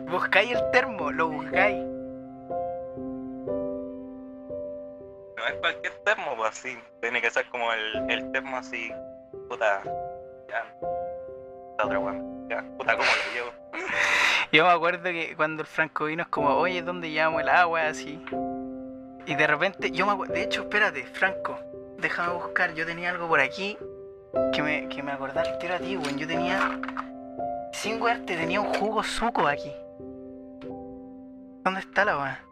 [0.10, 2.01] Buscáis el termo, lo buscáis.
[5.42, 6.78] No es cualquier termo, pues así.
[7.00, 8.92] Tiene que ser como el, el termo así,
[9.48, 9.82] puta.
[10.48, 10.64] Ya.
[11.78, 12.48] La otra weón.
[12.48, 13.50] Ya, puta, ¿cómo lo llevo?
[14.52, 17.88] Yo me acuerdo que cuando el Franco vino es como, oye, ¿dónde llevamos el agua?
[17.88, 18.24] Así.
[19.26, 21.58] Y de repente, yo me acuerdo, de hecho, espérate, Franco,
[21.98, 23.78] déjame buscar, yo tenía algo por aquí
[24.52, 26.18] que me, que me acordara que era a ti, weón.
[26.18, 26.78] Yo tenía,
[27.72, 29.72] sin wearte, tenía un jugo suco aquí.
[31.64, 32.51] ¿Dónde está la weá?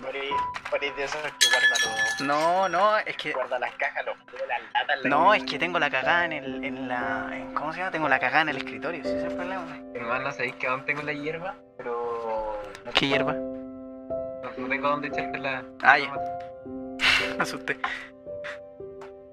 [0.00, 2.20] Por de esos que guarda los.
[2.26, 3.32] No, no, es que.
[3.32, 4.16] Guarda las cajas, los
[4.48, 5.00] las latas.
[5.02, 6.64] la- No, es que tengo la cagada en el.
[6.64, 7.90] En la, en- ¿Cómo se llama?
[7.90, 9.64] Tengo la cagada en el escritorio, ese es el problema.
[9.94, 12.60] Hermano, no sabéis que aún tengo la hierba, pero.
[12.84, 13.32] No, ¿Qué hierba?
[13.32, 15.64] No, no tengo dónde echarle la.
[15.82, 16.12] Ah, ya.
[17.36, 17.78] Me asusté.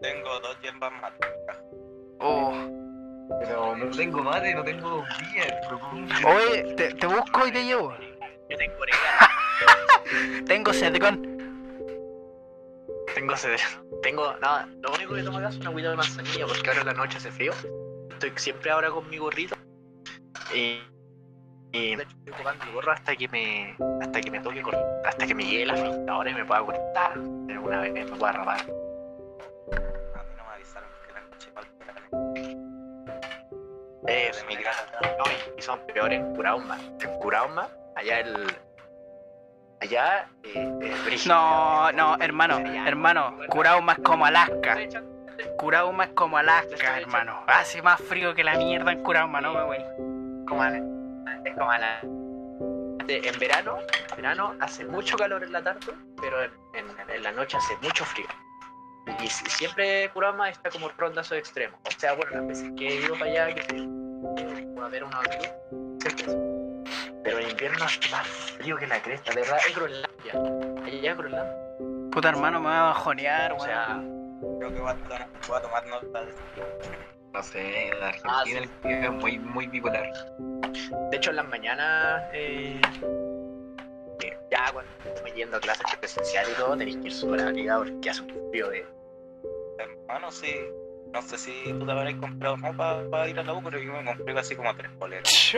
[0.02, 1.14] Tengo dos hierbas más.
[2.20, 2.54] Oh.
[3.40, 6.28] Pero no tengo mate, no tengo bombilla.
[6.28, 7.94] Oye, te, te busco y te llevo.
[8.50, 10.46] Yo tengo orégano.
[10.46, 11.36] Tengo sedcon.
[13.16, 13.58] Tengo sed.
[14.04, 14.34] Tengo.
[14.38, 16.94] No, lo único que tomo acá es una agüita de manzanilla porque ahora en la
[16.94, 17.54] noche hace frío.
[18.12, 19.56] Estoy siempre ahora con mi gorrito.
[20.54, 20.82] Y.
[21.72, 23.76] Y de hecho estoy ocupando el gorro hasta que me.
[24.02, 25.02] hasta que me toque cortar.
[25.06, 27.14] Hasta que me llegue la afeitadora y me pueda cortar.
[27.14, 28.60] Alguna vez me pueda rapar.
[28.60, 31.72] A mí no me avisaron que la noche falta.
[34.08, 34.78] Eh, De mi grado.
[35.18, 35.24] No,
[35.58, 36.78] y son peores en Curauma.
[37.02, 38.48] En Curauma, allá el.
[39.82, 41.18] Allá, eh, eh.
[41.28, 43.38] No, no, hermano, hermano.
[43.50, 44.78] Curauma es como Alaska.
[45.58, 47.44] Curauma es como Alaska, hermano.
[47.48, 49.78] Hace más frío que la mierda en Curauma, no me voy.
[50.48, 52.02] como a es como a la-
[53.06, 53.78] de- en verano,
[54.12, 55.92] en verano hace mucho calor en la tarde,
[56.22, 58.26] pero en, en- en la noche hace mucho frío.
[59.22, 61.80] Y, si- siempre Kurama está como ronda esos extremos.
[61.88, 65.04] O sea, bueno, las veces que he ido para allá, que se, eh, a ver
[66.00, 66.55] siempre es.
[67.26, 70.84] Pero en invierno hace más frío que la cresta, de verdad, es Groenlandia.
[70.86, 71.56] Allá es Groenlandia.
[72.12, 74.60] Puta hermano, me va a bajonear, O sea, weón.
[74.60, 76.34] Creo que voy a tomar, voy a tomar nota de
[77.34, 78.52] No sé, en Argentina Ah, sí.
[78.54, 80.08] el clima es muy, muy bipolar.
[81.12, 82.80] de hecho en las mañanas, eh,
[84.22, 87.84] eh, ya cuando estoy yendo a clases presenciales y todo, tenéis que ir súper abrigado
[87.86, 88.86] porque hace un frío de
[89.80, 90.56] hermano, sí.
[91.16, 93.94] No sé si tú te habrás comprado más para ir a la U, pero yo
[93.94, 95.54] me compré casi como tres poleras.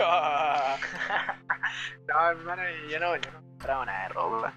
[2.07, 4.53] No, hermano, yo no, yo no compraba nada de ropa.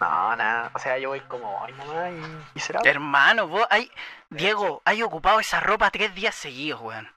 [0.00, 0.70] No, nada.
[0.74, 2.80] O sea, yo voy como, ay, mamá, y, y será.
[2.84, 3.90] Hermano, vos hay.
[4.30, 7.14] Diego, hay ocupado esa ropa tres días seguidos, weón.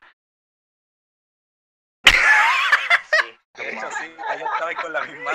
[2.06, 2.12] Sí,
[3.64, 5.32] hecho, sí, ahí estaba ahí con la misma.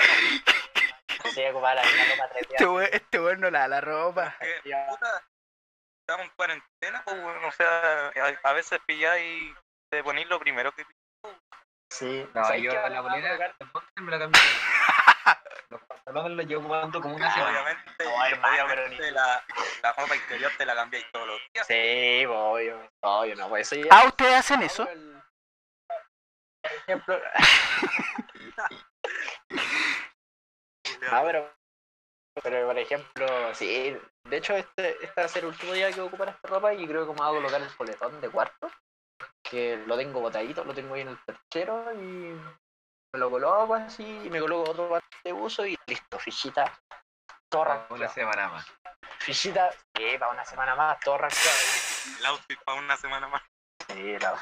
[1.35, 2.71] sí, ocupaba la misma ropa tres Este días.
[2.71, 4.37] weón, este weón no lava la ropa.
[4.41, 4.87] Que, Ya.
[4.89, 5.23] puta,
[6.13, 9.55] estamos en cuarentena, pues, weón, o sea, a, a veces pilláis y
[9.91, 10.85] te ponéis lo primero que
[11.91, 12.77] Sí, No, ¿sabes yo qué?
[12.77, 13.55] la Ahora bolera,
[13.97, 14.41] me la cambié.
[15.71, 17.63] Los pantalones los llevo ocupando como una semana.
[17.63, 19.43] Obviamente, No, hermano, obviamente la,
[19.83, 21.67] la ropa interior te la cambiáis todos los días.
[21.67, 23.89] Sí, voy, obvio, no, pues eso ya.
[23.91, 24.87] Ah, ¿ustedes hacen eso?
[26.63, 27.21] Por ejemplo.
[31.11, 31.53] No, pero.
[32.43, 33.97] Pero por ejemplo, sí.
[34.25, 36.49] De hecho, este, este va a ser el último día que voy a ocupar esta
[36.49, 38.71] ropa y creo que me voy a colocar el poletón de cuarto.
[39.43, 42.41] Que lo tengo botadito, lo tengo ahí en el perchero y
[43.13, 46.73] me lo coloco así y me coloco otro parte de uso y listo, fichita.
[47.51, 48.67] Todo Una semana más.
[49.19, 51.59] Fichita, sí, para una semana más, todo rankeado.
[52.19, 53.43] El outfit para una semana más.
[53.89, 54.39] Sí, la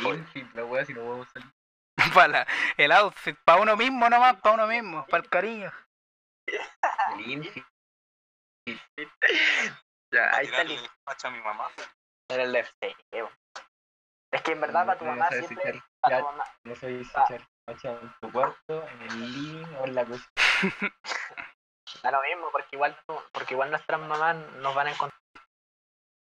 [0.00, 1.50] Infit, la wea, si no podemos salir.
[2.14, 2.46] Para
[2.76, 5.72] el outfit, para uno mismo nomás, para uno mismo, para el cariño.
[7.14, 7.64] El infit.
[10.12, 11.70] Ya, ahí está el facha a mi mamá.
[12.30, 12.56] en el.
[12.56, 15.70] Es que en verdad para tu no mamá sabes siempre.
[15.70, 17.24] echar- para ya, tu mamá- No soy Ah.
[17.28, 20.32] echar facha en tu cuarto, en el living o en la cocina.
[22.02, 22.96] Da lo mismo, porque igual,
[23.32, 25.20] porque igual nuestras mamás nos van a encontrar.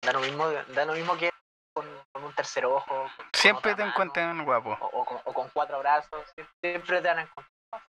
[0.02, 1.30] Da lo mismo, da lo mismo que
[1.74, 3.10] con, con un tercer ojo.
[3.34, 4.78] Siempre te mano, encuentran guapo.
[4.80, 6.32] O, o con, o con cuatro brazos.
[6.62, 7.88] Siempre te van a encontrar.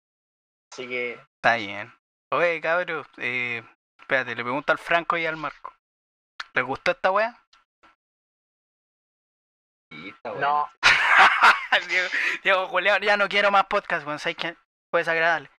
[0.72, 1.14] Así que.
[1.36, 1.94] Está bien.
[2.34, 3.64] Oye, cabrón, eh,
[4.00, 5.72] espérate, le pregunto al Franco y al Marco.
[6.56, 7.38] ¿Les gustó esta bueno.
[10.40, 10.68] No,
[11.88, 12.08] Diego,
[12.44, 14.58] Diego Julián, ya no quiero más podcast, weón, ¿sabes qué?
[14.92, 15.52] Puedes agradable.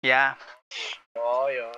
[0.00, 0.38] Ya,
[1.14, 1.72] obvio.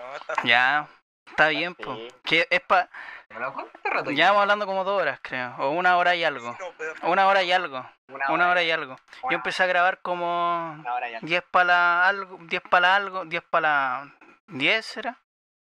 [0.00, 0.88] No, está ya,
[1.24, 1.96] está bien, pues.
[1.96, 2.18] Sí.
[2.24, 2.90] Que es pa...
[3.32, 4.10] ¿Me la cuento este rato?
[4.10, 5.54] Ya vamos hablando como dos horas, creo.
[5.58, 6.56] O una hora y algo.
[6.58, 7.88] No, pero- Una hora y algo.
[8.08, 8.96] Una, Una hora y algo.
[9.30, 11.18] Yo empecé a grabar como Una hora ya.
[11.22, 14.14] 10 para la algo, 10 para la algo, 10 para la
[14.48, 15.18] 10 será.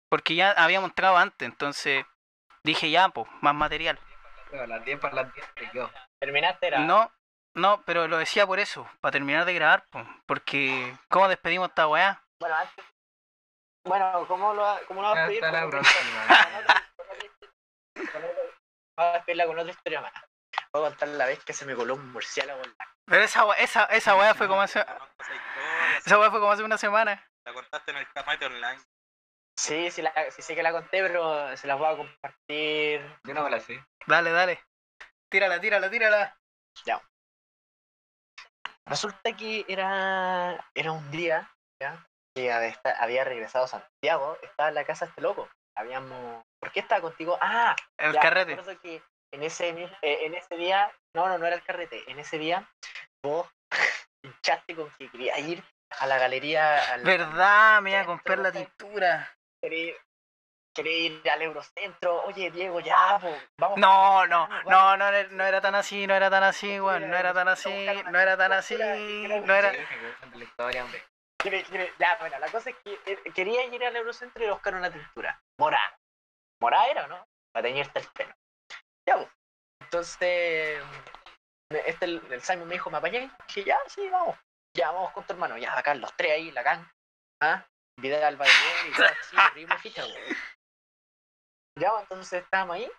[0.10, 2.06] Porque ya habíamos entrado antes, entonces
[2.64, 4.00] dije ya, pues, más material.
[4.52, 5.90] Las 10 para las 10 te quedo.
[6.20, 6.68] ¿Terminaste?
[6.68, 6.80] Era...
[6.80, 7.12] No,
[7.56, 10.06] no, pero lo decía por eso, para terminar de grabar, pues.
[10.28, 12.22] Porque, ¿cómo despedimos esta weá?
[12.40, 12.86] Bueno, antes.
[13.86, 15.44] Bueno, ¿cómo lo, cómo lo vas a pedir?
[15.44, 16.26] Hasta la próxima.
[17.96, 20.14] Vamos a despedirla con otra historia más.
[20.74, 23.46] Voy a contar la vez que se me coló un murciélago en la Pero esa
[23.46, 24.86] weá, esa, esa weá fue como hace,
[26.06, 27.26] esa weá fue como hace una semana.
[27.46, 28.82] La contaste en el Camate Online.
[29.58, 33.20] Sí, sí, la, sí sé que la conté, pero se las voy a compartir.
[33.24, 33.84] Yo no me la sé.
[34.06, 34.62] Dale, dale.
[35.30, 36.38] Tírala, tírala, tírala.
[36.86, 37.02] Ya.
[38.86, 41.50] Resulta que era, era un día,
[41.82, 42.06] ¿ya?
[42.36, 45.50] Que había, había regresado a Santiago, estaba en la casa de este loco.
[45.76, 46.44] Habíamos.
[46.60, 47.38] ¿Por qué estaba contigo?
[47.42, 48.58] Ah, El ya, carrete.
[48.82, 49.70] que en ese,
[50.02, 52.04] en ese día, no, no, no era el carrete.
[52.10, 52.68] En ese día,
[53.24, 53.48] vos
[54.24, 55.64] hinchaste con que querías ir
[56.00, 56.94] a la galería.
[56.94, 57.82] Al, ¿Verdad?
[57.82, 59.30] Me iba a comprar la tintura.
[59.62, 59.94] quería,
[60.74, 62.24] quería ir al Eurocentro.
[62.24, 63.78] Oye, Diego, ya, po, vamos.
[63.78, 67.10] No, no, no, no, no era tan así, no era tan así, weón.
[67.10, 69.74] No era tan así, no era tan así, no era.
[71.46, 74.92] Quiere- Ya, bueno, la cosa es que eh, quería ir al Eurocentro y buscar una
[74.92, 75.40] tintura.
[75.60, 75.98] Morá.
[76.62, 77.24] Morá era, ¿no?
[77.54, 78.34] Para teñirte el pelo.
[79.08, 79.30] Ya, pues.
[79.82, 80.84] Entonces,
[81.72, 83.30] este, el, el Simon me dijo, ¿me apañé?
[83.48, 84.38] Dije, ya, sí, vamos.
[84.76, 85.58] Ya, vamos con tu hermano.
[85.58, 86.92] Ya, acá los tres ahí, la can.
[87.42, 87.66] ¿Ah?
[88.02, 88.52] Vidal, Valle
[88.90, 90.36] y todo así, ficha, güey.
[91.80, 92.92] Ya, pues, entonces estábamos ahí.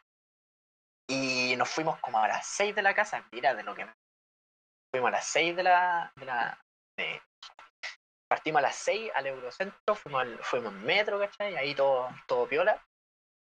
[1.09, 3.27] Y nos fuimos como a las 6 de la casa.
[3.32, 3.86] Mira de lo que.
[4.93, 6.12] Fuimos a las 6 de la...
[6.16, 6.60] De la
[8.28, 11.56] Partimos a las 6 al Eurocentro, fuimos, al, fuimos en metro, ¿cachai?
[11.56, 12.82] Ahí todo, todo piola.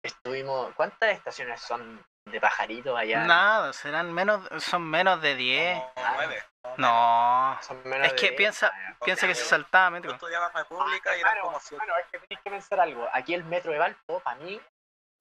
[0.04, 0.74] Estuvimos...
[0.76, 3.26] ¿Cuántas estaciones son de pajaritos allá?
[3.26, 5.80] Nada, serán menos, son menos de 10.
[5.96, 6.44] Como nueve.
[6.78, 7.58] No.
[7.62, 8.38] Son menos Es de que diez.
[8.38, 10.12] piensa, Ah, piensa que se saltaba Yo metro.
[10.14, 11.78] estudiaba en República y Ah, eran claro, como siete.
[11.84, 13.08] Bueno, es que tenéis que pensar algo.
[13.14, 14.62] Aquí el metro de Valpo, para mí,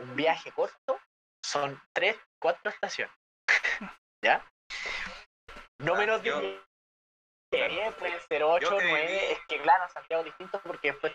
[0.00, 1.00] un viaje corto
[1.42, 3.14] son 3, 4 estaciones.
[4.22, 4.44] ¿Ya?
[5.80, 6.62] No Ah, menos de
[7.56, 7.70] 10.
[7.70, 9.06] 10, pueden ser 8, Yo que 9.
[9.06, 11.12] viví- Es que claro, Santiago es distinto porque después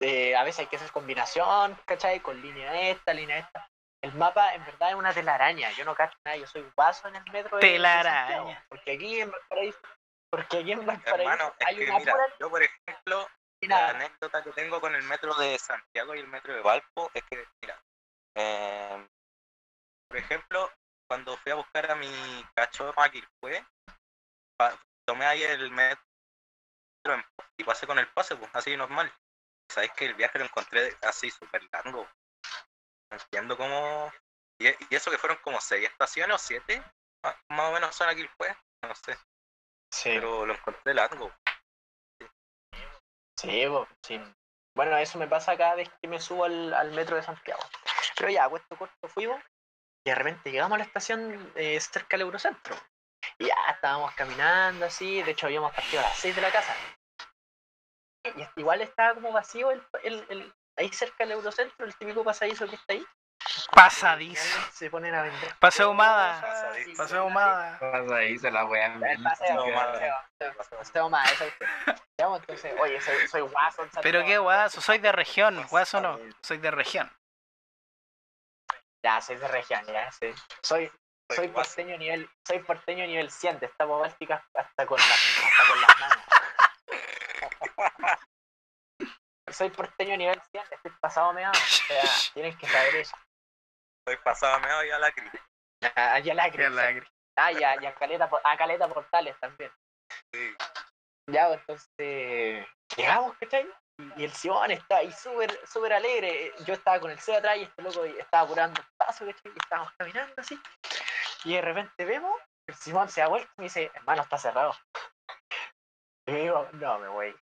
[0.00, 2.20] eh, a veces hay que hacer combinación, ¿cachai?
[2.20, 3.68] Con línea esta, línea esta.
[4.04, 5.70] El mapa en verdad es una telaraña.
[5.72, 8.18] Yo no cacho nada, yo soy un vaso en el metro de, de Telaraña.
[8.28, 8.56] Santiago.
[8.68, 9.78] Porque aquí en Valparaíso,
[10.30, 13.28] porque aquí en Valparaíso Hermano, hay una mira, pura yo por ejemplo,
[13.62, 17.22] la anécdota que tengo con el metro de Santiago y el metro de Valpo es
[17.24, 17.80] que, mira,
[18.36, 19.06] eh,
[20.08, 20.70] por ejemplo,
[21.08, 23.64] cuando fui a buscar a mi cachorro a Quilpué,
[24.58, 26.02] pa- tomé ahí el metro
[27.56, 29.12] y pasé con el pase, pues, así normal.
[29.70, 32.08] Sabéis que el viaje lo encontré así súper largo.
[33.10, 34.12] No entiendo cómo.
[34.58, 36.82] Y, y eso que fueron como seis estaciones o siete,
[37.22, 39.16] más, más o menos son a Quilpué, no sé,
[39.92, 40.10] Sí.
[40.14, 41.32] pero lo encontré largo.
[43.38, 43.64] Sí,
[44.02, 44.20] sí.
[44.74, 47.62] Bueno, eso me pasa cada vez que me subo al, al metro de Santiago.
[48.16, 49.42] Pero ya, puesto corto fuimos
[50.04, 52.76] y de repente llegamos a la estación eh, cerca del Eurocentro.
[53.38, 56.74] Y ya estábamos caminando así, de hecho habíamos partido a las 6 de la casa.
[58.24, 62.66] Y igual estaba como vacío el, el, el- ahí cerca del Eurocentro, el típico pasadizo
[62.68, 63.06] que está ahí.
[63.72, 64.58] Pasadizo.
[64.72, 65.54] Se ponen a vender.
[65.60, 66.74] Paseo Humada.
[66.86, 67.78] y- Paseo Humada.
[67.78, 68.98] Pasa ahí, se la weá.
[69.22, 70.12] Paseo, madre.
[70.56, 71.10] paseo,
[72.18, 73.82] eso entonces, oye, soy, soy guaso.
[73.84, 77.10] en Pero qué guaso, soy de región, guaso no, soy de región.
[79.04, 80.34] Ya, soy de región, ya, sí.
[80.62, 80.90] Soy,
[81.28, 85.68] Soy soy porteño nivel, soy porteño nivel 100, de esta báltica hasta con, la, hasta
[85.68, 86.24] con las manos.
[89.50, 91.52] soy porteño nivel 100, estoy pasado meado.
[91.52, 92.02] O sea,
[92.34, 93.16] tienes que saber eso.
[94.06, 95.44] Estoy pasado medio y a la crítica.
[95.96, 96.44] Ah, ya la.
[97.38, 99.70] Ah, ya, ya caleta, por- ah, caleta portales también.
[100.32, 100.54] Sí.
[101.28, 102.66] Ya, pues, entonces,
[102.96, 103.68] llegamos, ¿cachai?
[103.98, 106.52] Y, y el Simón está ahí súper, súper alegre.
[106.64, 109.52] Yo estaba con el C atrás y este loco estaba apurando el paso, ¿cachai?
[109.52, 110.60] Y estábamos caminando así.
[111.44, 112.34] Y de repente vemos,
[112.66, 114.74] el Simón se da vuelta y me dice, hermano, está cerrado.
[116.26, 117.36] Y me digo, no, me voy.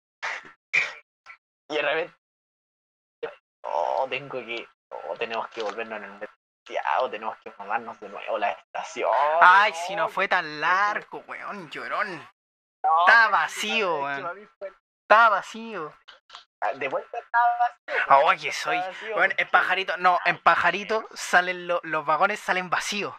[1.69, 2.15] Y de repente,
[3.63, 6.29] oh, tengo que, oh, tenemos que volvernos en el metro.
[7.01, 9.11] o tenemos que mamarnos de nuevo la estación.
[9.41, 12.17] Ay, si no fue tan largo, weón, llorón.
[12.85, 14.49] no, estaba es que vacío, que weón.
[15.03, 15.95] Estaba vacío.
[16.63, 18.05] ah, De vuelta estaba vacío.
[18.09, 22.71] Ah, oye, soy- vacío Bueno, en pajarito, no, en pajarito salen lo- los vagones salen
[22.71, 23.15] vacíos.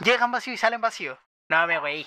[0.00, 1.18] Llegan vacíos y salen vacíos.
[1.50, 2.06] No me güey.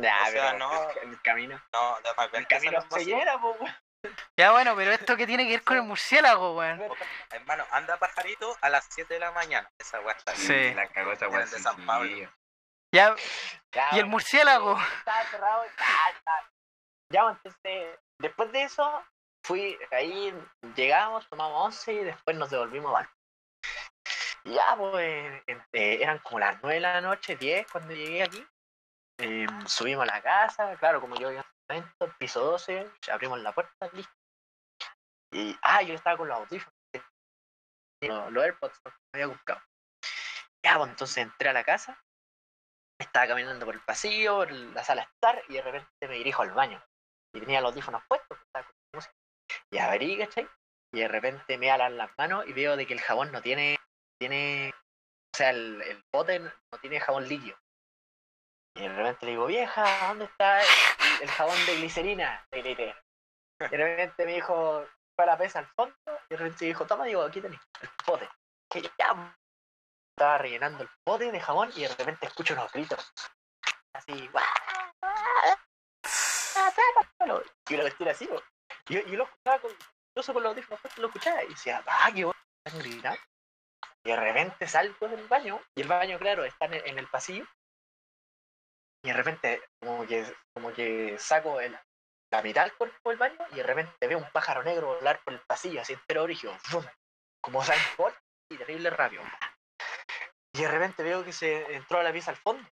[0.00, 1.62] Ya, O sea, pero no- el camino.
[1.72, 3.74] No, de más El camino se llena, pues, weón.
[4.38, 6.82] Ya bueno, pero esto que tiene que ver con el murciélago, weón.
[7.30, 9.70] Hermano, anda pajarito a las 7 de la mañana.
[9.78, 10.52] Esa weá está Sí.
[10.52, 10.76] bien.
[10.76, 11.40] La cagó esa weá.
[11.46, 12.08] De San Pablo.
[12.14, 12.28] sí.
[12.92, 13.14] Ya,
[13.72, 14.78] Ya, y el murciélago.
[14.98, 15.64] Estaba cerrado.
[15.64, 16.50] Ya, ya.
[17.12, 19.04] Ya, bueno, entonces, después de eso,
[19.44, 20.34] fui ahí,
[20.76, 23.10] llegamos, tomamos once y después nos devolvimos a
[24.44, 28.46] Ya, pues, eh, eran como las 9 de la noche, 10 cuando llegué aquí.
[29.18, 33.88] Eh, subimos a la casa, claro, como yo un apartamento, piso 12, abrimos la puerta,
[33.92, 34.12] listo.
[35.32, 36.74] Y, ah, yo estaba con los audífonos,
[38.02, 39.60] los, los AirPods, que había buscado.
[40.62, 41.98] Ya, pues, entonces entré a la casa,
[43.00, 46.52] estaba caminando por el pasillo, por la sala estar, y de repente me dirijo al
[46.52, 46.82] baño.
[47.32, 49.14] Y tenía los audífonos puestos, estaba con música.
[49.70, 50.48] Y abrí, ¿cachai?
[50.92, 53.76] Y de repente me alan las manos y veo de que el jabón no tiene,
[54.28, 57.58] tiene, o sea, el, el bote no tiene jabón líquido.
[58.76, 60.62] Y de repente le digo, vieja, ¿dónde está
[61.20, 62.44] el, jabón de glicerina?
[62.52, 62.94] Y de
[63.58, 65.94] repente me dijo, fue la pesa al fondo.
[66.06, 68.28] Y de repente dijo, toma, digo, aquí tenés el pote.
[68.70, 69.36] Que ya
[70.16, 73.12] estaba rellenando el pote de jabón y de repente escucho unos gritos.
[73.94, 74.44] Así, ¡guau!
[77.68, 78.42] Y lo vestir así, po.
[78.86, 79.70] Yo, yo lo escuchaba con,
[80.10, 83.20] incluso con los audífonos lo escuchaba y decía, ah, qué bueno, están gritando.
[84.04, 87.46] Y de repente salgo del baño, y el baño, claro, está en el, pasillo.
[89.02, 91.76] Y de repente, como que, como que saco el,
[92.30, 95.32] la mitad del cuerpo del baño, y de repente veo un pájaro negro volar por
[95.32, 96.50] el pasillo, así entero origen,
[97.40, 97.62] como
[97.96, 98.14] Paul,
[98.50, 99.22] y terrible rápido.
[100.52, 102.68] Y de repente veo que se entró a la pieza al fondo.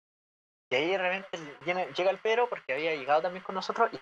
[0.69, 1.57] Y ahí de repente
[1.95, 3.99] llega el Pedro porque había llegado también con nosotros y,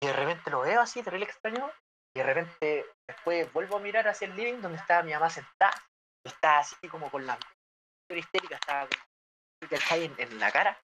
[0.00, 1.70] y de repente lo veo así, terrible extraño.
[2.16, 5.74] Y de repente después vuelvo a mirar hacia el living donde estaba mi mamá sentada.
[6.24, 7.38] Y estaba así como con la
[8.08, 8.88] histérica, estaba
[9.96, 10.78] en, en la cara.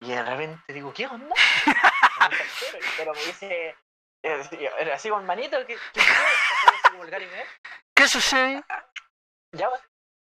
[0.00, 1.34] Y de repente digo, ¿qué onda?
[2.98, 3.76] pero, me dice,
[4.22, 6.00] eh, era así con manito, ¿qué, qué
[7.00, 7.46] Medel.
[7.96, 8.62] ¿Qué sucede?
[9.52, 9.80] Ya, va,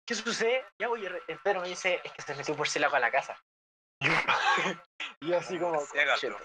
[0.07, 0.65] ¿qué sucede?
[0.81, 3.41] Ya voy, el Pedro me dice, es que se metió un murciélago a la casa.
[5.21, 6.21] Y yo, así como, Murciélago.
[6.21, 6.37] "Conchetu".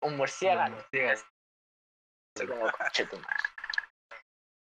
[0.00, 0.76] un murciélago.
[2.36, 3.53] Así como, "Conchetu madre".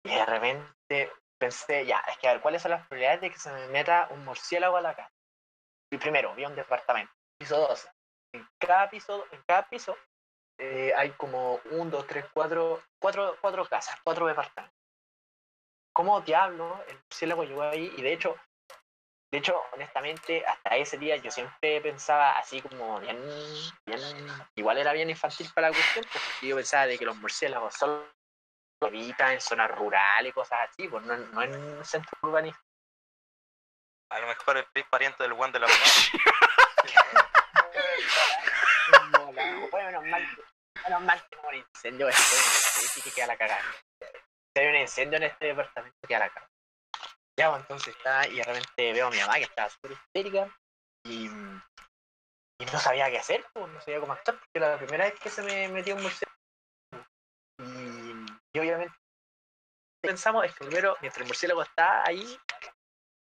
[0.05, 3.39] Y de repente pensé, ya, es que a ver, ¿cuáles son las probabilidades de que
[3.39, 5.12] se me meta un murciélago a la casa?
[5.93, 7.89] Y primero, vi un departamento, piso 12.
[8.35, 9.97] En cada piso, en cada piso
[10.59, 14.78] eh, hay como un, dos, tres, cuatro, cuatro, cuatro casas, cuatro departamentos.
[15.93, 17.93] ¿Cómo diablo el murciélago llegó ahí?
[17.97, 18.36] Y de hecho,
[19.32, 23.18] de hecho, honestamente, hasta ese día yo siempre pensaba así como bien,
[23.86, 24.01] bien,
[24.56, 28.06] igual era bien infantil para la cuestión, porque yo pensaba de que los murciélagos solo
[28.86, 32.57] habitan en zonas rurales y cosas así, pues no, no en centros urbanos.
[34.11, 35.69] A lo mejor el pariente del one de la
[39.70, 40.28] Bueno, menos mal,
[40.85, 43.62] menos mal que no un incendio sí que queda la cagada.
[44.01, 46.51] Si hay un incendio en este departamento, queda la cagada.
[47.39, 50.48] Ya, pues, entonces está, y de repente veo a mi mamá que estaba súper histérica
[51.05, 55.05] y, y no sabía qué hacer, pues, no sabía cómo actuar, porque era la primera
[55.05, 56.39] vez que se me metió un murciélago.
[58.62, 58.97] Y, y obviamente
[60.03, 62.39] pensamos, es que primero, mientras el murciélago está ahí,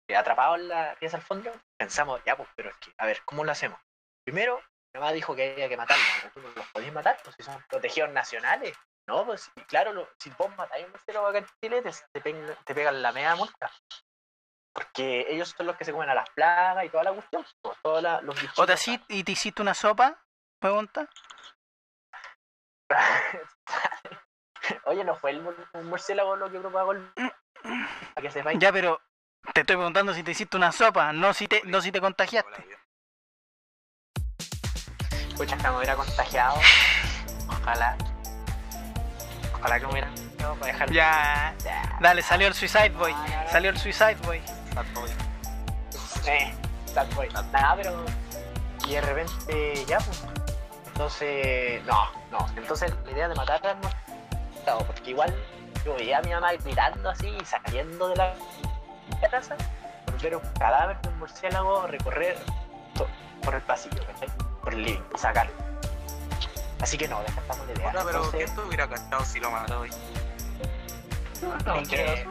[0.10, 3.22] eh, atrapado en la pieza al fondo, pensamos, ya, pues, pero es que, a ver,
[3.26, 3.80] ¿cómo lo hacemos?
[4.26, 4.60] Primero,
[4.94, 7.44] mi mamá dijo que había que matarlos, pero tú no los podías matar, pues si
[7.44, 8.76] son protegidos nacionales.
[9.08, 12.22] No, pues sí, claro, lo- si vos matáis un murciélago acá en Chile, te, te
[12.22, 13.72] pegan, te pegan la media multa.
[14.74, 17.78] Porque ellos son los que se comen a las plagas y toda la cuestión, pues,
[17.82, 18.60] todos la- los bichitos.
[18.60, 18.76] ¿O te
[19.10, 20.24] y te hiciste una sopa?
[20.60, 21.10] Pregunta.
[24.86, 27.12] Oye, ¿no fue el mur- murciélago lo que propagó el...
[27.14, 28.60] Para que sepáis.
[28.60, 29.00] Ya, pero
[29.54, 32.66] te estoy preguntando si te hiciste una sopa, no si te, no si te contagiaste.
[35.36, 36.56] Pucha, que me hubiera contagiado.
[37.48, 37.98] Ojalá.
[39.54, 40.10] Ojalá que me hubiera...
[40.40, 40.92] No, para dejar...
[40.92, 41.98] Ya, Ya.
[42.00, 43.14] dale, salió el Suicide Boy.
[43.52, 44.42] Salió el Suicide Boy.
[46.26, 46.54] Eh,
[46.94, 47.28] sad boy.
[47.52, 48.06] Nada, pero.
[48.88, 50.24] Y de repente, ya, pues.
[50.88, 52.48] Entonces, no, no.
[52.56, 53.78] Entonces, la idea de matar al
[54.88, 55.34] porque igual
[55.86, 58.34] yo veía a mi mamá gritando así y saliendo de la
[59.32, 59.56] casa,
[60.06, 62.38] por ver un cadáver de un murciélago recorrer
[62.96, 63.08] to-
[63.44, 64.30] por el pasillo, ¿cachai?
[64.64, 65.52] Por el living y sacarlo.
[66.82, 67.92] Así que no, descartamos la idea.
[67.92, 69.90] Puta, pero Entonces, ¿quién te hubiera cachado si lo mató hoy?
[71.82, 72.28] es que,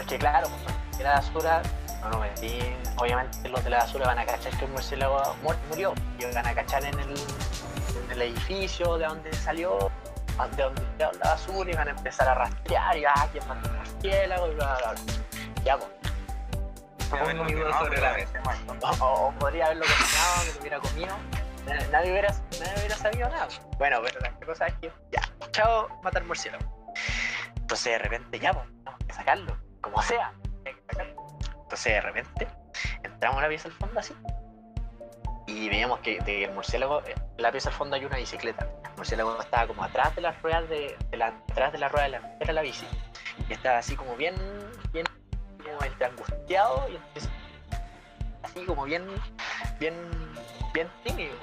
[0.00, 1.62] es que claro, pues, porque la basura
[2.02, 2.58] no lo metí.
[2.96, 5.94] Obviamente los de la basura van a cachar que un murciélago mu- murió.
[6.18, 7.10] Y van a cachar en el,
[8.04, 9.90] en el edificio de donde salió,
[10.46, 13.70] de donde quedó la basura, y van a empezar a rastrear y ah, quién el
[13.72, 15.02] murciélago y bla bla bla.
[15.64, 15.90] Ya pues.
[17.46, 18.42] Mi duda sobre la mesa.
[19.00, 21.16] O, o- podría haberlo cocinado, que lo hubiera comido.
[21.66, 22.28] Na- Nadie hubiera,
[22.60, 23.48] nadie hubiera sabido nada.
[23.78, 26.64] Bueno, pero la cosa es que ya, chao, matar murciélago.
[27.56, 30.32] Entonces de repente ya, pues, tenemos que sacarlo, como sea.
[30.64, 32.48] Entonces de repente
[33.02, 34.14] entramos a la pieza al fondo así.
[35.48, 38.68] Y veíamos que de el murciélago, en la pieza al fondo hay una bicicleta.
[38.84, 42.04] El murciélago estaba como atrás de las ruedas de, de la, atrás de la rueda
[42.04, 42.86] de la, de la bici.
[43.48, 44.34] Y estaba así como bien,
[44.92, 45.06] bien,
[45.64, 47.22] como entre angustiado y entre-
[48.42, 49.06] así como bien,
[49.80, 49.94] bien,
[50.74, 51.34] bien tímido.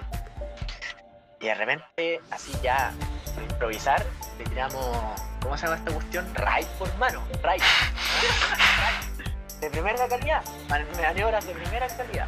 [1.42, 2.94] Y de repente, así ya,
[3.34, 4.06] por improvisar,
[4.38, 6.36] le tiramos, ¿cómo se llama esta cuestión?
[6.36, 7.62] Raid por mano, raid.
[9.62, 12.28] De primera calidad, man- maniobras de primera calidad.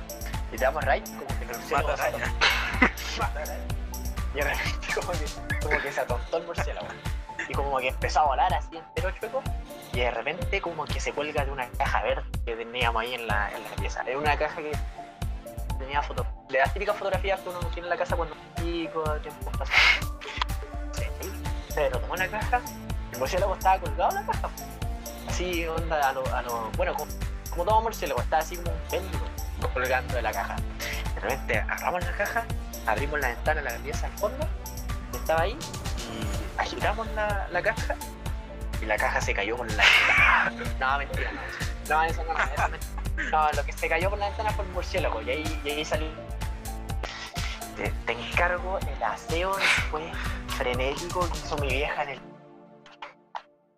[0.52, 2.34] Le tiramos raid como que el murciélago Mata se araña.
[3.20, 3.68] Mata araña.
[4.34, 6.88] Y de repente como que, como que se atontó el murciélago.
[7.50, 9.42] Y como que empezó a volar así entero chueco.
[9.94, 13.28] Y de repente como que se cuelga de una caja verde que teníamos ahí en
[13.28, 14.04] la, en la pieza.
[14.06, 14.72] Era una caja que
[15.78, 19.04] tenía foto de las típicas fotografías que uno tiene en la casa cuando es chico,
[19.22, 20.20] tiempo pasado.
[20.94, 21.04] Sí,
[21.76, 22.62] pero tomó una caja,
[23.14, 24.50] el murciélago estaba colgado en la caja.
[25.28, 27.12] Así, onda, a lo, a lo bueno, como,
[27.50, 29.37] como todo murciélago, estaba así como un péndulo
[29.74, 30.56] colgando de la caja.
[31.16, 32.46] De repente agarramos la caja,
[32.86, 34.48] abrimos la ventana, la pieza al fondo,
[35.12, 35.58] que estaba ahí,
[36.12, 37.96] y agitamos la, la caja,
[38.82, 40.52] y la caja se cayó por la ventana.
[40.80, 41.42] No, mentira, no.
[41.90, 43.32] No, eso no, eso es mentira.
[43.32, 46.08] No, lo que se cayó por la ventana fue el murciélago, y ahí, y salió.
[47.76, 50.06] Te, te encargo el aseo después
[50.58, 52.22] frenético que hizo mi vieja en el.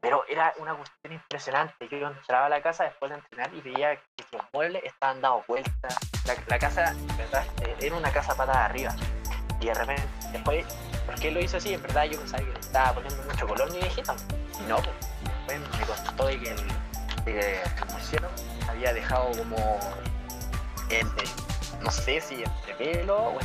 [0.01, 1.88] Pero era una cuestión impresionante.
[1.89, 5.45] Yo entraba a la casa después de entrenar y veía que los muebles estaban dados
[5.47, 5.97] vueltas.
[6.26, 8.95] La, la casa, en verdad, eh, era una casa patada arriba.
[9.59, 10.65] Y de repente, después,
[11.05, 11.73] ¿por qué lo hizo así?
[11.73, 14.15] En verdad, yo pensaba que le estaba poniendo mucho color mi viejita.
[14.59, 14.95] Y no, pues.
[15.49, 16.67] Me contó de que el,
[17.26, 19.80] de el había dejado como.
[20.89, 21.27] Entre,
[21.81, 23.39] no sé si entre pelo o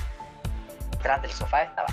[0.92, 1.88] detrás del sofá estaba.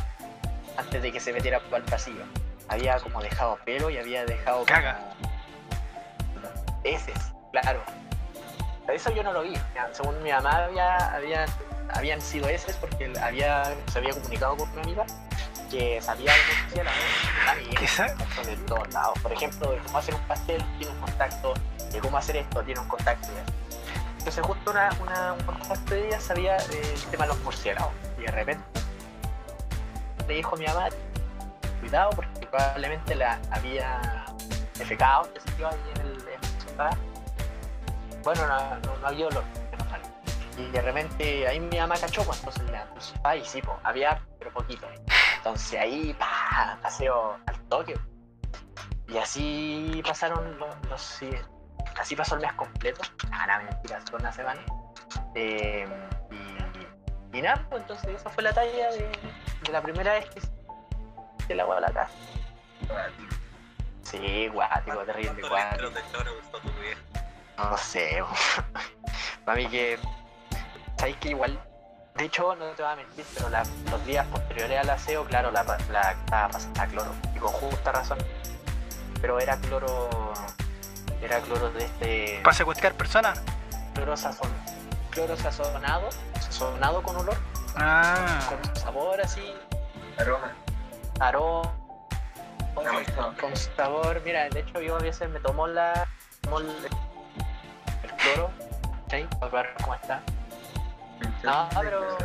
[0.78, 2.24] Antes de que se metiera al pasillo.
[2.72, 4.60] Había como dejado pelo y había dejado.
[4.60, 5.00] como- Caga.
[6.84, 7.82] Heces, claro.
[8.88, 9.54] Eso yo no lo vi.
[9.92, 11.46] Según mi mamá había, había,
[11.94, 15.06] habían sido heces porque había, se había comunicado con una amiga
[15.70, 16.84] que sabía de.
[17.46, 19.20] También ¿Qué de todos lados.
[19.22, 21.54] Por ejemplo, de cómo hacer un pastel tiene un contacto,
[21.92, 23.28] de cómo hacer esto tiene un contacto.
[24.18, 27.94] Entonces justo una, una, un contacto de ella sabía del tema de los murciélagos.
[28.18, 28.64] Y de repente
[30.28, 30.90] le dijo a mi mamá,
[31.82, 34.26] cuidado porque probablemente la había
[34.78, 36.90] defecado, que ahí en el, en.
[38.24, 39.44] Bueno, no, no, no había olor.
[40.58, 44.22] Y de repente ahí mi mamá cachó, pues entonces el sofá y sí, pues, había,
[44.38, 44.88] pero poquito.
[45.38, 48.00] Entonces ahí, pa, paseo al toque.
[49.08, 51.30] Y así pasaron los, los- sí,
[52.00, 53.02] así pasó el mes completo.
[53.32, 54.62] Ah, no, mentira, fue una semana.
[55.36, 55.88] Eh,
[57.32, 59.10] y, y nada, pues entonces esa fue la talla de,
[59.64, 60.42] de la primera vez que
[61.52, 62.12] se la a la casa.
[64.04, 65.90] Sí, guático, terrible, guático.
[65.90, 67.02] de choro gustó tu vieja.
[67.58, 68.24] No sé,
[69.46, 70.00] para mí que.
[70.98, 71.60] ¿Sabéis que igual?
[72.16, 75.52] De hecho, no te voy a mentir, pero la- los días posteriores al aseo, claro,
[75.52, 78.18] la, la estaba pasando a cloro, y con justa razón.
[79.22, 80.10] Pero era cloro.
[81.22, 82.40] Era cloro de este.
[82.44, 83.42] ¿Para secuestrar personas?
[83.94, 84.50] Cloro, sazon,
[85.12, 86.10] cloro sazonado,
[86.40, 87.38] sazonado con olor,
[87.76, 88.40] Ah.
[88.50, 89.54] con sabor así,
[90.18, 90.52] Aroma.
[91.22, 91.72] Aroma.
[93.40, 96.08] Con, sabor, mira, de hecho yo a veces me tomo la.
[96.42, 96.70] tomo el,
[98.04, 98.50] el cloro,
[99.10, 99.28] ¿sí?
[99.40, 100.22] Para ver cómo está.
[101.44, 102.18] No, pero.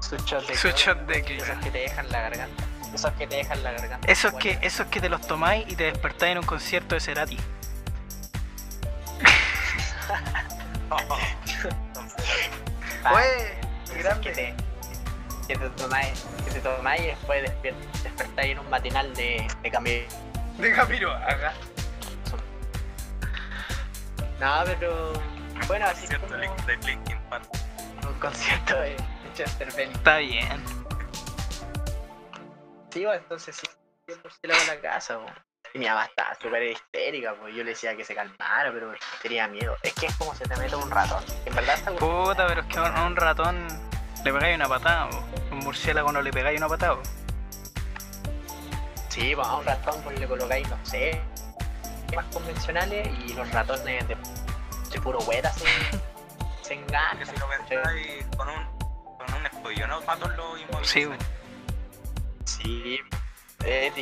[0.00, 2.64] Su shot de Su cloro, shot de Esos que te dejan la garganta.
[2.94, 4.10] Esos que te dejan la garganta.
[4.10, 7.38] Esos que, esos que te los tomáis y te despertáis en un concierto de Cerati.
[13.12, 13.58] Oye,
[13.98, 14.18] esos
[15.46, 19.70] que te, tomáis, que te tomáis y después despier- despertáis en un matinal de, de
[19.70, 19.94] cambio.
[20.58, 21.52] De Camilo, haga.
[24.40, 25.12] No, pero.
[25.66, 27.48] Bueno, así como Link- de Linkin Park.
[28.06, 28.96] un concierto de
[29.34, 29.96] Chester Bennington.
[29.98, 30.64] Está bien.
[32.90, 33.66] Sí, pues, entonces sí,
[34.08, 35.18] yo por si la a la casa.
[35.72, 38.92] Y mi mamá estaba súper histérica, pues yo le decía que se calmara, pero
[39.22, 39.76] tenía miedo.
[39.82, 41.24] Es que es como se te mete un ratón.
[41.46, 43.66] En verdad está Puta, pero es que un ratón
[44.24, 45.08] le pegáis una patada,
[45.50, 46.96] un murciélago no le pegáis una patada.
[49.08, 51.20] Sí, pues a un ratón pues le colocáis, no sé,
[52.16, 54.16] más convencionales y los ratones de,
[54.90, 55.66] de puro hueta se,
[56.62, 57.18] se enganan.
[57.18, 58.64] Que si lo pensáis con un,
[59.18, 61.18] con un escollonado, patos lo Sí, inmovilizan.
[61.18, 61.24] po.
[62.44, 63.00] Sí,
[63.64, 63.92] es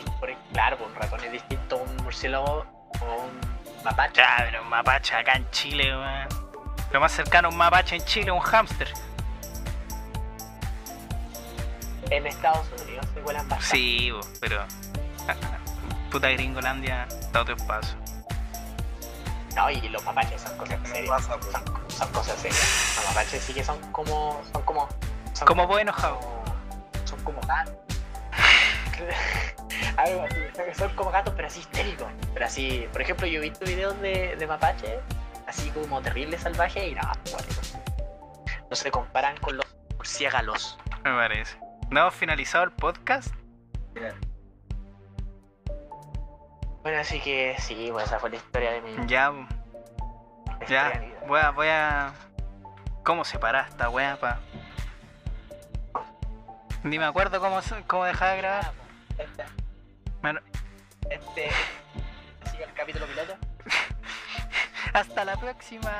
[0.52, 2.64] claro, pues un ratón es distinto a un murciélago
[3.00, 4.20] o un mapache.
[4.20, 6.28] Ya, pero un mapache acá en Chile, weón.
[6.92, 8.92] Lo más cercano a un mapache en Chile es un hámster.
[12.12, 13.76] En Estados Unidos se vuelan bastante.
[13.76, 14.64] Sí, pero.
[16.10, 17.96] Puta Gringolandia da otro paso.
[19.56, 21.08] No, y los mapaches son cosas No serias.
[21.08, 21.52] pasa, pues.
[21.52, 22.94] Son, son cosas serias.
[22.96, 24.42] Los mapaches sí que son como.
[24.52, 24.88] Son como.
[25.32, 26.20] Son Como buen enojado.
[27.04, 27.74] Son como gatos.
[29.96, 30.74] Algo así.
[30.78, 32.08] Son como gatos, pero así histéricos.
[32.34, 32.86] Pero así.
[32.92, 35.00] Por ejemplo, yo he visto videos de, de mapaches
[35.46, 37.74] así como terribles salvajes y nada, cuáticos.
[38.70, 39.66] No se comparan con los
[39.96, 40.78] murciélagos.
[41.04, 41.56] Me parece.
[41.92, 43.34] ¿No hemos finalizado el podcast?
[46.82, 49.06] Bueno, así que sí, pues esa fue la historia de mi.
[49.06, 49.30] Ya,
[50.68, 51.00] ya.
[51.28, 52.12] Voy a, voy a.
[53.04, 54.40] ¿Cómo separar esta wea, pa?
[56.82, 58.64] Ni me acuerdo cómo, se- cómo dejar de grabar.
[58.66, 58.72] Ah,
[59.16, 59.44] pues, Este,
[60.22, 60.40] Bueno,
[61.10, 61.50] este.
[62.50, 63.36] Sigue el capítulo piloto.
[64.94, 65.92] hasta la próxima.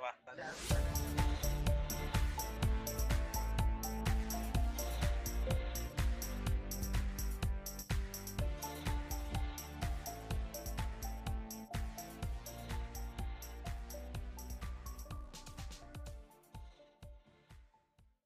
[0.00, 0.81] Bastante.